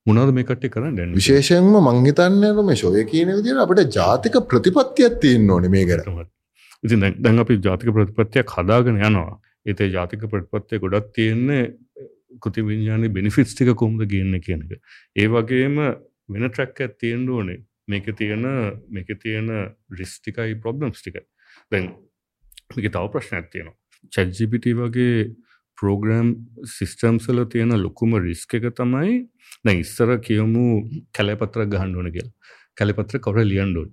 මොනද 0.05 0.33
මේ 0.37 0.47
කට්ටේ 0.49 0.73
කරන්න 0.75 1.15
විශේෂයෙන්ම 1.15 1.71
මංහිතන්නම 1.87 2.61
මේ 2.69 2.79
ශෝය 2.81 3.05
කියන 3.11 3.33
විදිර 3.37 3.61
අපට 3.65 3.83
ජාතික 3.97 4.39
ප්‍රතිපත්තියක් 4.51 5.19
තියෙන් 5.23 5.49
ඕන 5.55 5.69
මේ 5.75 5.85
කර 5.91 6.01
ඉති 6.83 7.01
දැන් 7.19 7.43
අපි 7.43 7.59
ජාතික 7.67 7.93
ප්‍රතිපත්තියක් 7.97 8.55
හදාගෙන 8.57 9.01
යනවා. 9.01 9.35
ඒතේ 9.65 9.89
ජාතික 9.89 10.25
ප්‍රතිපත්තිය 10.31 10.81
ගොඩක් 10.83 11.07
තියෙන්නේ 11.15 11.63
කෘති 12.41 12.65
විඤ්ඥානය 12.67 13.11
බෙනිෆිටස් 13.13 13.55
ටික 13.55 13.73
කොම්ද 13.75 14.01
ගන්න 14.03 14.41
කියන 14.41 14.65
එක. 14.65 14.81
ඒ 15.15 15.27
වගේම 15.27 15.79
වෙන 16.29 16.49
ට්‍රැක් 16.49 16.81
ඇත් 16.81 16.97
තියෙන්ඩ 16.99 17.29
ඕනේ. 17.29 17.63
මේක 17.87 18.09
තියෙන 18.17 18.45
මේක 18.89 19.09
තියෙන 19.21 19.49
රිස්ටිකයි 19.99 20.59
ප්‍රොබ්ලම්ස් 20.61 21.01
ටික. 21.01 21.23
දැන් 21.71 21.93
මේක 22.75 22.91
තව 22.91 23.05
ප්‍රශ්නයක් 23.13 23.49
තියෙනවා. 23.51 23.77
චැජ්ජිපිට 24.13 24.69
වගේ 24.81 25.31
ප්‍රෝග්‍රම් 25.77 26.27
සිිස්ටම්සල 26.73 27.45
තියෙන 27.51 27.75
ලොකුම 27.81 28.15
රිස්ක 28.17 28.53
එක 28.57 28.69
තමයි 28.73 29.15
දැ 29.65 29.79
ඉස්සර 29.79 30.17
කියමු 30.19 30.65
කැලපත්‍ර 31.11 31.67
ගහන්ඩුවන 31.67 32.13
කියල්. 32.15 32.29
කැලපත්‍ර 32.77 33.19
කොර 33.19 33.37
ලියන්ඩුවන් 33.41 33.91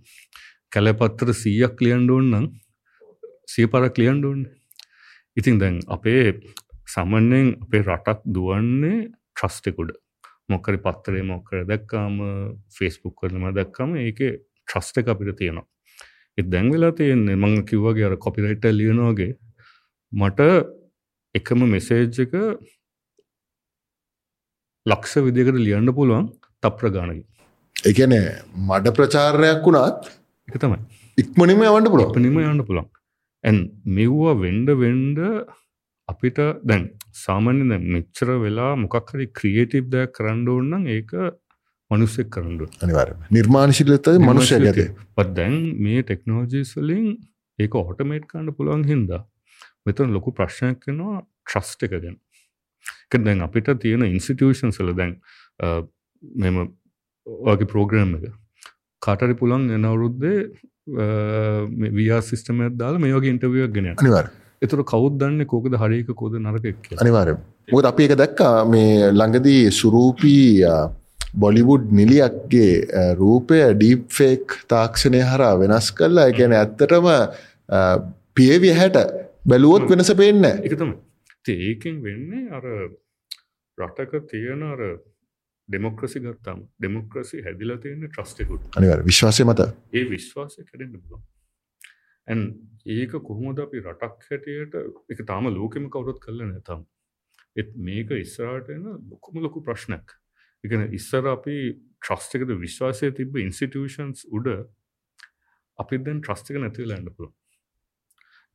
කැලපත්‍ර 0.75 1.31
සීයක් 1.43 1.83
ලියන්ඩුවන් 1.85 2.31
නම් 2.33 2.47
සිය 3.53 3.69
පරක් 3.73 4.01
ලියන්ඩුවන් 4.03 4.43
ඉතින් 5.37 5.61
දැන් 5.63 5.79
අපේ 5.97 6.25
සමන්යෙන් 6.93 7.49
අපේ 7.65 7.83
රටක් 7.83 8.21
දුවන්නේ 8.37 8.99
ට්‍රස්ටෙකුඩ 9.07 9.93
මොකරි 10.49 10.79
පත්තරේ 10.87 11.25
මොකර 11.25 11.65
දැක්කාම 11.71 12.17
ෆෙස්බුක් 12.77 13.15
කරනම 13.21 13.47
දැක්කම 13.59 13.97
ඒක 13.99 14.21
ට්‍රස්ට 14.67 14.97
අපිට 15.05 15.39
තියෙනවා. 15.41 15.67
එ 16.39 16.43
දැන් 16.45 16.71
වෙලා 16.75 16.93
තියෙන්නේ 16.99 17.37
මං 17.37 17.57
කිව්වගේ 17.71 18.07
අර 18.09 18.17
කොපිරයිට 18.27 18.65
ලියනවාගේ 18.73 19.33
මට 20.13 20.41
එකම 21.35 21.61
මෙසේජ් 21.67 22.23
එක 22.25 22.33
ලක්ෂ 24.87 25.15
විදිකට 25.27 25.59
ලියන්න 25.59 25.95
පුළුවන් 25.99 26.27
තප්‍ර 26.63 26.93
ගානකි 26.97 27.23
එකන 27.91 28.15
මඩ 28.69 28.95
ප්‍රචාරයක් 28.97 29.65
වුණත් 29.67 30.11
එක 30.49 30.57
තමයි. 30.63 30.79
ඉක්මනිම 31.19 31.63
යවන්න 31.63 31.89
පුළුව 31.93 32.11
අපනිම 32.11 32.39
යන්න 32.43 32.65
පුළන් 32.69 32.89
ඇන් 33.45 33.59
මෙව්වා 33.97 34.35
වෙන්ඩ 34.43 34.69
වෙන්ඩ 34.83 35.19
අපිට 36.09 36.39
දැන් 36.65 36.85
සාමාන්‍ය 37.19 37.65
දැන් 37.71 37.85
මෙච්චර 37.97 38.29
වෙලා 38.39 38.73
මොකක් 38.77 39.13
හරි 39.13 39.27
ක්‍රියේටිව් 39.39 39.91
දෙයක් 39.95 40.15
කරන්න 40.19 40.47
ඕන්න 40.49 40.89
ඒක 40.89 41.13
මනුස්සෙක් 41.91 42.31
කරන්නු 42.31 42.71
අනිවාර 42.85 43.13
නිර්මාණශිලත 43.31 44.09
මනුෂ්‍ය 44.21 44.63
ගැත 44.67 44.81
පත් 45.17 45.29
දැන් 45.39 45.59
මේ 45.85 46.03
ටෙක්නෝජීස් 46.03 46.73
වලින් 46.79 47.13
ඒක 47.59 47.79
ඕටමේට් 47.81 48.27
කන්න 48.31 48.57
පුළුවන් 48.59 48.89
හින්දා 48.93 49.23
මෙතන 49.87 50.13
ලොකු 50.17 50.35
ප්‍රශ්නයක් 50.39 50.87
වෙනවා 50.89 51.23
ට්‍රස්ට 51.47 51.87
එක 51.87 51.95
ගැන. 51.95 52.19
දැන් 53.25 53.45
අපිට 53.47 53.71
තියෙන 53.83 54.05
ඉන්ස්ටිටියෂන් 54.09 54.73
සල 54.73 54.93
දැන් 54.99 55.17
මෙම 56.23 56.61
වගේ 57.47 57.71
ප්‍රෝග්‍රම් 57.73 58.15
එක. 58.19 58.29
කාටරි 59.03 59.35
පුළන් 59.41 59.67
එනවරුද්දේ 59.79 60.39
වයා 61.99 62.21
සිස්ටමයක් 62.31 62.79
දාල 62.79 63.01
මේ 63.03 63.15
වගේ 63.17 63.35
ඉන්ටවියක් 63.35 63.75
ගෙන 63.75 63.93
අනිවාර 63.95 64.31
එතුර 64.63 64.83
කවුද 64.85 65.19
දන්න 65.21 65.47
කෝකද 65.47 65.77
හරික 65.83 66.11
කෝද 66.15 66.39
නරක 66.41 66.97
අනිවාරය 66.97 67.37
මොකද 67.69 67.91
අපි 67.91 68.09
එක 68.09 68.17
දැක්කා 68.17 68.57
මේ 68.67 68.97
ළඟදී 69.11 69.63
සුරූපී 69.73 70.49
බොලිවුඩ් 71.37 71.87
නිලියක්ගේ 71.93 73.15
රූපය 73.17 73.61
ඩීප් 73.73 74.03
ෆේක් 74.19 74.59
තාක්ෂණය 74.69 75.23
හරා 75.31 75.55
වෙනස් 75.59 75.93
කරලා 75.93 76.27
එකැන 76.33 76.57
ඇත්තටම 76.59 77.09
පියවිය 78.37 78.75
හැට 78.81 78.99
බැලුවොත් 79.45 79.89
වෙනස 79.91 80.13
පේන්න 80.21 80.51
එකතම 80.51 80.93
ඒකෙන් 81.51 82.03
වෙන්නේ 82.03 82.45
අර 82.51 82.67
රටක 83.79 84.29
තියෙන 84.29 84.63
අර 84.65 84.83
ඩෙමොක්‍රසි 85.69 86.21
ගත්තාම 86.21 86.61
ඩෙමොක්‍රසි 86.79 87.43
හැදිලා 87.43 87.79
තියෙන 87.79 88.05
ට්‍රස්ටකුට 88.05 88.77
අනිවර 88.77 89.05
විශ්වාසය 89.05 89.45
මත. 89.45 89.61
ඒ 89.93 90.05
විශ්වාසය 90.11 90.65
පුළුවන්. 90.65 91.23
ඇන් 92.29 92.41
ඒක 92.87 93.13
කොහොමද 93.23 93.61
අපි 93.61 93.81
රටක් 93.81 94.27
හැටියට 94.31 94.75
එක 95.11 95.25
තාම 95.27 95.47
ලෝකෙම 95.51 95.89
කවුරොත් 95.89 96.19
කල්ල 96.21 96.43
නැතම් 96.45 96.85
එත් 97.57 97.77
මේක 97.79 98.11
ඉස්සරට 98.13 98.71
එන 98.71 98.85
ලොකුම 99.11 99.43
ලොකු 99.43 99.63
ප්‍රශ්නයක්. 99.63 100.07
එකන 100.65 100.89
ඉස්සර 100.93 101.27
අපි 101.27 101.57
ට්‍රස්ටකද 102.01 102.55
විශ්වාසය 102.59 103.13
තිබ 103.13 103.37
ඉන්ස්ටිටියෂන්ස් 103.37 104.27
උඩ 104.31 104.49
අපි 105.79 105.99
දැන් 105.99 106.21
ට්‍රස්ටික 106.21 106.59
නැතිව 106.59 106.91
ලැන්න 106.91 107.09
පුළුව 107.09 107.33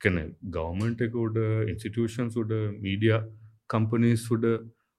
කැන 0.02 0.20
ගවමන්ට 0.56 1.06
එක 1.08 1.18
උඩ 1.26 1.40
ඉන්ස්ටිටියෂන්ස් 1.74 2.40
උඩ 2.44 2.54
මීඩිය 2.84 3.18
කම්පනීස් 3.70 4.28
උඩ 4.36 4.48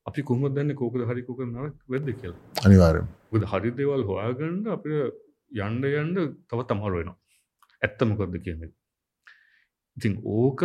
අපි 0.07 0.27
කොහොම 0.31 0.49
දන්න 0.49 0.79
කෝකද 0.81 1.07
හරිකෝක 1.11 1.45
නක් 1.47 1.73
වෙද්ද 1.95 2.13
කියල? 2.21 2.35
අනිවාරය 2.65 3.05
හරි 3.53 3.77
දේවල් 3.79 4.05
හොයාගන්න 4.11 4.61
අප 4.77 4.89
යන්ඩ 4.89 5.89
යන්ඩ 5.93 6.19
තව 6.51 6.69
තමහරුවෙනවා 6.71 7.17
ඇත්ත 7.83 8.05
මොකක්ද 8.11 8.39
කියන 8.45 8.69
ඉතින් 9.99 10.15
ඕක 10.39 10.63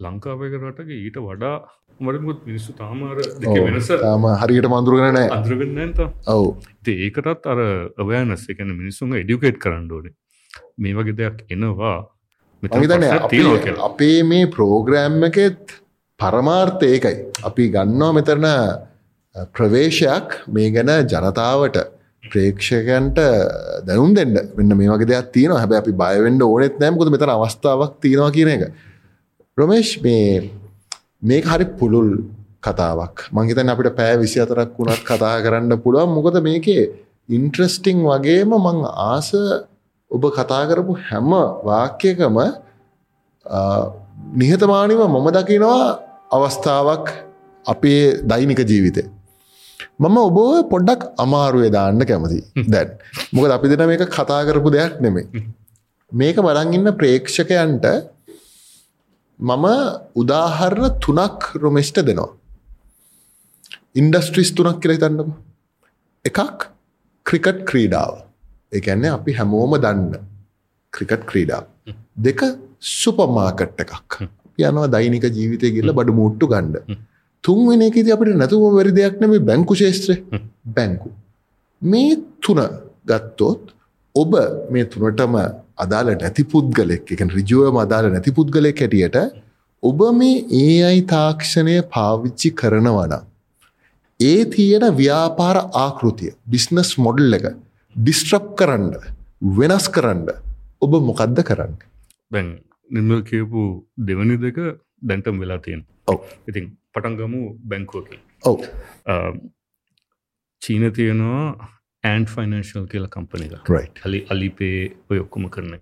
ලංකාවක 0.00 0.52
රටක 0.58 0.90
ඊට 0.96 1.16
වඩා 1.20 1.56
මරමුත් 2.00 2.44
මිනිස්සු 2.46 2.72
තාමාර 2.78 3.16
වෙනස 3.66 3.88
තාම 4.02 4.26
හරියට 4.42 4.68
මන්දුරගෙන 4.70 5.16
නෑ 5.16 5.30
අන්ද්‍රගන්න 5.36 5.80
ඇත 5.84 5.98
ඔවු 6.34 6.46
ඒකටත් 7.06 7.48
අර 7.52 7.60
අවෑනස් 8.04 8.44
එකන 8.54 8.70
මිනිස්සුන් 8.80 9.16
එඩියුකේට් 9.20 9.58
කරන්න 9.64 9.90
ඕනේ. 9.90 10.14
මේ 10.78 10.94
වගේ 10.94 11.16
දෙයක් 11.20 11.44
එනවා. 11.50 11.98
අපේ 13.88 14.22
මේ 14.30 14.46
ප්‍රෝග්‍රෑම් 14.54 15.18
එකෙත් 15.30 15.76
පරමාර්ථ 16.20 16.82
ඒකයි. 16.92 17.16
අපි 17.44 17.68
ගන්නවා 17.74 18.12
මෙතරන 18.12 18.48
ප්‍රවේශයක් 19.54 20.38
මේ 20.48 20.70
ගැන 20.70 20.94
ජනතාවට 21.06 21.78
ප්‍රේක්ෂකයන්ට 22.24 23.18
දැනුම් 23.86 24.14
දෙන්න. 24.14 24.34
වෙන්න 24.56 24.76
මේ 24.76 24.88
වගේ 24.88 25.10
දෙයක් 25.10 25.32
තියෙන 25.32 25.52
හැබ 25.52 25.72
අපි 25.72 25.92
බයවෙන්ඩ 25.92 26.42
ඕනෙත් 26.42 26.78
නෑමකොද 26.80 27.10
මෙතන 27.14 27.34
අවස්ථාවක් 27.34 28.00
තියෙනවා 28.02 28.34
කියන 28.36 28.48
එක. 28.54 28.62
රොමේෂ් 29.58 30.02
මේ 30.02 30.50
මේ 31.22 31.42
හරි 31.42 31.66
පුළුල් 31.78 32.10
කතාවක්. 32.60 33.16
මංහිතන් 33.32 33.72
අපිට 33.72 33.96
පෑ 33.98 34.16
විසි 34.22 34.40
අතරක් 34.44 34.74
වුණත් 34.78 35.02
කතා 35.10 35.36
කරන්න 35.44 35.82
පුළුවන්. 35.84 36.14
මොකද 36.16 36.40
මේකේ 36.48 36.82
ඉන්ට්‍රස්ටිං 37.28 37.98
වගේම 38.02 38.50
මං 38.56 38.78
ආස 39.10 39.30
ඔබ 40.10 40.22
කතා 40.36 40.64
කරපු 40.70 40.92
හැම 41.08 41.30
වාක්‍යකම 41.68 42.36
නිහතමානිව 44.40 45.00
මම 45.06 45.26
දකිනවා 45.36 45.84
අවස්ථාවක් 46.36 47.06
අපේ 47.66 48.02
දෛනික 48.30 48.60
ජීවිතය. 48.70 49.02
මම 50.00 50.16
ඔබ 50.18 50.38
පොඩ්ඩක් 50.72 51.00
අමාරුවේ 51.24 51.70
දාන්න 51.76 52.02
කැමති 52.10 52.40
දැන්. 52.74 52.90
මොකද 53.34 53.50
අපි 53.56 53.70
දෙන 53.70 53.82
මේක 53.90 54.04
කතා 54.16 54.40
කරපු 54.48 54.70
දෙයක් 54.76 54.94
නෙමේ. 55.04 55.26
මේක 56.12 56.36
බලංඉන්න 56.46 56.90
ප්‍රේක්ෂකයන්ට 57.00 57.86
මම 59.40 59.66
උදාහරණ 60.22 60.94
තුනක් 61.04 61.40
රොමෙස්ට 61.64 61.98
දෙනවා. 62.08 62.30
ඉන්ඩස්ට්‍රිස් 64.00 64.50
තුනක් 64.56 64.78
කියල 64.82 64.96
තන්නක. 65.02 65.28
එකක් 66.24 66.70
ක්‍රිකට් 67.26 67.60
ක්‍රීඩාව. 67.70 68.14
එකන්නේ 68.72 69.14
අපි 69.18 69.32
හැමෝම 69.38 69.74
දන්න 69.84 70.24
ක්‍රිකට් 70.92 71.22
ක්‍රීඩා 71.30 71.62
දෙක 72.26 72.40
සුපමාකට් 72.94 73.84
එකක්. 73.84 74.12
යනවා 74.60 74.88
දෛනික 74.94 75.24
ජීවිතය 75.38 75.74
කියල 75.76 75.90
බඩු 75.98 76.18
මුට්ටු 76.20 76.46
ගණ්ඩ 76.52 76.98
තුන්වෙන 77.44 77.82
එකති 77.88 78.10
අපිට 78.16 78.36
නැතුම 78.42 78.66
වැරි 78.76 78.92
දෙයක් 78.98 79.20
නෙම 79.20 79.34
බැංකු 79.50 79.74
ශේත්‍ර 79.80 80.18
බැංකු. 80.76 81.08
මේ 81.82 82.16
තුන 82.42 82.60
ගත්තොත් 83.06 83.74
ඔබ 84.14 84.32
මේ 84.70 84.84
තුනටම 84.92 85.36
අදාළ 85.84 86.10
නැති 86.14 86.44
පුද්ගලෙක් 86.52 87.12
එක 87.14 87.22
රිජුවම 87.38 87.78
අදාළ 87.84 88.10
නැති 88.14 88.34
පුද්ගලෙක් 88.38 88.82
හැටියට 88.84 89.18
ඔබ 89.82 90.00
මේ 90.20 90.44
ඒ 90.62 90.76
අයි 90.90 91.02
තාක්ෂණය 91.14 91.76
පාවිච්චි 91.94 92.50
කරනවන 92.60 93.14
ඒ 94.20 94.40
තියෙන 94.54 94.86
ව්‍යාපාර 95.00 95.56
ආකෘතිය 95.84 96.32
බිස්නස් 96.46 96.90
මොඩල් 97.06 97.38
එක 97.38 97.46
ඩිස්ට්‍රප් 97.96 98.48
කරන්න 98.58 98.90
වෙනස් 99.58 99.86
කරන්න 99.96 100.26
ඔබ 100.84 100.92
මොකක්ද 101.08 101.38
කරන්න? 101.48 101.74
බැන් 102.32 102.48
නිර්මල් 102.90 103.22
කියපු 103.30 103.62
දෙවනි 104.08 104.36
දෙක 104.44 104.58
දැන්ටම් 105.02 105.38
වෙලා 105.42 105.60
තියෙන 105.64 105.82
ඔව. 106.06 106.20
ඉතින් 106.48 106.64
පටන්ගමු 106.98 107.42
බැංකුවකි 107.72 108.20
ඔව. 108.52 108.64
චීන 110.62 110.88
තියෙනවා 110.92 111.44
ඇන් 112.04 112.26
ෆයිනන්ශල් 112.32 112.88
කියල 112.94 113.06
කම්පනි 113.14 113.50
අලි 114.06 114.24
අලිපේ 114.34 114.80
ඔය 115.10 115.18
ඔක්කොම 115.26 115.48
කරන 115.54 115.78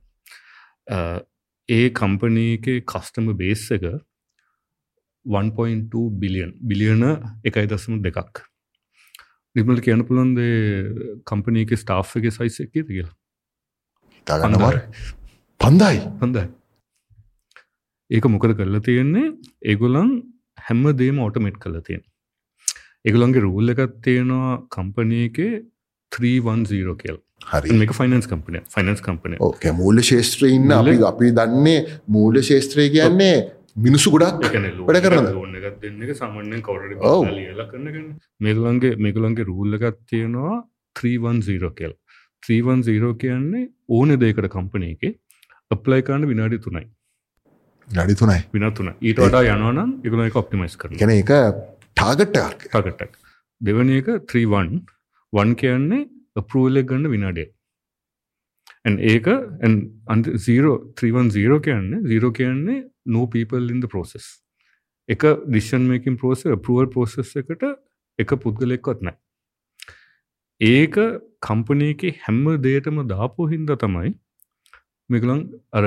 ඒ 1.68 1.86
කම්පනීක 2.00 2.68
කස්ටම 2.92 3.32
බේස් 3.40 3.64
එක 3.76 3.86
1.2 5.26 6.02
බිලියන් 6.22 6.52
බිලියන 6.62 7.02
එකයි 7.44 7.66
දසම 7.72 7.98
දෙකක්. 8.02 8.42
නිමල් 9.56 9.80
කියන 9.86 10.04
පුළන්ද 10.08 10.38
කම්පනීක 11.30 11.74
ස්ටාෆ් 11.82 12.16
එක 12.20 12.30
සයිස 12.36 12.60
එක 12.64 12.70
කියලා? 12.76 13.14
තාගන්නවර 14.26 14.78
පන්දයි. 15.60 15.98
හොඳයි. 16.22 16.46
ඒක 18.10 18.24
මොකද 18.30 18.54
කරලා 18.58 18.84
තියෙන්නේ? 18.88 19.34
ඒගොලන් 19.62 20.10
හැම්ම 20.66 20.84
දේම 21.00 21.18
ඕටමෙට් 21.24 21.58
කල 21.62 21.78
තියෙන 21.88 22.02
ඒගොලන්ගේ 23.04 23.44
රූල් 23.46 23.74
එකත් 23.74 23.96
තියෙනවා 24.02 24.52
කම්පනයක 24.70 25.38
310 26.12 26.96
කියල්. 27.02 27.18
හරි. 27.44 27.76
මේක 27.80 27.92
ෆයිනන්ස් 27.98 28.26
කම්පනය 28.30 28.62
ෆයිනන්ස් 28.74 29.02
කම්පනය 29.02 29.36
ඕක 29.40 29.66
මූල 29.80 30.00
ශේත්‍රය 30.10 30.50
ඉන්න 30.54 30.72
අපි 30.72 30.96
අපි 31.10 31.30
දන්නේ 31.38 31.76
මූල 32.08 32.40
ශේත්‍රය 32.48 32.88
කියන්නේ 32.94 33.36
මිනිසු 33.78 34.12
ගොඩක් 34.14 34.46
වැඩ 34.88 35.02
කරන 35.06 35.28
ඕන්න 35.32 35.58
එකත් 35.60 35.76
දෙන්න 35.82 36.02
එක 36.06 36.14
සමන්නෙන් 36.14 36.62
කවර 36.62 36.96
ඔව්. 37.10 37.28
ල 37.58 37.62
කරන්න 37.70 38.08
මේගලන්ගේ 38.40 38.96
මේගලන්ගේ 39.06 39.48
රූල්ල 39.50 39.78
එකත් 39.78 40.00
තියෙනවා 40.12 40.56
310 40.96 41.72
කෙල් 41.80 41.94
310 42.42 43.14
කියන්නේ 43.22 43.64
ඕන 43.90 44.16
දේකට 44.24 44.50
කම්පනය 44.54 44.90
එක 44.96 45.20
අප්ලයි 45.70 46.02
කාන්න 46.02 46.28
විනාඩි 46.32 46.62
තුනයි 46.66 46.84
නඩි 47.88 48.14
තුනයි. 48.14 48.40
විනතුන 48.52 48.88
ඊට 49.00 49.18
වඩා 49.18 49.42
යනවනම් 49.54 49.90
එකන 50.04 50.22
එක 50.26 50.36
ඔප්ටිමයිස් 50.36 50.76
කරන 50.76 50.98
ගැන 50.98 51.12
එක 51.12 51.30
ටාගට්ටක් 51.96 52.64
ටකටක් 52.64 53.12
දෙවන 53.60 53.92
එක 53.98 54.08
3වන් 54.32 54.72
වන් 55.32 55.54
කියන්නේ 55.56 56.08
අපරූලෙක් 56.36 56.88
ගන්න 56.88 57.12
විනාඩේ 57.14 57.48
ඒක 59.04 59.30
සීරෝ 60.38 60.76
310 60.96 61.60
කියන්න 61.62 62.02
සීරෝ 62.08 62.32
කියන්නේ 62.32 62.82
නෝ 63.06 63.26
පීපල් 63.26 63.70
ඉන්ද 63.70 63.88
පෝසෙස් 63.94 64.26
එක 65.08 65.22
ඩිෂන් 65.46 65.86
මේකින් 65.86 66.18
පෝස 66.18 66.42
පරුවල් 66.42 66.90
පෝසෙස් 66.90 67.32
එකට 67.36 67.64
එක 68.18 68.36
පුද්ගලෙක්කොත් 68.44 69.02
නෑ 69.02 69.16
ඒක 70.60 70.96
කම්පනයක 71.40 72.06
හැම්ම 72.22 72.46
දේටම 72.62 73.02
දාපෝ 73.08 73.46
හින්ද 73.46 73.70
තමයි 73.82 74.12
මිකලං 75.10 75.42
අර 75.72 75.84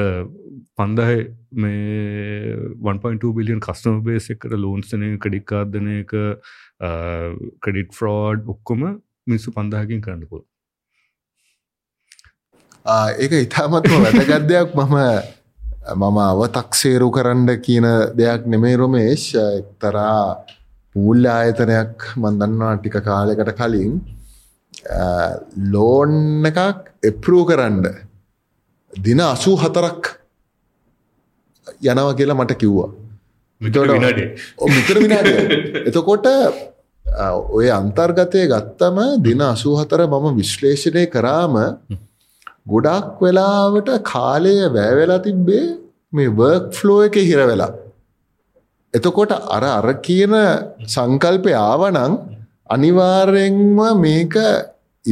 පන්දහ 0.77 1.11
මේ 1.55 2.53
1.2 2.85 3.33
බිලියන් 3.37 3.59
කස්ටම 3.59 4.03
බේස 4.03 4.29
එකට 4.29 4.53
ලෝන්සනය 4.57 5.09
කඩික්කාදන 5.17 5.89
එක 5.95 6.13
ක්‍රඩිට් 7.61 7.91
ෆ්‍රෝඩ් 7.93 8.47
ඔක්කොම 8.47 8.85
මිනිස්සු 9.27 9.55
පන්දාහකින් 9.57 10.05
කරන්නපුල් 10.05 10.45
ඒක 13.17 13.35
ඉතාමත්ම 13.39 13.97
වැදගත්දයක් 13.97 14.77
මම 14.77 14.95
මම 15.95 16.17
අවතක්සේරු 16.21 17.09
කරන්න 17.11 17.61
කියන 17.61 17.87
දෙයක් 18.15 18.47
නෙමේ 18.47 18.77
රොමේශ් 18.77 19.27
එක්තරා 19.35 20.45
පූල්්‍ය 20.95 21.29
ආයතනයක් 21.29 22.05
මන්දන්නවා 22.17 22.75
ටික 22.77 22.97
කාලෙකට 23.05 23.51
කලින්. 23.57 23.99
ලෝන් 25.67 26.13
එකක් 26.45 26.85
එපරූ 27.03 27.43
කරන්න 27.45 28.08
දින 28.93 29.19
අසූ 29.21 29.55
හතරක් 29.55 30.01
යනව 31.83 32.09
කියලා 32.17 32.39
මට 32.39 32.57
කිව්වා. 32.57 32.89
මිතර 33.61 34.97
විනාඩ 34.97 35.29
එතකොට 35.87 36.27
ඔය 37.51 37.67
අන්තර්ගතය 37.71 38.45
ගත්තම 38.47 38.97
දින 39.21 39.41
අසූ 39.43 39.75
හතර 39.79 40.01
මම 40.07 40.37
විශ්ලේෂණය 40.37 41.03
කරාම 41.07 41.55
ගොඩක් 42.67 43.21
වෙලාවට 43.21 43.89
කාලය 44.03 44.55
වැෑවෙලා 44.67 45.19
තිබ්බේ 45.19 45.65
මේ 46.13 46.33
වර්ක් 46.39 46.73
ෆ්ලෝ 46.73 46.99
එක 47.05 47.15
හිර 47.21 47.41
වෙලා. 47.43 47.71
එතකොට 48.93 49.31
අර 49.55 49.63
අර 49.69 49.87
කියන 50.01 50.33
සංකල්පය 50.87 51.53
ආවනං 51.59 52.13
අනිවාර්යෙන්ම 52.69 53.79
මේක 54.01 54.35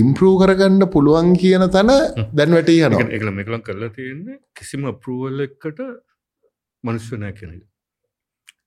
ඉම්පරූ 0.02 0.34
කරගන්න 0.42 0.84
පුළුවන් 0.96 1.32
කියන 1.42 1.66
තැන 1.76 1.92
දැන් 2.38 2.56
වැටී 2.58 2.80
යන 2.88 3.16
එකල 3.18 3.32
මෙකලම් 3.40 3.66
කරලා 3.68 3.92
තියෙන්නේ 3.98 4.38
කිසිම 4.54 4.88
අපරුවල් 4.94 5.46
එකට 5.48 5.82
මනුෂ්‍යනය 6.84 7.34
කෙනෙ 7.40 7.60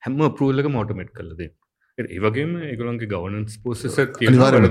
හැම 0.05 0.20
අපරුවල්ලක 0.28 0.70
මෝටමට් 0.76 1.12
කලද 1.18 1.43
ඒවගේම 1.99 2.53
ඒගලන්ගේ 2.64 3.11
ගවනන්ස් 3.14 3.59
පෝසෙස 3.64 3.99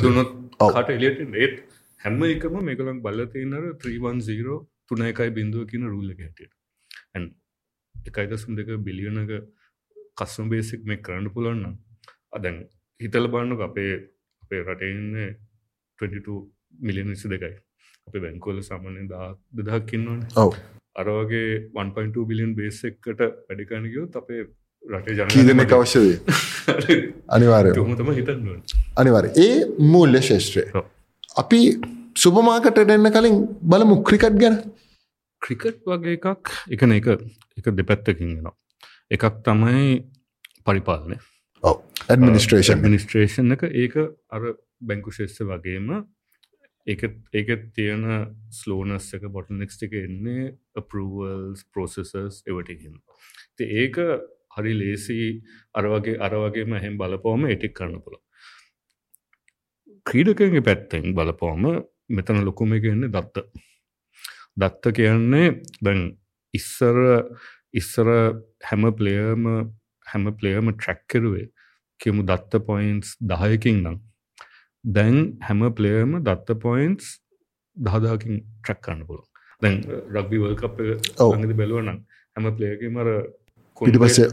දුනොත් 0.06 0.32
කට 0.64 0.96
එලියට 0.96 1.22
ඒත් 1.38 1.60
හැම 2.02 2.22
එකම 2.26 2.56
මේකලම් 2.64 3.02
බල්ල 3.06 3.26
තියනර 3.34 3.66
310 3.82 4.60
තුන 4.88 5.02
එකයි 5.04 5.30
බිඳුව 5.32 5.68
කියන 5.72 5.86
රුල්ල 5.94 6.10
හැටියට. 6.14 6.54
එකයි 7.96 8.28
දසුම් 8.32 8.56
දෙක 8.56 8.70
බිලියනක 8.88 9.32
කස්සම් 10.18 10.50
බේසික් 10.50 10.82
මේ 10.86 11.04
කරන්න 11.06 11.28
පුළන්න 11.36 11.76
අදැන් 12.36 12.58
හිතල 13.00 13.28
බාන්නක 13.28 13.62
අපේ 13.68 13.94
අපේ 14.44 14.62
රටඉන්න 14.64 15.14
22 15.14 15.49
මිලියන 16.80 17.10
විසි 17.10 17.30
දෙකයි 17.30 17.56
අපේ 18.08 18.22
බැංකෝල 18.22 18.62
සාමානය 18.62 19.08
දා 19.10 19.28
දෙදහක්කින්නවන 19.58 20.22
ඔව. 20.36 20.54
අරවගේ 20.96 21.50
1.2 21.76 22.26
බිලියන් 22.26 22.56
බේස් 22.56 22.80
එක්කට 22.84 23.22
වැඩිකනගයොත් 23.22 24.16
අපේ 24.16 24.42
රටේ 24.86 25.16
ජන 25.16 25.34
කීදන 25.34 25.64
අවශ්‍යද 25.78 26.10
අනිවාරය 27.36 27.74
තම 27.74 28.12
හිතන්න. 28.12 28.48
අනිවාර 28.98 29.26
ඒ 29.38 29.56
මූල්‍ය 29.94 30.22
ශේෂත්‍රය 30.22 30.64
අපි 31.38 31.62
සුපමාකට 32.18 32.80
එන්න 32.86 33.12
කලින් 33.12 33.42
බලමු 33.64 34.00
ක්‍රිකට් 34.04 34.40
ගැන. 34.44 34.58
ක්‍රිකට් 35.42 35.84
වගේ 35.86 36.16
එකක් 36.20 36.56
එකන 36.70 36.96
එක 37.00 37.12
එක 37.58 37.76
දෙපැත්තකින් 37.78 38.32
ෙනවා 38.32 38.56
එකක් 39.12 39.44
තමයි 39.44 39.84
පරිපාලනය. 40.66 41.20
ඇඩමිනිස්ට්‍රේෂන් 42.10 42.82
මිනිස්ට්‍රේෂන් 42.82 43.56
එක 43.56 43.64
ඒක 43.76 43.96
අර 44.30 44.44
බැංකු 44.82 45.12
ශේෂ්‍ය 45.12 45.44
වගේම 45.46 45.92
ඒක 46.88 47.02
ඒක 47.34 47.50
තියෙන 47.76 48.06
ස්ලෝනස් 48.52 49.12
එක 49.16 49.28
බොටනෙක්ස් 49.30 49.84
එක 49.86 49.94
එන්නේ 50.00 50.50
අපවල්ස් 50.76 51.66
පෝසෙසස් 51.74 52.42
එවටකින් 52.46 52.96
ඒක 53.60 54.02
හරි 54.56 54.74
ලේසි 54.76 55.20
අරවගේ 55.76 56.18
අරවගේම 56.20 56.74
හැම් 56.78 56.98
බලපෝම 56.98 57.48
එටික් 57.48 57.76
කරන්න 57.76 58.02
පුළ 58.02 58.20
ක්‍රීඩකගේ 60.06 60.62
පැත්තෙන් 60.64 61.14
බලපෝම 61.14 61.66
මෙතන 62.10 62.40
ලොකුම 62.42 62.74
එකන්නේ 62.74 63.10
දත්ත. 63.10 63.44
දත්ත 64.58 64.94
කියන්නේ 64.98 65.48
දැන් 65.82 66.02
ඉස්සර 66.54 66.98
ඉස්සර 67.74 68.10
හැම 68.64 68.84
ප්ලේයර්ම 68.98 69.46
හැම 70.08 70.26
ප්ලේයර්ම 70.34 70.72
ට්‍රැක්කරුවේ 70.72 71.48
කියමු 72.00 72.26
දත්ත 72.26 72.62
පොයින්ස් 72.66 73.14
දහයකින් 73.24 73.84
නම්. 73.84 73.98
දැන් 74.84 75.18
හැම 75.42 75.66
ප්ලේයර්ම 75.72 76.16
දත්ත 76.22 76.56
පොයින්ස් 76.58 77.20
දහදාකින් 77.78 78.40
ට්‍රැක් 78.40 78.82
කරන්න 78.82 79.06
පුළ 79.06 79.24
දැන් 79.62 79.82
රක්බි 80.14 80.40
වල් 80.40 80.56
කප් 80.56 80.78
ගද 81.38 81.54
බැලුව 81.54 81.82
නම් 81.82 82.00
හැම 82.36 82.56
ප්ලේයගේ 82.56 82.90
මර 82.90 83.10
පිටි 83.82 84.00
පස්සේ 84.00 84.30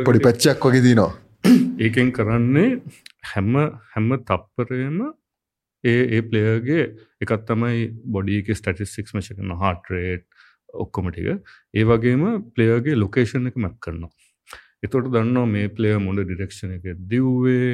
පොඩි 0.00 0.20
පැච්චක් 0.20 0.64
වගේ 0.64 0.82
දීනවා 0.82 1.12
ඒකෙන් 1.84 2.12
කරන්නේ 2.12 2.68
හැම 3.26 3.54
හැම 3.90 4.08
තප්පරයම 4.22 4.98
ඒ 5.84 6.00
ඒ 6.08 6.22
ප්ලේයර්ගේ 6.22 6.84
එකත් 7.20 7.44
තමයි 7.46 7.84
බොඩික 8.08 8.52
ස්ටටිස්ටික්ස් 8.52 9.14
මශ 9.14 9.34
කරන 9.34 9.58
හාටරේට් 9.58 10.26
ඔක්කොමටික 10.76 11.28
ඒ 11.74 11.84
වගේම 11.84 12.24
ප්ලේයර්ගේ 12.54 12.96
ලොකේෂන් 12.96 13.52
එක 13.52 13.56
මැක් 13.58 13.76
කරනවා 13.80 14.27
එතොට 14.82 15.08
දන්නවා 15.14 15.48
මේ 15.54 15.68
ප්ලේය 15.76 15.96
මොඩ 16.04 16.20
ඩිරෙක්ෂණ 16.22 16.74
එක 16.76 17.00
දිව්වේ 17.12 17.70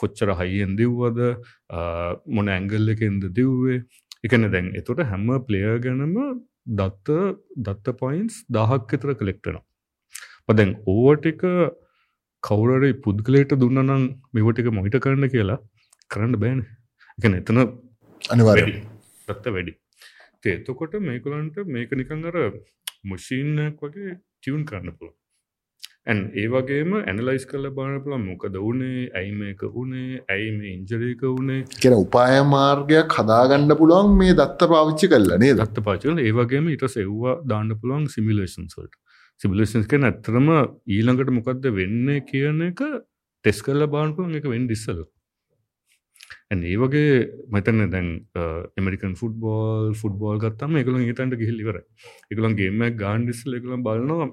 කොච්චර 0.00 0.30
හයියෙන් 0.40 0.76
දිව්වද 0.80 1.18
මොන 2.36 2.52
ඇංගල් 2.56 2.94
එකෙන්ද 2.94 3.26
දිව්වේ. 3.38 3.80
එකන 4.26 4.46
දැන් 4.54 4.70
එතොට 4.80 5.02
හැම 5.10 5.26
ප්ලේය 5.48 5.78
ගැනම 5.86 6.16
දත්ත 6.78 7.18
දත්ත 7.66 7.96
පොයින්ස් 8.02 8.40
දහක් 8.56 8.98
එතර 8.98 9.12
කලෙක්ටනවා 9.20 9.64
පදැන් 10.48 10.72
ඕවටික 10.86 11.42
කවුරරි 12.42 12.92
පුද්ගලයට 13.04 13.54
දුන්නනම් 13.62 14.08
මෙවටික 14.34 14.68
මොහිට 14.78 14.98
කරන්න 15.04 15.32
කියලා 15.34 15.60
කරන්න 16.10 16.40
බෑන. 16.42 16.60
එක 17.18 17.24
එතන 17.32 17.58
අනිවාර 18.22 18.58
දත්ත 19.28 19.54
වැඩි. 19.54 19.72
එතකොට 20.46 20.94
මේකලන්ට 21.08 21.56
මේක 21.66 21.90
නිකං 21.92 22.28
අර 22.30 22.36
මුශීනයක් 23.10 23.82
වගේ 23.84 24.14
ටියවන් 24.14 24.64
කරන්න 24.68 24.96
පුළුව 24.98 25.19
ඇන් 26.06 26.20
ඒ 26.34 26.46
වගේම 26.48 26.92
ඇනලයිස් 27.00 27.44
කල 27.46 27.66
බානපල 27.72 28.12
මොකද 28.20 28.54
වනේ 28.58 29.02
ඇයි 29.14 29.32
මේක 29.34 29.62
වනේ 29.74 30.20
ඇයි 30.28 30.50
මේ 30.54 30.72
ඉංජරයක 30.72 31.24
වනේ 31.30 31.58
කෙන 31.76 31.96
උපාය 31.96 32.38
මාර්ගයක් 32.48 33.16
හදාගන්න 33.18 33.74
පුළුවන් 33.76 34.16
මේ 34.16 34.34
දත්ත 34.34 34.70
පාවිච්චි 34.70 35.10
කල්ලනේ 35.10 35.52
දත්ත 35.54 35.84
පාචල 35.86 36.22
ඒවගේම 36.22 36.72
ඉට 36.74 36.86
සෙව්වා 36.90 37.36
දාන්න 37.46 37.76
පුළුවන් 37.76 38.08
සිමිලේෂන් 38.08 38.66
සල්ට 38.68 38.96
සිබිලේෂන්ස්ක 39.40 39.92
ඇත්තරම 40.00 40.48
ඊළඟට 40.90 41.32
මොකක්ද 41.32 41.70
වෙන්න 41.74 42.08
කියන 42.26 42.66
එක 42.66 42.80
ටෙස් 42.84 43.60
කල්ල 43.62 43.86
බාන්පුන් 43.88 44.36
එක 44.36 44.48
වෙන් 44.52 44.66
ඩිස්සල 44.66 45.04
ඒ 46.50 46.76
වගේ 46.76 47.10
මතන්න 47.48 47.90
දැන් 47.90 48.06
එමරිකන් 48.76 49.12
ෆුටබෝල් 49.14 49.92
ෆුටබෝල් 49.94 50.38
ගත්තම 50.38 50.78
එකල 50.80 50.96
හිතන්ට 51.00 51.36
ගිහිල්ලිවර 51.36 51.76
එකලන් 52.28 52.56
ගේම 52.56 52.82
ගාන් 52.96 53.22
ඩිස්සල 53.22 53.54
එකලම් 53.54 53.84
බලනවා 53.84 54.26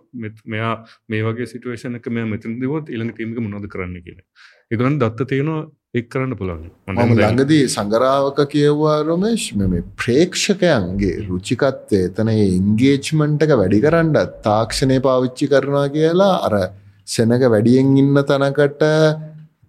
මෙයා 0.47 0.71
මේ 1.07 1.21
වගේ 1.23 1.47
සිටුවේෂන 1.47 1.99
එක 1.99 2.09
මෙ 2.09 2.23
මෙතන 2.25 2.55
දෙවොත් 2.59 2.89
ඉළඟ 2.89 3.13
ටීමක 3.13 3.37
මොනොද 3.39 3.69
කරන්න 3.69 4.01
කියන 4.01 4.23
එකලන් 4.71 4.97
දත්ත 4.97 5.27
තියෙනවා 5.27 5.61
එක් 5.93 6.09
කරන්න 6.09 6.33
පුළන් 6.35 6.65
මම 6.87 7.13
ළඟදී 7.13 7.69
සංගරාවක 7.69 8.43
කියව්වා 8.47 8.97
රොමේශ් 9.03 9.47
මෙ 9.67 9.83
ප්‍රේක්ෂකයන්ගේ 9.99 11.13
රුචිකත්තේ 11.23 12.03
එතන 12.09 12.33
ඉංගේච්මන්ටක 12.33 13.55
වැඩි 13.55 13.83
කරන්න 13.85 14.35
තාක්ෂණය 14.43 14.99
පාවිච්චි 15.03 15.53
කරනවා 15.53 15.87
කියලා 15.91 16.35
අර 16.43 16.59
සෙනක 17.07 17.47
වැඩියෙන් 17.47 17.97
ඉන්න 17.97 18.23
තනකට 18.25 18.93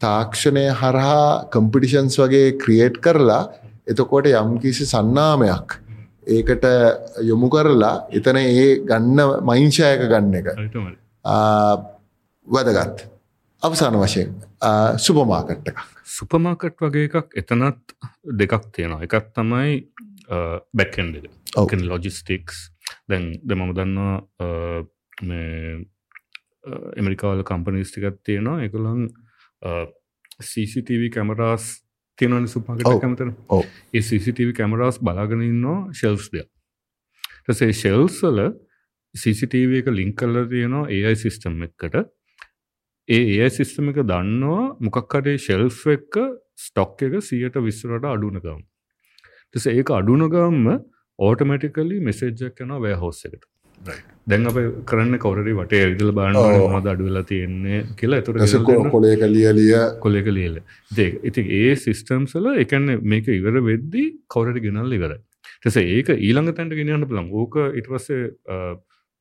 තාක්ෂණය 0.01 0.65
හරහා 0.73 1.49
කම්පිටිෂන්ස් 1.53 2.19
වගේ 2.21 2.57
ක්‍රියේට් 2.63 2.97
කරලා 3.01 3.43
එතකොට 3.87 4.27
යම්කිසි 4.33 4.87
සන්නාමයක් 4.87 5.79
ඒකට 6.29 6.65
යොමු 7.25 7.49
කරලා 7.51 7.95
එතන 8.13 8.41
ඒ 8.41 8.67
ගන්න 8.85 9.19
මයිංශයක 9.43 10.05
ගන්න 10.11 10.35
එක 10.41 10.49
වැදගත්. 12.47 13.07
අවසාන 13.63 13.97
වශයෙන් 13.97 14.35
සුපමාකට්ට 14.99 15.73
එකක්. 15.73 15.79
සුපමාකට් 16.09 16.85
වගේ 16.85 17.09
එකක් 17.09 17.39
එතනත් 17.43 17.97
දෙකක් 18.39 18.69
තියෙනවා. 18.73 19.03
එකත් 19.07 19.33
තමයි 19.35 19.73
බැක්කෙන්ඩ 20.73 21.85
ලොජිස්ටික්ස් 21.85 22.69
දැන් 23.09 23.25
ද 23.43 23.57
මම 23.57 23.73
දන්නවා 23.75 24.17
එමරිකාවල 26.97 27.43
කම්පනිස්ටිකත් 27.43 28.21
තියෙනවා. 28.25 28.63
එකළන් 28.63 29.09
CCTV 30.43 31.11
කැමරාස් 31.11 31.83
තියෙනනි 32.19 32.49
සුපකට 32.49 32.87
ඔව්. 32.87 33.01
කැමතන. 33.01 33.35
ඒ 33.95 34.03
CCTV 34.03 34.55
කැමරාස් 34.55 35.01
බලාගෙනන්නවා 35.01 35.93
ශෙල්ස් 35.93 36.31
දෙයක්. 36.31 36.49
ටසේ 37.45 37.73
ශෙල්සල 37.75 38.45
CCTV 39.15 39.83
එක 39.83 39.91
ලිංක් 39.93 40.17
කල්ල 40.17 40.45
තියෙනවා 40.47 40.87
AI 40.89 41.17
සිිස්ටම් 41.17 41.63
එකට. 41.63 41.99
ඒ 43.09 43.21
AI 43.37 43.51
සිිස්ටම 43.51 43.91
එක 43.91 44.03
දන්නවා 44.05 44.65
මොකක්කරේ 44.81 45.39
ශෙල්ෆ් 45.41 45.79
එක්ක 45.89 46.17
ස්ටොක් 46.59 47.05
එක 47.07 47.15
සියට 47.23 47.57
විස්සරට 47.67 48.05
අඩුනගම් 48.07 48.43
ටස 49.55 49.67
ඒක 49.73 49.91
අඩුනගම්ම 49.91 50.67
ඕටමටිකලි 51.19 52.01
මෙසේජ්ජක් 52.03 52.61
යන 52.65 52.75
වෑහෝස් 52.85 53.23
එකට 53.29 53.49
දැන් 54.27 54.47
අප 54.47 54.59
කරන්න 54.91 55.21
කවරරි 55.25 55.55
වටේ 55.61 55.83
ඇවිදල 55.85 56.13
බාන. 56.13 56.37
මද 56.73 56.93
අඩුවෙලා 56.95 57.25
තියෙන්නේ 57.31 57.81
කියලා. 57.97 58.21
ඇස 58.39 58.55
එතුර 58.55 58.91
කොලේක 58.91 59.25
ලියලිය 59.29 59.73
කොලෙක 60.01 60.29
ලියල 60.39 60.59
දේ 60.91 61.11
ඉති 61.31 61.47
ඒ 61.61 61.73
සිිස්ටම්සල 61.85 62.51
එකන්න 62.57 62.99
මේක 63.05 63.33
ඉවර 63.39 63.63
වෙද්දි 63.71 64.05
කවරට 64.29 64.63
ගෙනල් 64.67 64.99
ඉවර 64.99 65.15
ටෙස 65.63 65.79
ඒක 65.79 66.13
ඊළඟ 66.19 66.53
තැන්ට 66.59 66.77
ගෙනන්න 66.81 67.09
පුළන් 67.11 67.33
ඕක 67.35 67.57
ඉටවස්සේ 67.81 68.21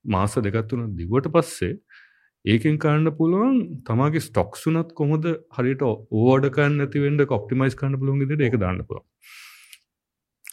මාස 0.05 0.35
දෙගත්තුන 0.47 0.83
දිවට 0.99 1.31
පස්සේ 1.33 1.73
ඒකෙන් 2.45 2.77
කාන්න 2.79 3.11
පුළුවන් 3.17 3.57
තමාගේ 3.87 4.23
ස්ටොක් 4.23 4.59
සුනත් 4.63 4.93
කොහොද 4.99 5.25
හරිට 5.57 5.83
ඕඩකන්න 5.83 6.85
ඇතිවෙන්ට 6.85 7.25
කොප්ටිමයිස් 7.31 7.75
කන්න 7.79 7.99
පුළුවන් 8.01 8.35
ෙට 8.35 8.45
එක 8.49 8.59
දාන්න 8.63 8.83
පුළ 8.89 9.01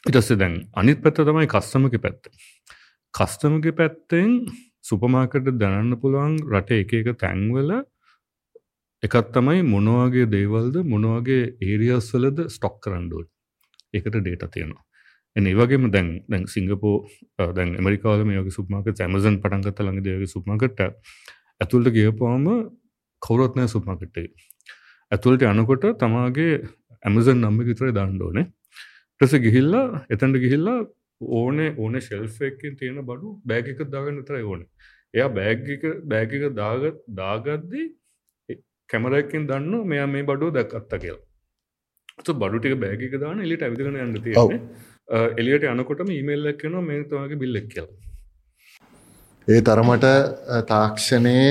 ඉටස්සේ 0.08 0.40
දැන් 0.40 0.56
අනිත් 0.74 1.04
පැත්ත 1.04 1.20
තමයි 1.22 1.50
කස්ටමක 1.52 2.00
පැත්ත 2.06 2.32
කස්ටමගේ 3.14 3.72
පැත්තෙන් 3.72 4.30
සුපමාකට 4.84 5.50
දැනන්න 5.56 5.96
පුළුවන් 5.96 6.32
රට 6.44 6.78
එක 6.78 6.94
එක 6.94 7.08
තැන්වල 7.16 7.70
එකත් 9.02 9.28
තමයි 9.34 9.60
මොනවාගේ 9.66 10.24
දේවල්ද 10.28 10.76
මොනවාගේ 10.86 11.44
ඒරියස්වලද 11.62 12.40
ස්ටොක් 12.48 12.76
කරන්ඩුව 12.84 13.28
එකට 13.94 14.16
ඩේට 14.16 14.44
තියෙනවා. 14.48 14.82
එන 15.36 15.46
ඒවගේම 15.46 15.86
දැන් 15.90 16.08
දැන් 16.26 16.46
සිංගපෝ 16.46 16.96
දැන් 17.52 17.76
මරිකාල 17.80 18.24
මේක 18.24 18.50
සුප්මාක 18.50 18.90
ඇමසන් 18.96 19.38
පටන්ගත 19.38 19.78
ළඟ 19.78 20.02
දේවගේ 20.02 20.32
සුප්මකට 20.34 20.82
ඇතුල්ට 21.60 21.94
ගියපුවාම 21.96 22.50
කවුරත්නය 23.22 23.68
සුප්මකට්ටේ 23.68 24.26
ඇතුළට 25.12 25.46
යනකොට 25.52 25.86
තමාගේ 26.02 26.58
ඇමසන් 27.02 27.38
නම්ම 27.38 27.62
විතරයි 27.62 27.96
දණ්ඩෝනේ 27.96 28.46
ටස 29.20 29.40
ගිහිල්ලා 29.40 29.86
එතැන්ට 30.08 30.42
ගිහිල්ලා 30.44 30.78
ඕනේ 31.40 31.74
ඕන 31.76 32.00
ශෙල්ෆෙක්කින් 32.08 32.78
තියෙන 32.80 33.02
බඩු 33.10 33.34
බෑග 33.50 33.68
එක 33.74 33.84
දාගන්න 33.94 34.24
තර 34.30 34.40
ඕන. 34.52 34.64
එයා 35.14 35.28
බෑග්ක 35.38 35.84
බෑගක 36.12 36.48
දාගත් 36.60 36.98
දාගද්දී 37.20 37.86
කැමරැකින් 38.88 39.46
දන්න 39.50 39.86
මෙයා 39.92 40.08
මේ 40.14 40.26
බඩුව 40.30 40.52
දැක්කත්ත 40.58 40.98
කියලා. 41.04 41.22
බඩුටික 42.42 42.74
බෑගක 42.84 43.14
දාන 43.22 43.44
එලිට 43.46 43.62
ඇවිදිගෙන 43.66 44.00
යන්න 44.06 44.22
තියෙන්නේ. 44.26 44.60
එලියට 45.40 45.64
යනකොටම 45.70 46.10
ඊමේල් 46.18 46.52
එක්කන 46.52 46.76
මේ 46.90 47.04
තමගේ 47.10 47.40
බිල්ලෙක් 47.42 47.66
කියල. 47.72 47.88
ඒ 49.48 49.60
තරමට 49.68 50.06
තාක්ෂණයේ 50.68 51.50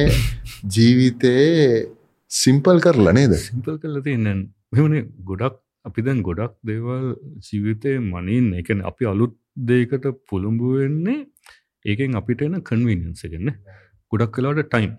ජීවිතයේ 0.75 1.67
සිම්පල් 2.31 2.79
කරලා 2.85 3.13
නේද? 3.19 3.33
සිම්පල් 3.49 3.77
කල 3.83 3.99
තියන්න 4.07 4.47
මෙමන 4.75 4.95
ගොඩක් 5.29 5.59
අපි 5.89 6.05
දැන් 6.07 6.23
ගොඩක් 6.27 6.55
දේවල් 6.69 7.05
ජීවිතය 7.47 7.91
මනින් 8.11 8.47
එකන 8.61 8.81
අපි 8.91 9.09
අලුත් 9.11 9.35
දේකට 9.57 10.05
පුළඹු 10.29 10.73
වෙන්නේ 10.77 11.19
ඒකෙන් 11.85 12.15
අපිට 12.15 12.41
එන 12.41 12.61
කන්වීනියන්ස 12.61 13.25
එකන්න 13.25 13.51
ගොඩක් 14.11 14.33
කලාට 14.35 14.63
ටයිම් 14.65 14.93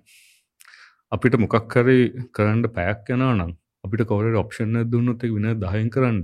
අපිට 1.13 1.39
මොකක් 1.39 1.57
කරේ 1.69 2.05
කරන්න 2.33 2.63
පැයක් 2.77 3.11
යන 3.11 3.25
නම් 3.29 3.53
අපිට 3.85 4.07
කවර 4.11 4.39
ඔප්ෂණ 4.43 4.85
දුන්නොත් 4.91 5.25
එක 5.25 5.35
වින 5.37 5.51
දහයෙන් 5.61 5.91
කරන්න 5.91 6.23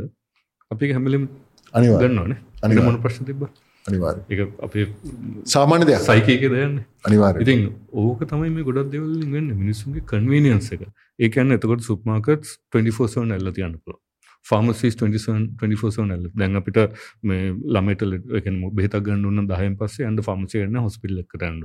අපි 0.71 0.93
හැමලිම 0.93 1.27
අනිවා 1.75 2.01
ගන්නවන 2.03 2.39
අනිවා 2.63 2.87
මොන 2.87 3.03
ප්‍රශ්න 3.03 3.27
තිබ 3.27 3.43
අනිවාර 3.85 4.17
එක 4.29 4.41
අපේ 4.61 4.87
සාමාන්‍ය 5.47 5.85
දෙයක්. 5.85 6.03
සයිකයක 6.03 6.45
දයන්න. 6.47 6.77
අනිවාර 7.05 7.41
ඉතින් 7.45 7.61
ඕක 7.95 8.21
තමයි 8.25 8.51
මේ 8.51 8.65
ගොඩක් 8.65 8.93
දෙවලින් 8.93 9.33
වෙන්න. 9.33 9.51
මිනිසුන්ගේ 9.55 10.05
කන්වීනියන්ස 10.05 10.71
එක. 10.75 10.83
ඒකන්න 11.19 11.57
එතකොට 11.57 11.83
සුප්මාකට් 11.83 12.47
24 12.71 13.33
ඇල්ල 13.33 13.53
තියන්න 13.53 13.77
පුළ 13.85 13.99
ෆාමසිස් 14.45 14.95
24 14.97 16.07
ඇල්ල. 16.07 16.27
දැන් 16.35 16.57
අපිට 16.57 16.79
මේ 17.23 17.49
ළමටල 17.69 18.13
බෙතක් 18.73 19.01
ගන්නන්න 19.03 19.49
දහයන් 19.49 19.75
පස්සේ 19.77 20.07
ඇන්ඩ 20.07 20.23
ෆාමසියන්න 20.23 20.79
හොස්පිල්ල 20.79 21.19
කරන්න 21.27 21.59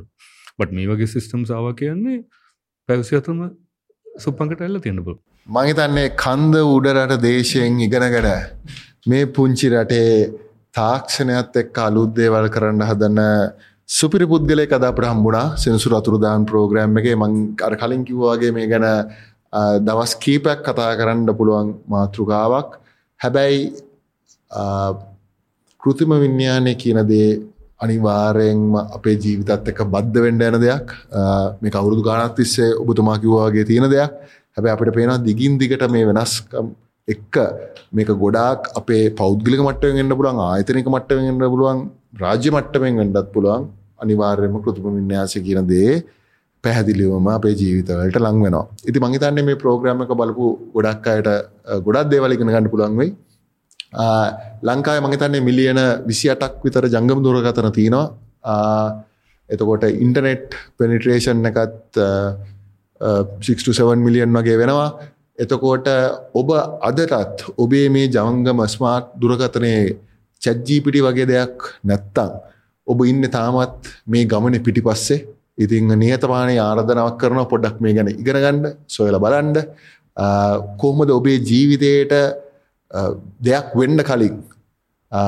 බට 0.57 0.71
මේ 0.73 0.87
වගේ 0.87 1.07
සිිස්ටම් 1.07 1.45
සාව 1.45 1.69
කියන්නේ 1.75 2.17
පැවසි 2.89 3.15
අතුම 3.17 3.39
සුප්පංකට 4.05 4.61
ඇල්ල 4.61 4.79
තියෙනපුල් 4.79 5.17
මහිතන්නේ 5.47 6.07
කන්ද 6.17 6.55
උඩරට 6.69 7.21
දේශයෙන් 7.21 7.79
ඉගෙනගෙන 7.81 8.27
මේ 9.07 9.25
පුංචි 9.29 9.69
රටේ 9.69 10.09
තාක්ෂණයත් 10.75 11.57
එක්ක 11.61 11.77
අලුත් 11.79 12.13
දේවල් 12.15 12.47
කරන්න 12.49 12.81
හදන්න 12.83 13.21
සුපිරි 13.89 14.25
පුද්ගලයෙක් 14.25 14.71
අද 14.71 14.83
අපට 14.83 15.05
හම්බුණා. 15.05 15.55
සෙනසුරු 15.57 15.95
අතුරුදාන් 15.97 16.45
ප්‍රෝග්‍රෑම් 16.45 16.97
එකේ 16.97 17.15
මං 17.15 17.33
අර 17.61 17.73
කලින් 17.75 18.03
කිව්වාගේ 18.03 18.51
මේ 18.51 18.67
ගැන 18.67 18.83
අ, 18.83 18.93
දවස් 19.79 20.13
කීපයක් 20.17 20.61
කතා 20.63 20.91
කරන්න 20.99 21.29
පුළුවන් 21.33 21.73
මාතෘකාවක් 21.87 22.69
හැබැයි 23.19 23.59
අ, 24.51 24.63
කෘතිම 25.81 26.11
විඤ්ඥානය 26.17 26.73
කියන 26.75 26.99
දේ 27.07 27.29
අනිවාරයෙන්ම 27.79 28.63
අපේ 28.89 29.15
ජීවිතත් 29.17 29.69
එක 29.69 29.79
බද්ධ 29.87 30.21
වෙන්ඩ 30.21 30.41
යන 30.43 30.57
දෙයක් 30.61 30.87
අ, 31.11 31.21
මේ 31.61 31.71
කවුරුදු 31.71 32.03
ගානත් 32.03 32.35
තිස්සේ 32.35 32.71
ඔබතුමා 32.75 33.17
කිව්වාගේ 33.17 33.65
තියෙන 33.65 33.87
දෙයක් 33.89 34.13
හැබැ 34.57 34.73
අපිට 34.73 34.93
පේනවා 34.95 35.19
දිගින් 35.19 35.57
දිගට 35.57 35.85
මේ 35.89 36.05
වෙනස්කම් 36.09 36.67
එක්ක 37.07 37.35
මේක 37.93 38.09
ගොඩාක් 38.17 38.69
අපේ 38.75 39.03
පෞද්ගලික 39.13 39.61
මට්ටවෙන් 39.61 39.99
එන්න 40.03 40.15
පුළුවන් 40.19 40.39
ආයතනික 40.45 40.87
මට්ටවෙන් 40.87 41.27
එන්න 41.31 41.41
පුළුවන් 41.45 41.81
රාජ්‍ය 42.21 42.49
මට්ටමෙන් 42.51 42.95
වෙන්නත් 43.01 43.27
පුළුවන් 43.33 43.67
අනිවාර්යයෙන්ම 44.01 44.55
කෘතිම 44.63 44.85
වින්‍යාසය 44.91 45.39
කියන 45.45 45.67
දේ 45.67 45.91
පැහැදිලිවම 46.65 47.27
අපේ 47.35 47.53
ජීවිතවලට 47.61 48.17
ලං 48.23 48.37
වෙනවා. 48.45 48.65
ඉතින් 48.89 49.01
මං 49.03 49.13
හිතන්නේ 49.15 49.45
මේ 49.49 49.57
ප්‍රෝග්‍රෑම් 49.63 50.01
එක 50.05 50.11
බලපු 50.21 50.45
ගොඩක් 50.75 51.07
අයට 51.13 51.27
අ, 51.31 51.35
ගොඩක් 51.85 52.09
දේවල් 52.13 52.35
ඉගෙන 52.35 52.51
ගන්න 52.53 52.69
පුළුවන් 52.73 52.97
වෙයි. 53.01 53.11
ආ, 53.93 54.27
ලංකාවේ 54.69 55.03
මං 55.05 55.13
හිතන්නේ 55.15 55.41
මිලියන 55.49 55.79
28ක් 55.81 56.63
විතර 56.65 56.87
ජංගම 56.95 57.19
දුරකථන 57.25 57.71
තියෙනවා. 57.71 58.05
ආ, 58.43 58.87
එතකොට 59.49 59.83
ඉන්ටර්නෙට් 60.05 60.55
පෙනිට්‍රේෂන් 60.77 61.45
එකත් 61.51 61.99
6 63.01 63.95
මිලියන් 64.05 64.33
වගේ 64.33 64.57
වෙනවා. 64.57 64.89
එතකොට 65.37 65.87
ඔබ 66.33 66.49
අදටත් 66.81 67.45
ඔබේ 67.57 67.87
මේ 67.89 68.07
ජංගම 68.09 68.59
ස්මාර්ට් 68.67 69.15
දුරකථනයේ 69.21 69.95
චැජ්ජීපිටි 70.41 71.01
වගේ 71.03 71.25
දෙයක් 71.31 71.57
නැත්තං 71.83 72.31
ඔබ 72.87 72.99
ඉන්න 73.05 73.23
තාමත් 73.29 73.89
මේ 74.07 74.25
ගමන 74.25 74.55
පිටිපස්සේ 74.63 75.19
ඉතිං 75.57 75.91
නියතමානය 75.95 76.55
ආරධනාවක් 76.59 77.19
කරන 77.21 77.41
පොඩ්ඩක් 77.51 77.77
මේ 77.81 77.93
ගැන 77.93 78.09
ඉගෙනගන්න 78.13 78.65
සොයල 78.87 79.17
බලන්ඩ 79.19 79.57
කොහොමද 80.81 81.09
ඔබේ 81.11 81.37
ජීවිතයට 81.41 82.13
අ, 82.91 83.01
දෙයක් 83.41 83.69
වෙන්න 83.75 83.99
කලින් 84.09 84.35
අ, 85.11 85.21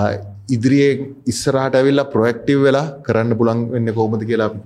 ඉදිරියේ 0.49 0.91
ඉස්සරහට 1.25 1.75
ඇවිල්ලා 1.75 2.11
ප්‍රොක්ටිව් 2.13 2.59
වෙලා 2.67 2.87
කරන්න 3.05 3.37
පුළන් 3.39 3.61
වෙන්න 3.73 3.93
කොහොමද 3.93 4.23
කියලා 4.23 4.49
අපි 4.51 4.61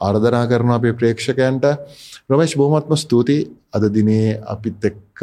ආර්ධනා 0.00 0.46
කරන 0.50 0.70
අපේ 0.70 0.92
ප්‍රේක්ෂකයන්ට. 0.92 1.64
රමේශ් 2.30 2.56
බොහොමත්ම 2.56 2.94
ස්තුතියි. 2.96 3.48
අද 3.74 3.84
දිනේ 3.94 4.40
අපිත් 4.46 4.84
එක්ක 4.84 5.22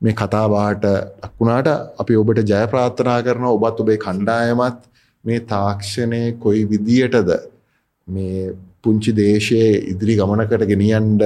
මේ 0.00 0.14
කතාවාට 0.14 0.84
ලක්වුණාට 1.22 1.68
අපි 2.00 2.16
ඔබට 2.16 2.40
ජය 2.44 2.62
ප්‍රාර්ථනා 2.72 3.20
කරන 3.22 3.44
ඔබත් 3.48 3.80
ඔබේ 3.80 3.98
කණ්ඩායමත් 4.04 4.80
මේ 5.24 5.40
තාක්ෂණය 5.52 6.22
කොයි 6.42 6.62
විදියටද 6.66 7.30
මේ 8.06 8.52
පුංචි 8.84 9.16
දේශයේ 9.20 9.72
ඉදිරි 9.92 10.18
ගමනකට 10.20 10.66
ගෙනියන්ඩ 10.72 11.22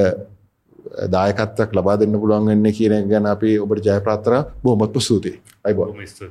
දායකත්වක් 1.14 1.76
ලබා 1.78 1.96
දෙන්න 2.00 2.20
පුළුවන් 2.20 2.52
වෙන්න 2.52 2.72
කියන 2.78 2.96
එක 2.98 3.10
ගැන 3.12 3.32
අපි 3.34 3.58
ඔබට 3.58 3.88
ජය 3.88 3.98
ප්‍රාර්ථනා 4.06 4.42
බොහොමත්ම 4.62 5.00
ස්තුතියි. 5.00 5.40
අයිබෝ 5.64 5.92
මිස්ට 5.98 6.22